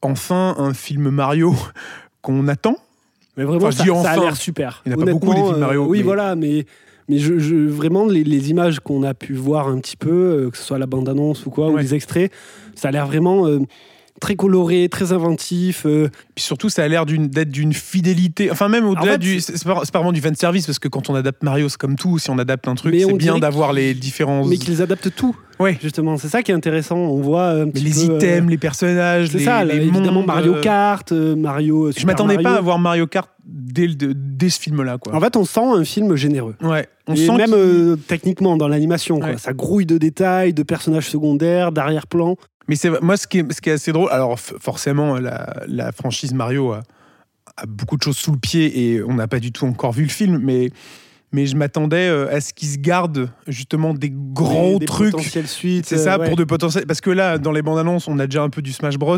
Enfin, 0.00 0.54
un 0.56 0.72
film 0.72 1.10
Mario 1.10 1.54
qu'on 2.22 2.48
attend. 2.48 2.76
Mais 3.36 3.44
vraiment, 3.44 3.66
Enfin, 3.66 4.02
ça, 4.02 4.10
a 4.12 4.16
l'air 4.16 4.36
super. 4.36 4.82
Il 4.86 4.92
n'y 4.92 4.98
en 4.98 5.02
a 5.02 5.04
pas 5.04 5.12
beaucoup, 5.12 5.34
des 5.34 5.42
films 5.42 5.58
Mario, 5.58 5.84
euh, 5.84 5.86
oui, 5.88 5.98
mais- 5.98 6.04
voilà, 6.04 6.34
mais, 6.34 6.64
mais 7.08 7.18
je, 7.18 7.38
je- 7.38 7.68
vraiment, 7.68 8.06
les, 8.06 8.24
les 8.24 8.48
images 8.50 8.80
qu'on 8.80 9.02
a 9.02 9.12
pu 9.12 9.34
voir 9.34 9.68
un 9.68 9.78
petit 9.78 9.98
peu, 9.98 10.10
euh, 10.10 10.50
que 10.50 10.56
ce 10.56 10.62
soit 10.64 10.78
la 10.78 10.86
bande-annonce 10.86 11.44
ou 11.44 11.50
quoi, 11.50 11.68
ou 11.68 11.76
les 11.76 11.94
extraits, 11.94 12.32
ça 12.74 12.88
a 12.88 12.90
l'air 12.92 13.06
vraiment 13.06 13.46
euh, 13.46 13.58
très 14.22 14.36
coloré, 14.36 14.88
très 14.88 15.12
inventif. 15.12 15.82
euh, 15.84 16.08
Puis 16.34 16.44
surtout, 16.44 16.68
ça 16.70 16.84
a 16.84 16.88
l'air 16.88 17.04
d'être 17.04 17.50
d'une 17.50 17.72
fidélité. 17.74 18.50
Enfin, 18.50 18.68
même 18.68 18.86
au-delà 18.86 19.12
fait, 19.12 19.18
du. 19.18 19.40
C'est 19.40 19.62
pas, 19.64 19.82
vraiment 19.92 20.12
du 20.12 20.20
fan 20.20 20.34
service 20.34 20.64
parce 20.66 20.78
que 20.78 20.88
quand 20.88 21.10
on 21.10 21.14
adapte 21.14 21.42
Mario, 21.42 21.68
c'est 21.68 21.76
comme 21.76 21.96
tout. 21.96 22.18
Si 22.18 22.30
on 22.30 22.38
adapte 22.38 22.66
un 22.68 22.74
truc, 22.76 22.94
c'est 22.98 23.12
bien 23.14 23.38
d'avoir 23.38 23.72
les 23.72 23.92
différents. 23.94 24.46
mais 24.46 24.56
qu'ils 24.56 24.80
adaptent 24.80 25.14
tout, 25.14 25.36
Ouais. 25.58 25.76
justement. 25.82 26.16
C'est 26.16 26.28
ça 26.28 26.42
qui 26.42 26.52
est 26.52 26.54
intéressant. 26.54 26.96
On 26.96 27.20
voit 27.20 27.48
un 27.50 27.64
Mais 27.66 27.72
petit 27.72 27.84
les 27.84 28.06
peu, 28.06 28.12
euh, 28.12 28.16
items, 28.18 28.50
les 28.50 28.58
personnages, 28.58 29.28
c'est 29.30 29.38
les, 29.38 29.44
ça, 29.44 29.64
les 29.64 29.74
évidemment 29.76 30.12
mondes, 30.12 30.26
Mario 30.26 30.54
euh, 30.54 30.60
Kart, 30.60 31.12
euh, 31.12 31.34
Mario. 31.36 31.90
Je 31.96 32.06
m'attendais 32.06 32.38
pas 32.38 32.54
à 32.56 32.60
voir 32.60 32.78
Mario 32.78 33.06
Kart 33.06 33.28
dès, 33.44 33.88
le- 33.88 33.94
de- 33.94 34.12
dès 34.14 34.48
ce 34.50 34.60
film-là. 34.60 34.98
En 35.12 35.20
fait, 35.20 35.36
on 35.36 35.44
sent 35.44 35.60
un 35.64 35.84
film 35.84 36.14
généreux. 36.16 36.54
ouais. 36.62 36.86
On 37.08 37.14
et 37.14 37.16
sent 37.26 37.36
même 37.36 37.52
euh, 37.52 37.96
techniquement 37.96 38.56
dans 38.56 38.68
l'animation. 38.68 39.18
Ouais. 39.18 39.36
ça 39.36 39.52
grouille 39.52 39.86
de 39.86 39.98
détails, 39.98 40.52
de 40.54 40.62
personnages 40.62 41.08
secondaires, 41.10 41.72
d'arrière-plan. 41.72 42.36
Mais 42.68 42.76
c'est 42.76 42.90
moi 43.02 43.16
ce 43.16 43.26
qui, 43.26 43.38
est, 43.38 43.52
ce 43.52 43.60
qui 43.60 43.70
est 43.70 43.74
assez 43.74 43.92
drôle. 43.92 44.08
Alors 44.10 44.38
forcément, 44.38 45.18
la, 45.18 45.62
la 45.66 45.92
franchise 45.92 46.32
Mario 46.34 46.72
a, 46.72 46.82
a 47.56 47.66
beaucoup 47.66 47.96
de 47.96 48.02
choses 48.02 48.16
sous 48.16 48.32
le 48.32 48.38
pied 48.38 48.92
et 48.94 49.02
on 49.02 49.14
n'a 49.14 49.26
pas 49.28 49.40
du 49.40 49.52
tout 49.52 49.66
encore 49.66 49.92
vu 49.92 50.04
le 50.04 50.08
film, 50.10 50.38
mais 50.42 50.70
mais 51.34 51.46
je 51.46 51.56
m'attendais 51.56 52.08
euh, 52.08 52.30
à 52.30 52.42
ce 52.42 52.52
qu'ils 52.52 52.68
se 52.68 52.76
gardent 52.76 53.30
justement 53.48 53.94
des 53.94 54.12
gros 54.14 54.74
Des- 54.74 54.80
des 54.80 54.84
trucs. 54.84 55.18
suites, 55.46 55.86
C'est 55.86 55.96
ça 55.96 56.16
euh, 56.16 56.18
ouais. 56.18 56.26
pour 56.28 56.36
de 56.36 56.44
potentiels. 56.44 56.84
Parce 56.86 57.00
que 57.00 57.08
là, 57.08 57.38
dans 57.38 57.52
les 57.52 57.62
bandes 57.62 57.78
annonces, 57.78 58.06
on 58.06 58.18
a 58.18 58.26
déjà 58.26 58.42
un 58.42 58.50
peu 58.50 58.60
du 58.60 58.70
Smash 58.70 58.98
Bros. 58.98 59.16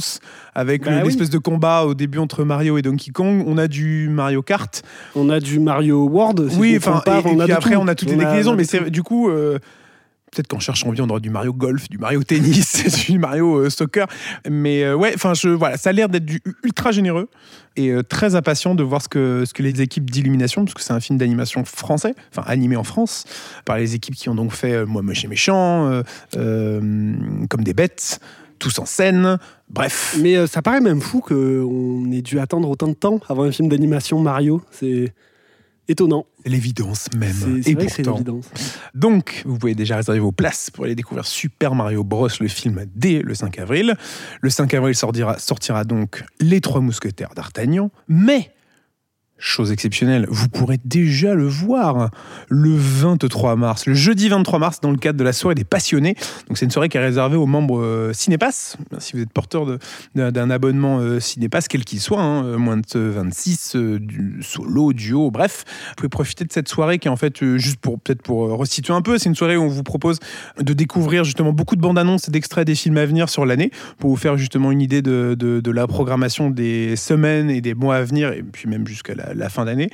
avec 0.55 0.85
Bah 0.85 0.93
oui. 0.99 1.03
l'espèce 1.07 1.29
de 1.29 1.39
combat 1.39 1.83
au 1.85 1.95
début 1.95 2.19
entre 2.19 2.45
Mario 2.45 2.79
et 2.79 2.83
Donkey 2.83 3.11
Kong. 3.11 3.43
On 3.49 3.59
a 3.59 3.67
du 3.67 4.09
Mario 4.09 4.43
Kart. 4.43 4.85
On 5.17 5.29
a 5.29 5.41
du 5.41 5.59
Mario 5.59 6.05
World. 6.07 6.51
si 6.51 6.57
oui, 6.57 6.77
enfin, 6.77 7.03
et, 7.05 7.11
et 7.11 7.13
on 7.35 7.41
a 7.41 7.45
puis 7.47 7.53
après, 7.53 7.75
tout. 7.75 7.81
on 7.81 7.89
a 7.89 7.97
toutes 7.97 8.09
les 8.11 8.15
On 8.15 8.19
déclinaisons. 8.19 8.55
mais 8.55 8.91
du 8.91 9.03
coup. 9.03 9.29
euh, 9.29 9.59
Peut-être 10.35 10.49
qu'en 10.49 10.59
cherchant 10.59 10.91
bien, 10.91 11.05
on 11.05 11.09
aura 11.09 11.21
du 11.21 11.31
Mario 11.31 11.53
Golf, 11.53 11.89
du 11.89 11.99
Mario 11.99 12.23
Tennis, 12.25 13.07
du 13.09 13.19
Mario 13.19 13.57
euh, 13.59 13.71
Soccer. 13.71 14.09
Mais 14.51 14.83
euh, 14.83 14.97
ouais, 14.97 15.13
enfin, 15.15 15.33
voilà, 15.57 15.77
ça 15.77 15.91
a 15.91 15.93
l'air 15.93 16.09
d'être 16.09 16.29
ultra 16.65 16.91
généreux 16.91 17.29
et 17.77 17.91
euh, 17.91 18.03
très 18.03 18.35
impatient 18.35 18.75
de 18.75 18.83
voir 18.83 19.01
ce 19.01 19.09
que, 19.09 19.45
ce 19.47 19.55
que 19.55 19.63
les 19.63 19.81
équipes 19.81 20.11
d'Illumination, 20.11 20.65
parce 20.65 20.75
que 20.75 20.83
c'est 20.83 20.93
un 20.93 21.01
film 21.01 21.19
d'animation 21.19 21.65
français, 21.65 22.15
enfin 22.31 22.43
animé 22.49 22.77
en 22.77 22.85
France, 22.85 23.25
par 23.65 23.79
les 23.79 23.95
équipes 23.95 24.17
qui 24.17 24.29
ont 24.29 24.35
donc 24.35 24.53
fait 24.53 24.85
Moi 24.85 25.03
Moche 25.03 25.25
et 25.25 25.29
Méchant, 25.29 26.03
Comme 26.33 27.65
des 27.65 27.75
bêtes, 27.75 28.21
Tous 28.59 28.79
en 28.79 28.87
scène, 28.87 29.39
bref. 29.69 30.17
Mais 30.21 30.47
ça 30.47 30.63
paraît 30.63 30.81
même 30.81 31.01
fou 31.01 31.21
qu'on 31.21 32.11
ait 32.13 32.23
dû 32.23 32.39
attendre 32.41 32.69
autant 32.69 32.89
de 32.89 32.95
temps 32.95 33.21
avant 33.29 33.45
un 33.45 33.53
film 33.53 33.69
d'animation 33.69 34.21
Mario. 34.21 34.63
C'est 34.71 35.13
étonnant. 35.89 36.27
L'évidence 36.47 37.09
même. 37.17 37.63
C'est 37.63 37.75
que 37.75 38.03
pourtant. 38.03 38.41
Donc, 38.95 39.43
vous 39.47 39.59
pouvez 39.59 39.75
déjà 39.75 39.97
réserver 39.97 40.21
vos 40.21 40.33
places 40.33 40.71
pour 40.71 40.85
aller 40.85 40.95
découvrir 40.95 41.27
Super 41.27 41.75
Mario 41.75 42.05
Bros, 42.05 42.29
le 42.41 42.49
film, 42.49 42.85
dès 42.95 43.23
le 43.23 43.35
5 43.35 43.59
avril. 43.59 43.97
Le 44.41 44.51
5 44.51 44.73
avril 44.75 44.95
sortira, 44.95 45.39
sortira 45.39 45.85
donc 45.85 46.25
Les 46.41 46.61
Trois 46.61 46.81
Mousquetaires 46.81 47.35
d'Artagnan. 47.35 47.91
Mais, 48.09 48.54
chose 49.39 49.73
exceptionnelle, 49.73 50.27
vous 50.31 50.49
pourrez 50.49 50.79
déjà 50.85 51.35
le 51.35 51.47
voir 51.47 52.11
le 52.49 52.75
23 52.75 53.57
mars, 53.57 53.87
le 53.87 53.95
jeudi 53.95 54.29
23 54.29 54.59
mars, 54.59 54.81
dans 54.81 54.91
le 54.91 54.97
cadre 54.97 55.19
de 55.19 55.25
la 55.25 55.33
soirée 55.33 55.55
des 55.55 55.65
passionnés. 55.65 56.15
Donc, 56.49 56.57
c'est 56.57 56.65
une 56.65 56.71
soirée 56.71 56.89
qui 56.89 56.97
est 56.97 57.01
réservée 57.05 57.37
aux 57.37 57.47
membres 57.47 57.81
euh, 57.83 58.13
Cinépass. 58.13 58.77
Si 59.01 59.13
vous 59.15 59.23
êtes 59.23 59.33
porteur 59.33 59.67
d'un 60.15 60.51
abonnement 60.51 60.99
euh, 61.01 61.21
Cinépass, 61.21 61.69
quel 61.69 61.85
qu'il 61.85 62.01
soit, 62.01 62.23
hein, 62.23 62.45
euh, 62.45 62.59
moins 62.59 62.77
de 62.77 62.83
26, 62.99 63.77
euh, 63.77 63.99
du 63.99 64.39
solo, 64.43 64.93
duo, 64.93 65.31
bref, 65.31 65.65
vous 65.91 65.95
pouvez 65.97 66.09
profiter 66.09 66.45
de 66.45 66.53
cette 66.53 66.69
soirée 66.69 66.99
qui 66.99 67.09
est 67.09 67.11
en 67.11 67.17
fait, 67.17 67.57
juste 67.57 67.77
pour 67.81 67.99
peut-être 68.01 68.23
pour 68.23 68.49
resituer 68.57 68.95
un 68.95 69.03
peu, 69.03 69.19
c'est 69.19 69.29
une 69.29 69.35
soirée 69.35 69.57
où 69.57 69.63
on 69.63 69.69
vous 69.69 69.83
propose 69.83 70.21
de 70.61 70.73
découvrir 70.73 71.25
justement 71.25 71.53
beaucoup 71.53 71.77
de 71.77 71.81
bandes 71.81 71.99
annonces 71.99 72.29
et 72.29 72.31
d'extraits 72.31 72.67
des 72.67 72.75
films 72.75 72.97
à 72.99 73.05
venir 73.07 73.29
sur 73.29 73.45
l'année 73.45 73.71
pour 73.99 74.11
vous 74.11 74.17
faire 74.17 74.37
justement 74.39 74.71
une 74.71 74.81
idée 74.81 75.03
de, 75.03 75.35
de- 75.39 75.61
de 75.61 75.71
la 75.71 75.87
programmation 75.87 76.51
des 76.51 76.97
semaines 76.97 77.51
et 77.51 77.61
des 77.61 77.75
mois 77.75 77.97
à 77.97 78.03
venir 78.05 78.33
et 78.33 78.43
puis 78.43 78.69
même 78.69 78.87
jusqu'à 78.87 79.15
la, 79.15 79.24
la 79.35 79.49
fin 79.49 79.65
d'année. 79.65 79.91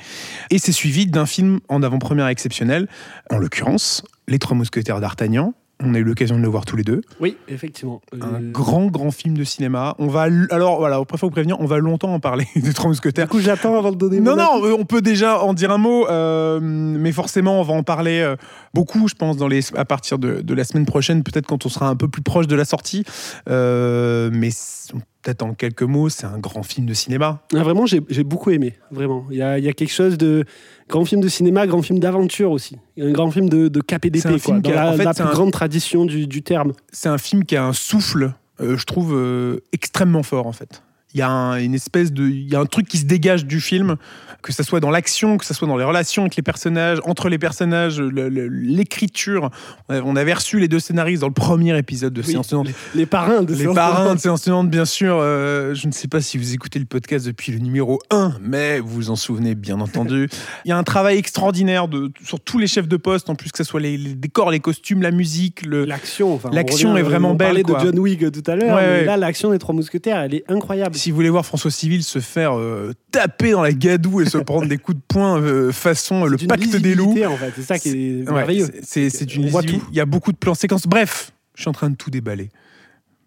Et 0.49 0.57
c'est 0.57 0.71
suivi 0.71 1.05
d'un 1.05 1.25
film 1.25 1.59
en 1.69 1.83
avant-première 1.83 2.27
exceptionnel, 2.27 2.87
en 3.29 3.37
l'occurrence 3.37 4.03
Les 4.27 4.39
Trois 4.39 4.57
Mousquetaires 4.57 4.99
d'Artagnan. 4.99 5.53
On 5.83 5.95
a 5.95 5.97
eu 5.97 6.03
l'occasion 6.03 6.37
de 6.37 6.43
le 6.43 6.47
voir 6.47 6.63
tous 6.65 6.75
les 6.75 6.83
deux. 6.83 7.01
Oui, 7.19 7.37
effectivement. 7.47 8.01
Un 8.13 8.35
Euh, 8.35 8.51
grand, 8.51 8.85
grand 8.85 9.09
film 9.09 9.35
de 9.35 9.43
cinéma. 9.43 9.95
On 9.97 10.05
va, 10.09 10.27
alors 10.51 10.77
voilà, 10.77 11.01
on 11.01 11.05
préfère 11.05 11.27
vous 11.27 11.33
prévenir, 11.33 11.59
on 11.59 11.65
va 11.65 11.79
longtemps 11.79 12.13
en 12.13 12.19
parler 12.19 12.45
des 12.55 12.71
Trois 12.71 12.89
Mousquetaires. 12.89 13.25
Du 13.25 13.31
coup, 13.31 13.39
j'attends 13.39 13.75
avant 13.75 13.91
de 13.91 13.97
donner 13.97 14.19
Non, 14.19 14.35
non, 14.35 14.61
on 14.77 14.85
peut 14.85 15.01
déjà 15.01 15.41
en 15.41 15.55
dire 15.55 15.71
un 15.71 15.79
mot, 15.79 16.07
euh, 16.07 16.59
mais 16.61 17.11
forcément, 17.11 17.59
on 17.59 17.63
va 17.63 17.73
en 17.73 17.81
parler 17.81 18.19
euh, 18.19 18.35
beaucoup, 18.75 19.07
je 19.07 19.15
pense, 19.15 19.37
dans 19.37 19.47
les, 19.47 19.75
à 19.75 19.83
partir 19.85 20.19
de, 20.19 20.41
de 20.41 20.53
la 20.53 20.65
semaine 20.65 20.85
prochaine, 20.85 21.23
peut-être 21.23 21.47
quand 21.47 21.65
on 21.65 21.69
sera 21.69 21.87
un 21.87 21.95
peu 21.95 22.07
plus 22.07 22.21
proche 22.21 22.45
de 22.45 22.55
la 22.55 22.65
sortie. 22.65 23.03
Euh, 23.49 24.29
mais 24.31 24.51
c- 24.51 24.93
peut-être 25.21 25.43
en 25.43 25.53
quelques 25.53 25.83
mots, 25.83 26.09
c'est 26.09 26.25
un 26.25 26.37
grand 26.39 26.63
film 26.63 26.85
de 26.87 26.93
cinéma. 26.93 27.41
Ah, 27.55 27.63
vraiment, 27.63 27.85
j'ai 27.85 28.01
beaucoup 28.23 28.49
aimé. 28.51 28.75
Vraiment. 28.91 29.25
Il 29.31 29.37
y 29.37 29.41
a, 29.41 29.57
il 29.59 29.63
y 29.65 29.69
a 29.69 29.73
quelque 29.73 29.91
chose 29.93 30.17
de 30.17 30.45
grand 30.89 31.05
film 31.05 31.21
de 31.21 31.27
cinéma, 31.27 31.67
grand 31.67 31.81
film 31.81 31.99
d'aventure 31.99 32.51
aussi. 32.51 32.77
Un 32.99 33.11
grand 33.11 33.29
film 33.31 33.47
de, 33.49 33.67
de 33.67 33.79
un 33.79 33.83
KPDP, 33.83 34.21
quoi, 34.23 34.39
film 34.39 34.61
dans 34.61 34.69
qui 34.69 34.75
a- 34.75 34.83
la, 34.85 34.89
en 34.91 34.97
fait, 34.97 35.03
la 35.03 35.13
c'est 35.13 35.23
plus 35.23 35.29
un- 35.29 35.33
grande 35.33 35.51
tradition 35.51 36.05
du, 36.05 36.27
du 36.27 36.41
terme. 36.43 36.73
C'est 36.91 37.09
un 37.09 37.17
film 37.17 37.45
qui 37.45 37.55
a 37.55 37.63
un 37.65 37.73
souffle, 37.73 38.33
euh, 38.61 38.77
je 38.77 38.85
trouve, 38.85 39.13
euh, 39.15 39.59
extrêmement 39.73 40.23
fort 40.23 40.47
en 40.47 40.51
fait. 40.53 40.81
Il 41.13 41.19
y 41.19 41.21
a 41.21 41.29
un- 41.29 41.57
une 41.57 41.73
espèce 41.73 42.11
de, 42.11 42.27
il 42.27 42.49
y 42.49 42.55
a 42.55 42.59
un 42.59 42.65
truc 42.65 42.87
qui 42.87 42.97
se 42.97 43.05
dégage 43.05 43.45
du 43.45 43.59
film, 43.61 43.95
que 44.41 44.51
ça 44.51 44.63
soit 44.63 44.79
dans 44.79 44.89
l'action, 44.89 45.37
que 45.37 45.45
ça 45.45 45.53
soit 45.53 45.67
dans 45.67 45.77
les 45.77 45.83
relations 45.83 46.23
avec 46.23 46.35
les 46.35 46.41
personnages, 46.41 46.99
entre 47.05 47.29
les 47.29 47.37
personnages, 47.37 47.99
l'écriture. 48.01 49.49
On 49.89 50.01
On 50.11 50.15
avait 50.15 50.33
reçu 50.33 50.59
les 50.59 50.67
deux 50.67 50.79
scénaristes 50.79 51.21
dans 51.21 51.27
le 51.27 51.33
premier 51.33 51.77
épisode 51.77 52.11
de 52.13 52.21
Oui, 52.21 52.27
Séance 52.31 52.47
Tenante. 52.49 52.67
Les 52.95 53.05
parrains 53.05 53.43
de 53.43 53.53
Les 53.53 53.59
Séance 53.61 53.75
parrains 53.75 54.03
Tenante. 54.03 54.15
de 54.17 54.21
Séance 54.21 54.41
Tenante, 54.41 54.69
bien 54.69 54.83
sûr. 54.85 55.17
euh, 55.19 55.73
je 55.73 55.87
ne 55.87 55.91
sais 55.93 56.07
pas 56.09 56.19
si 56.21 56.37
vous 56.37 56.53
écoutez 56.53 56.79
le 56.79 56.85
podcast 56.85 57.25
depuis 57.25 57.51
le 57.53 57.59
numéro 57.59 57.99
1, 58.09 58.33
mais 58.41 58.79
vous 58.79 58.87
vous 58.89 59.09
en 59.09 59.15
souvenez, 59.15 59.55
bien 59.55 59.79
entendu. 59.79 60.27
Il 60.65 60.69
y 60.69 60.71
a 60.71 60.77
un 60.77 60.83
travail 60.83 61.17
extraordinaire 61.17 61.87
de, 61.87 62.11
sur 62.25 62.39
tous 62.39 62.57
les 62.57 62.67
chefs 62.67 62.87
de 62.87 62.97
poste, 62.97 63.29
en 63.29 63.35
plus 63.35 63.51
que 63.51 63.57
ce 63.57 63.63
soit 63.63 63.79
les, 63.79 63.97
les 63.97 64.15
décors, 64.15 64.51
les 64.51 64.59
costumes, 64.59 65.01
la 65.01 65.11
musique, 65.11 65.61
L'action, 65.65 66.33
enfin, 66.33 66.49
on 66.51 66.55
L'action 66.55 66.97
est 66.97 67.01
vraiment 67.03 67.31
on 67.31 67.35
belle, 67.35 67.47
parlait 67.49 67.63
quoi. 67.63 67.79
de 67.79 67.85
John 67.85 67.99
Wick 67.99 68.31
tout 68.31 68.43
à 68.51 68.55
l'heure, 68.55 68.75
ouais. 68.75 69.05
là, 69.05 69.15
l'action 69.17 69.51
des 69.51 69.59
Trois 69.59 69.73
Mousquetaires, 69.75 70.19
elle 70.19 70.33
est 70.35 70.43
incroyable. 70.49 70.95
Si 71.01 71.09
vous 71.09 71.15
voulez 71.15 71.31
voir 71.31 71.47
François 71.47 71.71
Civil 71.71 72.03
se 72.03 72.19
faire 72.19 72.55
euh, 72.59 72.93
taper 73.11 73.51
dans 73.53 73.63
la 73.63 73.73
gadoue 73.73 74.21
et 74.21 74.29
se 74.29 74.37
prendre 74.37 74.67
des 74.67 74.77
coups 74.77 74.99
de 74.99 75.03
poing 75.07 75.41
euh, 75.41 75.71
façon 75.71 76.25
euh, 76.25 76.29
le 76.29 76.37
pacte 76.37 76.75
des 76.75 76.93
loups, 76.93 77.15
lisibilité, 77.15 77.25
en 77.25 77.37
fait. 77.37 77.51
C'est 77.55 77.63
ça 77.63 77.79
qui 77.79 77.89
est 77.89 78.31
merveilleux. 78.31 78.69
c'est- 78.83 79.09
une 79.35 79.41
lisibilité. 79.45 79.81
Il 79.89 79.95
y 79.97 79.99
a 79.99 80.05
beaucoup 80.05 80.31
de 80.31 80.37
plans 80.37 80.53
séquences. 80.53 80.85
Bref, 80.85 81.31
je 81.55 81.61
suis 81.63 81.69
en 81.69 81.73
train 81.73 81.89
de 81.89 81.95
tout 81.95 82.11
déballer. 82.11 82.51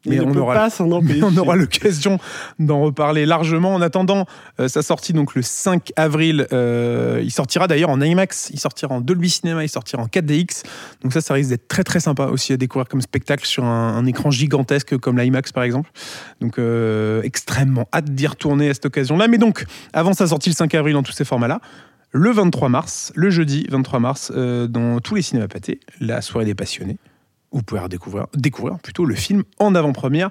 Mais 0.06 0.20
on 0.20 0.34
aura, 0.36 0.68
mais 1.02 1.22
on 1.22 1.36
aura 1.36 1.56
l'occasion 1.56 2.18
d'en 2.58 2.82
reparler 2.82 3.26
largement. 3.26 3.74
En 3.74 3.80
attendant, 3.80 4.26
euh, 4.60 4.68
sa 4.68 4.82
sortie 4.82 5.12
donc 5.12 5.34
le 5.34 5.42
5 5.42 5.92
avril. 5.96 6.46
euh, 6.52 7.20
il 7.22 7.30
sortira 7.30 7.66
d'ailleurs 7.66 7.90
en 7.90 8.00
IMAX, 8.00 8.50
il 8.52 8.60
sortira 8.60 8.94
en 8.94 9.00
Dolby 9.00 9.30
Cinema, 9.30 9.64
il 9.64 9.68
sortira 9.68 10.02
en 10.02 10.06
4DX. 10.06 10.62
Donc 11.02 11.12
ça, 11.12 11.20
ça 11.20 11.34
risque 11.34 11.50
d'être 11.50 11.68
très 11.68 11.84
très 11.84 12.00
sympa 12.00 12.26
aussi 12.26 12.52
à 12.52 12.56
découvrir 12.56 12.88
comme 12.88 13.00
spectacle 13.00 13.46
sur 13.46 13.64
un, 13.64 13.96
un 13.96 14.06
écran 14.06 14.30
gigantesque 14.30 14.96
comme 14.98 15.18
l'IMAX 15.18 15.52
par 15.52 15.64
exemple. 15.64 15.90
Donc 16.40 16.58
euh, 16.58 17.22
extrêmement 17.22 17.88
hâte 17.92 18.10
d'y 18.10 18.26
retourner 18.26 18.70
à 18.70 18.74
cette 18.74 18.86
occasion-là. 18.86 19.28
Mais 19.28 19.38
donc, 19.38 19.64
avant 19.92 20.12
sa 20.12 20.26
sortie 20.26 20.50
le 20.50 20.54
5 20.54 20.74
avril 20.74 20.94
dans 20.94 21.02
tous 21.02 21.12
ces 21.12 21.24
formats-là, 21.24 21.60
le 22.12 22.30
23 22.30 22.68
mars, 22.68 23.12
le 23.16 23.30
jeudi 23.30 23.66
23 23.70 23.98
mars, 23.98 24.32
dans 24.32 25.00
tous 25.00 25.16
les 25.16 25.22
cinémas 25.22 25.48
pâtés, 25.48 25.80
la 26.00 26.20
soirée 26.20 26.44
des 26.44 26.54
passionnés, 26.54 26.98
vous 27.54 27.62
pouvez 27.62 27.80
redécouvrir, 27.80 28.26
découvrir 28.34 28.78
plutôt 28.80 29.04
le 29.06 29.14
film 29.14 29.44
en 29.58 29.74
avant-première 29.74 30.30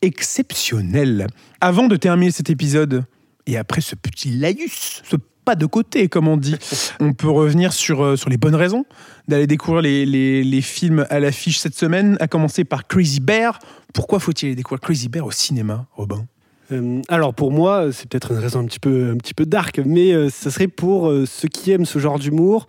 exceptionnel. 0.00 1.26
Avant 1.60 1.86
de 1.88 1.96
terminer 1.96 2.30
cet 2.30 2.50
épisode, 2.50 3.04
et 3.46 3.56
après 3.56 3.80
ce 3.80 3.94
petit 3.94 4.30
laïus, 4.30 5.02
ce 5.04 5.16
pas 5.44 5.56
de 5.56 5.66
côté, 5.66 6.08
comme 6.08 6.28
on 6.28 6.36
dit, 6.36 6.54
on 7.00 7.12
peut 7.12 7.28
revenir 7.28 7.72
sur, 7.72 8.02
euh, 8.04 8.16
sur 8.16 8.30
les 8.30 8.36
bonnes 8.36 8.54
raisons 8.54 8.84
d'aller 9.26 9.48
découvrir 9.48 9.82
les, 9.82 10.06
les- 10.06 10.44
les 10.44 10.60
films 10.60 11.04
à 11.10 11.18
l'affiche 11.18 11.58
cette 11.58 11.74
semaine, 11.74 12.16
à 12.20 12.28
commencer 12.28 12.64
par 12.64 12.86
Crazy 12.86 13.18
Bear. 13.20 13.58
Pourquoi 13.92 14.20
faut-il 14.20 14.46
aller 14.46 14.54
découvrir 14.54 14.80
Crazy 14.80 15.08
Bear 15.08 15.26
au 15.26 15.32
cinéma, 15.32 15.86
Robin? 15.94 16.24
Euh, 16.70 17.02
alors 17.08 17.34
pour 17.34 17.50
moi, 17.50 17.88
c'est 17.92 18.08
peut-être 18.08 18.30
une 18.30 18.38
raison 18.38 18.60
un 18.60 18.66
petit 18.66 18.78
peu, 18.78 19.10
un 19.12 19.16
petit 19.16 19.34
peu 19.34 19.44
dark, 19.44 19.80
mais 19.84 20.12
euh, 20.12 20.30
ça 20.30 20.50
serait 20.52 20.68
pour 20.68 21.08
euh, 21.10 21.26
ceux 21.26 21.48
qui 21.48 21.72
aiment 21.72 21.86
ce 21.86 21.98
genre 21.98 22.20
d'humour, 22.20 22.66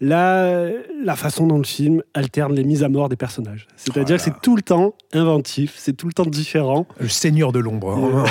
la, 0.00 0.68
la 1.04 1.16
façon 1.16 1.46
dont 1.46 1.58
le 1.58 1.64
film 1.64 2.02
alterne 2.14 2.54
les 2.54 2.64
mises 2.64 2.82
à 2.82 2.88
mort 2.88 3.08
des 3.08 3.16
personnages. 3.16 3.66
C'est-à-dire 3.76 4.16
que 4.16 4.22
c'est 4.22 4.40
tout 4.42 4.56
le 4.56 4.62
temps 4.62 4.94
inventif, 5.12 5.74
c'est 5.76 5.92
tout 5.92 6.06
le 6.06 6.12
temps 6.12 6.24
différent. 6.24 6.86
Le 6.98 7.08
seigneur 7.08 7.52
de 7.52 7.58
l'ombre. 7.58 7.90
hein. 7.90 8.24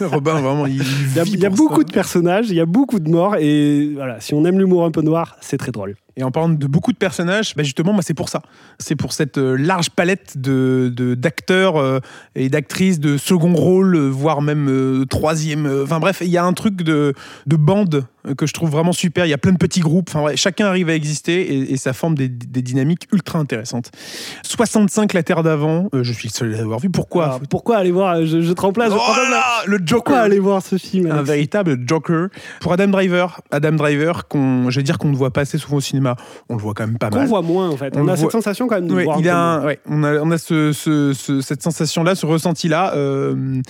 Robin, 0.06 0.40
vraiment, 0.40 0.66
il, 0.66 0.76
Il 0.82 1.16
y 1.16 1.20
a, 1.20 1.24
vit 1.24 1.32
il 1.34 1.40
y 1.40 1.46
a 1.46 1.50
beaucoup 1.50 1.84
de 1.84 1.92
personnages, 1.92 2.50
il 2.50 2.56
y 2.56 2.60
a 2.60 2.66
beaucoup 2.66 2.98
de 2.98 3.08
morts, 3.10 3.36
et 3.36 3.90
voilà, 3.94 4.20
si 4.20 4.34
on 4.34 4.44
aime 4.44 4.58
l'humour 4.58 4.84
un 4.84 4.90
peu 4.90 5.02
noir, 5.02 5.36
c'est 5.40 5.58
très 5.58 5.70
drôle. 5.72 5.94
Et 6.16 6.22
en 6.24 6.30
parlant 6.30 6.50
de 6.50 6.66
beaucoup 6.66 6.92
de 6.92 6.96
personnages, 6.98 7.54
bah 7.56 7.62
justement, 7.62 7.92
moi, 7.92 8.02
c'est 8.02 8.14
pour 8.14 8.28
ça. 8.28 8.42
C'est 8.78 8.96
pour 8.96 9.12
cette 9.12 9.38
euh, 9.38 9.56
large 9.56 9.90
palette 9.90 10.36
de 10.36 10.92
de- 10.94 11.14
d'acteurs 11.14 11.76
euh, 11.78 12.00
et 12.34 12.48
d'actrices 12.48 13.00
de 13.00 13.16
second 13.16 13.54
rôle, 13.54 13.96
euh, 13.96 14.08
voire 14.08 14.42
même 14.42 15.04
troisième. 15.08 15.66
Enfin 15.82 16.00
bref, 16.00 16.18
il 16.20 16.28
y 16.28 16.36
a 16.38 16.44
un 16.44 16.52
truc 16.52 16.82
de, 16.82 17.14
de 17.46 17.56
bande 17.56 18.04
que 18.36 18.46
je 18.46 18.52
trouve 18.52 18.70
vraiment 18.70 18.92
super. 18.92 19.26
Il 19.26 19.30
y 19.30 19.34
a 19.34 19.38
plein 19.38 19.52
de 19.52 19.56
petits 19.58 19.80
groupes. 19.80 20.08
Enfin, 20.10 20.22
ouais, 20.22 20.36
chacun 20.36 20.66
arrive 20.66 20.88
à 20.88 20.94
exister 20.94 21.40
et, 21.54 21.72
et 21.72 21.76
ça 21.76 21.92
forme 21.92 22.14
des, 22.14 22.28
des 22.28 22.62
dynamiques 22.62 23.08
ultra 23.12 23.38
intéressantes. 23.38 23.90
65 24.46 25.12
La 25.12 25.22
Terre 25.22 25.42
d'avant, 25.42 25.88
euh, 25.94 26.02
je 26.02 26.12
suis 26.12 26.28
le 26.28 26.32
seul 26.32 26.54
à 26.54 26.58
l'avoir 26.58 26.78
vu. 26.78 26.90
Pourquoi 26.90 27.24
Alors, 27.24 27.40
pourquoi 27.48 27.76
aller 27.78 27.90
voir 27.90 28.24
Je, 28.24 28.40
je 28.42 28.52
te 28.52 28.60
remplace. 28.60 28.92
Oh 28.94 28.98
là 29.30 29.42
le 29.66 29.78
Joker 29.78 29.94
Pourquoi 30.04 30.18
aller 30.20 30.38
voir 30.38 30.62
ce 30.62 30.76
film 30.78 31.10
un 31.10 31.22
véritable 31.22 31.78
Joker. 31.86 32.28
Pour 32.60 32.72
Adam 32.72 32.88
Driver, 32.88 33.40
Adam 33.50 33.72
Driver, 33.72 34.28
qu'on, 34.28 34.70
je 34.70 34.78
vais 34.78 34.82
dire 34.82 34.98
qu'on 34.98 35.08
ne 35.10 35.16
voit 35.16 35.32
pas 35.32 35.42
assez 35.42 35.58
souvent 35.58 35.76
au 35.76 35.80
cinéma, 35.80 36.01
on 36.48 36.56
le 36.56 36.60
voit 36.62 36.74
quand 36.74 36.86
même 36.86 36.98
pas 36.98 37.10
mal. 37.10 37.26
voit 37.26 37.42
moins 37.42 37.68
en 37.70 37.76
fait. 37.76 37.94
On 37.96 38.00
On, 38.00 38.02
a 38.02 38.14
voit- 38.14 38.16
cette 38.16 38.30
sensation 38.32 38.66
quand 38.68 38.76
même 38.76 38.88
de 38.88 38.94
Ouais, 38.94 39.04
voir. 39.04 39.18
il 39.20 39.28
un 39.28 39.32
a 39.36 39.58
peu 39.58 39.64
un- 39.64 39.66
ouais, 39.66 39.80
on 39.86 40.04
a, 40.04 40.14
on 40.20 40.30
a 40.30 40.38
ce, 40.38 40.72
ce- 40.72 41.12
ce- 41.12 41.40
cette 41.40 41.62
sensation-là, 41.62 42.14
ce 42.14 42.26
ressenti-là. 42.26 42.94
euh, 42.94 43.60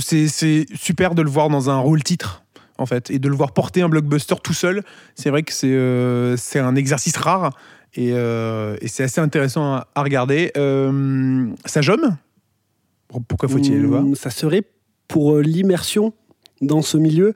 c'est, 0.00 0.28
super 0.74 1.14
de 1.14 1.22
le 1.22 1.30
voir 1.30 1.48
dans 1.48 1.70
un 1.70 1.78
rôle 1.78 2.02
titre, 2.02 2.44
en 2.78 2.86
fait, 2.86 3.10
et 3.10 3.18
de 3.18 3.28
le 3.28 3.34
voir 3.34 3.52
porter 3.52 3.82
un 3.82 3.88
blockbuster 3.88 4.36
tout 4.42 4.54
seul. 4.54 4.82
C'est 5.14 5.30
vrai 5.30 5.42
que 5.42 5.52
c'est, 5.52 5.72
euh, 5.72 6.36
un 6.60 6.74
exercice 6.76 7.16
rare 7.16 7.50
et, 7.94 8.10
euh, 8.12 8.76
et 8.80 8.88
c'est 8.88 9.02
assez 9.04 9.20
intéressant 9.20 9.74
à, 9.74 9.88
à 9.94 10.02
regarder. 10.02 10.50
Euh, 10.56 11.46
ça 11.66 11.80
jomme 11.82 12.16
Pourquoi 13.28 13.48
faut-il 13.48 13.80
le 13.80 13.88
voir? 13.88 14.02
Hum, 14.02 14.14
Ça 14.14 14.30
serait 14.30 14.62
pour 15.08 15.36
l'immersion 15.38 16.14
dans 16.62 16.80
ce 16.80 16.96
milieu 16.96 17.34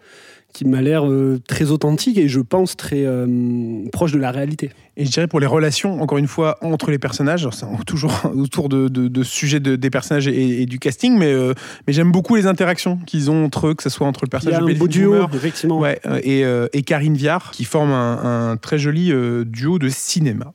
qui 0.56 0.64
m'a 0.64 0.80
l'air 0.80 1.06
euh, 1.06 1.38
très 1.46 1.70
authentique 1.70 2.16
et 2.16 2.28
je 2.28 2.40
pense 2.40 2.78
très 2.78 3.04
euh, 3.04 3.84
proche 3.92 4.12
de 4.12 4.18
la 4.18 4.30
réalité. 4.30 4.70
Et 4.96 5.04
je 5.04 5.10
dirais 5.10 5.26
pour 5.26 5.38
les 5.38 5.46
relations, 5.46 6.00
encore 6.00 6.16
une 6.16 6.26
fois, 6.26 6.56
entre 6.62 6.90
les 6.90 6.98
personnages, 6.98 7.46
c'est 7.52 7.66
toujours 7.86 8.22
autour 8.34 8.70
de, 8.70 8.88
de, 8.88 9.08
de 9.08 9.22
ce 9.22 9.30
sujet 9.30 9.60
de- 9.60 9.76
des 9.76 9.90
personnages 9.90 10.26
et, 10.28 10.62
et 10.62 10.66
du 10.66 10.78
casting, 10.78 11.18
mais, 11.18 11.30
euh, 11.30 11.52
mais 11.86 11.92
j'aime 11.92 12.10
beaucoup 12.10 12.36
les 12.36 12.46
interactions 12.46 12.96
qu'ils 13.06 13.30
ont 13.30 13.44
entre 13.44 13.66
eux, 13.68 13.74
que 13.74 13.82
ce 13.82 13.90
soit 13.90 14.06
entre 14.06 14.20
le 14.24 14.28
Il 14.28 14.28
y 14.28 14.30
personnage 14.30 14.62
a 14.62 14.72
de 14.72 14.78
beau 14.78 14.88
duo, 14.88 15.10
Boomer, 15.12 15.28
effectivement. 15.34 15.78
Ouais, 15.78 16.00
et, 16.22 16.44
et 16.72 16.82
Karine 16.82 17.14
Viard, 17.16 17.50
qui 17.50 17.64
forment 17.64 17.92
un, 17.92 18.50
un 18.52 18.56
très 18.56 18.78
joli 18.78 19.12
duo 19.44 19.78
de 19.78 19.88
cinéma. 19.90 20.54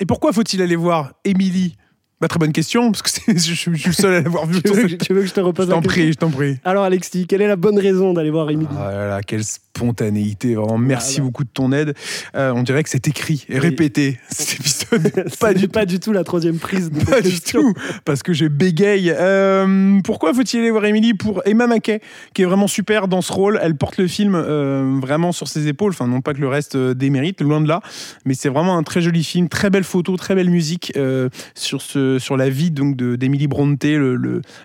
Et 0.00 0.06
pourquoi 0.06 0.32
faut-il 0.32 0.60
aller 0.60 0.76
voir 0.76 1.12
Émilie 1.24 1.76
bah, 2.20 2.28
Très 2.28 2.38
bonne 2.38 2.52
question, 2.52 2.90
parce 2.92 3.02
que 3.02 3.10
je, 3.32 3.54
suis- 3.54 3.76
je 3.76 3.86
le 3.88 3.92
seul 3.92 4.14
à 4.14 4.20
l'avoir 4.22 4.46
vu. 4.46 4.60
Tu 4.62 4.72
veux, 4.72 4.88
que, 4.88 4.94
tu 5.04 5.12
veux 5.14 5.22
que 5.22 5.26
je 5.28 5.32
te 5.32 5.40
Je 5.40 5.44
repose 5.44 5.68
la 5.68 5.74
t'en 5.76 5.82
prie, 5.82 6.12
je 6.12 6.18
t'en 6.18 6.30
prie. 6.30 6.58
Alors 6.64 6.84
Alexis, 6.84 7.26
quelle 7.26 7.42
est 7.42 7.48
la 7.48 7.56
bonne 7.56 7.78
raison 7.78 8.12
d'aller 8.12 8.30
voir 8.30 8.50
Emily 8.50 8.68
Ah 8.78 8.90
là 8.92 9.08
là, 9.08 9.20
quelle 9.22 9.44
spontanéité, 9.44 10.54
vraiment. 10.54 10.78
Merci 10.78 11.20
beaucoup 11.20 11.44
de 11.44 11.48
ton 11.48 11.70
aide. 11.72 11.94
Euh, 12.34 12.52
on 12.54 12.62
dirait 12.64 12.82
que 12.82 12.90
c'est 12.90 13.06
écrit 13.06 13.46
et 13.48 13.58
répété, 13.58 14.18
cet 14.28 14.58
épisode. 14.60 15.28
pas, 15.40 15.54
du, 15.54 15.68
pas 15.68 15.86
du 15.86 16.00
tout 16.00 16.12
la 16.12 16.24
troisième 16.24 16.58
prise 16.58 16.90
de 16.90 17.04
Pas 17.04 17.20
du 17.20 17.40
tout, 17.40 17.72
parce 18.04 18.22
que 18.22 18.32
je 18.32 18.46
bégaye. 18.46 19.12
Euh, 19.16 20.00
pourquoi 20.02 20.34
faut-il 20.34 20.60
aller 20.60 20.70
voir 20.70 20.84
Emily 20.84 21.14
Pour 21.14 21.42
Emma 21.46 21.66
Mackey, 21.66 22.00
qui 22.34 22.42
est 22.42 22.44
vraiment 22.46 22.66
super 22.66 23.06
dans 23.06 23.22
ce 23.22 23.32
rôle? 23.32 23.58
Elle 23.62 23.76
porte 23.76 23.98
le 23.98 24.08
film 24.08 24.34
euh, 24.34 24.98
vraiment 25.00 25.30
sur 25.32 25.46
ses 25.46 25.68
épaules. 25.68 25.92
Enfin, 25.92 26.08
non 26.08 26.20
pas 26.20 26.34
que 26.34 26.40
le 26.40 26.48
reste 26.48 26.76
démérite, 26.76 27.40
loin 27.40 27.60
de 27.60 27.68
là. 27.68 27.80
Mais 28.24 28.34
c'est 28.34 28.48
vraiment 28.48 28.76
un 28.76 28.82
très 28.82 29.00
joli 29.00 29.22
film, 29.22 29.48
très 29.48 29.70
belle 29.70 29.84
photo, 29.84 30.16
très 30.16 30.34
belle 30.34 30.50
musique 30.50 30.92
sur, 31.54 31.80
ce, 31.82 32.07
sur 32.18 32.36
la 32.38 32.48
vie 32.48 32.70
donc 32.70 32.96
d'Emily 32.96 33.46
Bronte, 33.48 33.84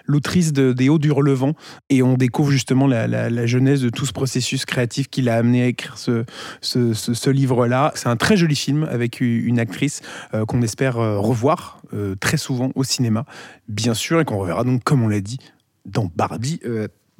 l'autrice 0.05 0.53
de, 0.53 0.71
des 0.71 0.87
Hauts 0.87 0.99
du 0.99 1.11
Relevant. 1.11 1.53
Et 1.89 2.01
on 2.03 2.15
découvre 2.15 2.51
justement 2.51 2.87
la, 2.87 3.07
la, 3.07 3.29
la 3.29 3.45
genèse 3.45 3.81
de 3.81 3.89
tout 3.89 4.05
ce 4.05 4.13
processus 4.13 4.65
créatif 4.65 5.09
qui 5.09 5.21
l'a 5.21 5.35
amené 5.35 5.63
à 5.63 5.67
écrire 5.67 5.97
ce, 5.97 6.23
ce, 6.61 6.93
ce- 6.93 7.13
ce 7.13 7.29
livre-là. 7.29 7.91
C'est 7.95 8.07
un 8.07 8.15
très 8.15 8.37
joli 8.37 8.55
film 8.55 8.87
avec 8.89 9.19
une 9.19 9.59
actrice 9.59 10.01
euh, 10.33 10.45
qu'on 10.45 10.61
espère 10.61 10.97
euh, 10.99 11.17
revoir 11.17 11.81
euh, 11.93 12.15
très 12.15 12.37
souvent 12.37 12.71
au 12.75 12.83
cinéma, 12.83 13.25
bien 13.67 13.93
sûr, 13.93 14.21
et 14.21 14.25
qu'on 14.25 14.37
reverra 14.37 14.63
donc, 14.63 14.83
comme 14.83 15.01
on 15.03 15.07
l'a 15.07 15.21
dit, 15.21 15.39
dans 15.85 16.09
Barbie 16.15 16.59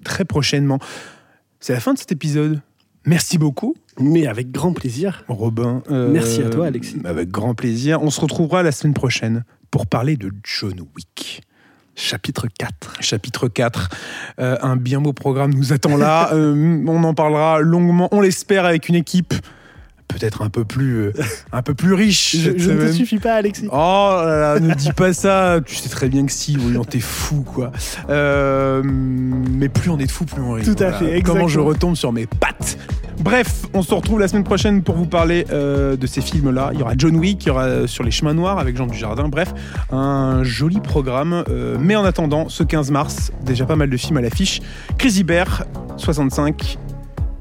très 0.05 0.26
prochainement. 0.26 0.80
C'est 1.59 1.74
la 1.74 1.80
fin 1.80 1.93
de 1.93 1.97
cet 1.99 2.11
épisode. 2.11 2.61
Merci 3.05 3.38
beaucoup, 3.38 3.76
Mais 3.99 4.28
avec 4.28 4.51
grand 4.51 4.71
plaisir. 4.74 5.24
Robin. 5.28 5.84
Euh, 5.91 6.09
Merci 6.11 6.41
à 6.41 6.49
toi, 6.49 6.67
Alexis. 6.67 6.97
Avec 7.03 7.30
grand 7.30 7.53
plaisir. 7.53 8.01
On 8.01 8.09
se 8.09 8.21
retrouvera 8.21 8.63
la 8.63 8.71
semaine 8.71 8.93
prochaine 8.93 9.43
pour 9.74 9.88
parler 9.88 10.17
de 10.17 10.32
John 10.43 10.80
Wick. 10.95 11.41
Chapitre 11.95 12.45
4. 12.59 13.01
Chapitre 13.01 13.47
4. 13.47 13.89
Euh, 14.38 14.55
un 14.61 14.76
bien 14.76 15.01
beau 15.01 15.13
programme 15.13 15.51
nous 15.51 15.74
attend 15.74 15.97
là. 15.97 16.30
Euh, 16.34 16.84
on 16.86 17.03
en 17.03 17.15
parlera 17.15 17.59
longuement, 17.59 18.07
on 18.11 18.21
l'espère, 18.21 18.65
avec 18.65 18.88
une 18.88 18.93
équipe 18.93 19.34
peut-être 20.13 20.41
un 20.41 20.49
peu 20.49 20.63
plus, 20.63 21.07
euh, 21.07 21.13
un 21.51 21.61
peu 21.61 21.74
plus 21.74 21.93
riche. 21.93 22.36
Je, 22.36 22.49
ne 22.49 22.88
te 22.88 22.91
suffis 22.91 23.17
pas, 23.17 23.36
Alexis. 23.36 23.67
Oh 23.71 24.21
là 24.26 24.39
là, 24.39 24.59
ne 24.59 24.74
dis 24.74 24.91
pas 24.91 25.13
ça. 25.13 25.59
Tu 25.65 25.76
sais 25.76 25.89
très 25.89 26.09
bien 26.09 26.26
que 26.26 26.32
si, 26.32 26.55
voyons, 26.55 26.84
t'es 26.84 26.99
fou, 26.99 27.41
quoi. 27.41 27.71
Euh, 28.09 28.82
mais 28.84 29.69
plus 29.69 29.89
on 29.89 29.99
est 29.99 30.05
de 30.05 30.11
fous, 30.11 30.26
plus 30.26 30.41
on 30.41 30.53
rit. 30.53 30.63
Tout 30.63 30.76
à 30.80 30.93
fait, 30.93 31.21
Comment 31.21 31.47
je 31.47 31.59
exactement. 31.59 31.65
retombe 31.65 31.95
sur 31.95 32.11
mes 32.11 32.28
pattes. 32.28 32.78
Bref, 33.24 33.67
on 33.74 33.82
se 33.82 33.93
retrouve 33.93 34.19
la 34.19 34.28
semaine 34.28 34.43
prochaine 34.43 34.84
pour 34.84 34.95
vous 34.95 35.05
parler 35.05 35.45
euh, 35.49 35.95
de 35.95 36.07
ces 36.07 36.19
films-là. 36.19 36.71
Il 36.74 36.80
y 36.80 36.82
aura 36.82 36.91
John 36.97 37.15
Wick, 37.15 37.45
il 37.45 37.47
y 37.47 37.51
aura 37.51 37.63
euh, 37.63 37.88
Sur 37.88 38.03
les 38.03 38.11
chemins 38.11 38.34
noirs 38.34 38.59
avec 38.59 38.76
Jean 38.76 38.86
Dujardin. 38.86 39.30
Bref, 39.30 39.53
un 39.93 40.43
joli 40.43 40.82
programme. 40.82 41.45
Euh, 41.47 41.78
mais 41.80 41.95
en 41.95 42.03
attendant, 42.03 42.49
ce 42.49 42.63
15 42.63 42.91
mars, 42.91 43.32
déjà 43.45 43.65
pas 43.65 43.78
mal 43.78 43.89
de 43.89 43.95
films 43.95 44.17
à 44.17 44.21
l'affiche. 44.21 44.59
Chris 44.97 45.24
Bear, 45.24 45.63
65, 45.95 46.78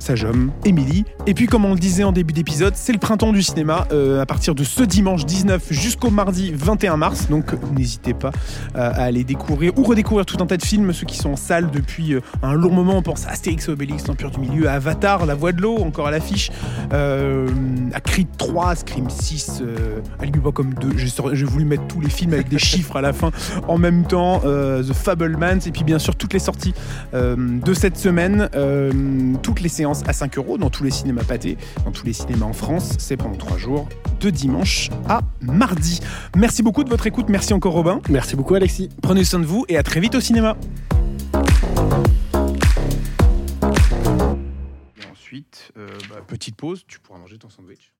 Sajom, 0.03 0.51
Émilie. 0.65 1.05
Et 1.27 1.35
puis, 1.35 1.47
comme 1.47 1.65
on 1.65 1.75
le 1.75 1.79
disait 1.79 2.03
en 2.03 2.11
début 2.11 2.33
d'épisode, 2.33 2.75
c'est 2.75 2.93
le 2.93 2.99
printemps 2.99 3.33
du 3.33 3.41
cinéma 3.41 3.87
euh, 3.93 4.21
à 4.21 4.27
partir 4.27 4.57
de 4.57 4.65
ce 4.65 4.83
dimanche 4.83 5.25
19 5.25 5.69
jusqu'au 5.71 6.11
mardi 6.11 6.53
21 6.53 6.97
mars. 6.97 7.29
Donc, 7.31 7.55
n'hésitez 7.73 8.13
pas 8.13 8.33
euh, 8.75 8.91
à 8.93 9.05
aller 9.05 9.23
découvrir 9.23 9.79
ou 9.79 9.85
redécouvrir 9.85 10.27
tout 10.27 10.37
un 10.43 10.47
tas 10.47 10.57
de 10.57 10.65
films, 10.65 10.93
ceux 10.93 11.07
qui 11.07 11.17
sont 11.17 11.31
en 11.31 11.37
salle 11.37 11.71
depuis 11.71 12.15
euh, 12.15 12.21
un 12.43 12.55
long 12.55 12.73
moment. 12.73 12.97
On 12.97 13.03
pense 13.03 13.29
à 13.29 13.31
Astérix 13.31 13.69
et 13.69 13.71
Obélix, 13.71 14.09
l'Empire 14.09 14.33
du 14.33 14.41
Milieu, 14.41 14.69
à 14.69 14.73
Avatar, 14.73 15.25
La 15.25 15.37
Voix 15.37 15.53
de 15.53 15.63
l'eau, 15.63 15.79
encore 15.79 16.09
à 16.09 16.11
l'affiche, 16.11 16.51
euh, 16.93 17.47
à 17.95 18.01
Creed 18.01 18.27
3, 18.37 18.75
Scream 18.75 19.09
6, 19.09 19.63
euh, 19.63 20.01
Alibi 20.19 20.41
comme 20.53 20.75
2. 20.75 20.97
J'ai 20.97 21.45
voulu 21.45 21.65
mettre 21.65 21.87
tous 21.87 22.01
les 22.01 22.11
films 22.11 22.33
avec 22.33 22.49
des 22.49 22.59
chiffres 22.73 22.97
à 22.97 23.03
la 23.03 23.13
fin 23.13 23.31
en 23.69 23.79
même 23.79 24.05
temps. 24.05 24.41
The 24.41 24.93
Fablemans, 24.93 25.61
et 25.67 25.71
puis 25.71 25.85
bien 25.85 26.01
sûr 26.01 26.17
toutes 26.17 26.33
les 26.33 26.41
sorties 26.41 26.75
de 27.13 27.75
cette 27.75 27.97
semaine, 27.97 28.49
toutes 29.43 29.61
les 29.61 29.69
séances 29.69 29.92
à 30.07 30.13
5 30.13 30.39
euros 30.39 30.59
dans 30.59 30.71
tous 30.71 30.85
les 30.85 30.91
cinémas 30.91 31.25
pâtés, 31.25 31.57
dans 31.85 31.93
tous 31.93 32.07
les 32.07 32.13
cinémas 32.13 32.47
en 32.47 32.53
France. 32.53 32.95
C'est 32.99 33.17
pendant 33.17 33.37
3 33.37 33.59
jours, 33.59 33.89
de 34.21 34.31
dimanche 34.31 34.91
à 35.09 35.21
mardi. 35.41 36.01
Merci 36.37 36.63
beaucoup 36.63 36.85
de 36.85 36.89
votre 36.89 37.07
écoute. 37.07 37.27
Merci 37.29 37.53
encore 37.53 37.75
Robin. 37.75 38.01
Merci 38.09 38.37
beaucoup, 38.37 38.55
Alexis. 38.55 38.89
Prenez 39.03 39.25
soin 39.25 39.41
de 39.41 39.47
vous 39.47 39.65
et 39.69 39.77
à 39.77 39.83
très 39.83 40.01
vite 40.01 40.15
au 40.15 40.21
cinéma. 40.21 40.57
Et 44.97 45.11
ensuite, 45.11 45.73
euh, 45.77 45.89
bah, 46.09 46.17
petite 46.27 46.57
pause, 46.57 46.85
tu 46.87 46.99
pourras 47.01 47.19
manger 47.19 47.39
ton 47.39 47.49
sandwich. 47.49 47.91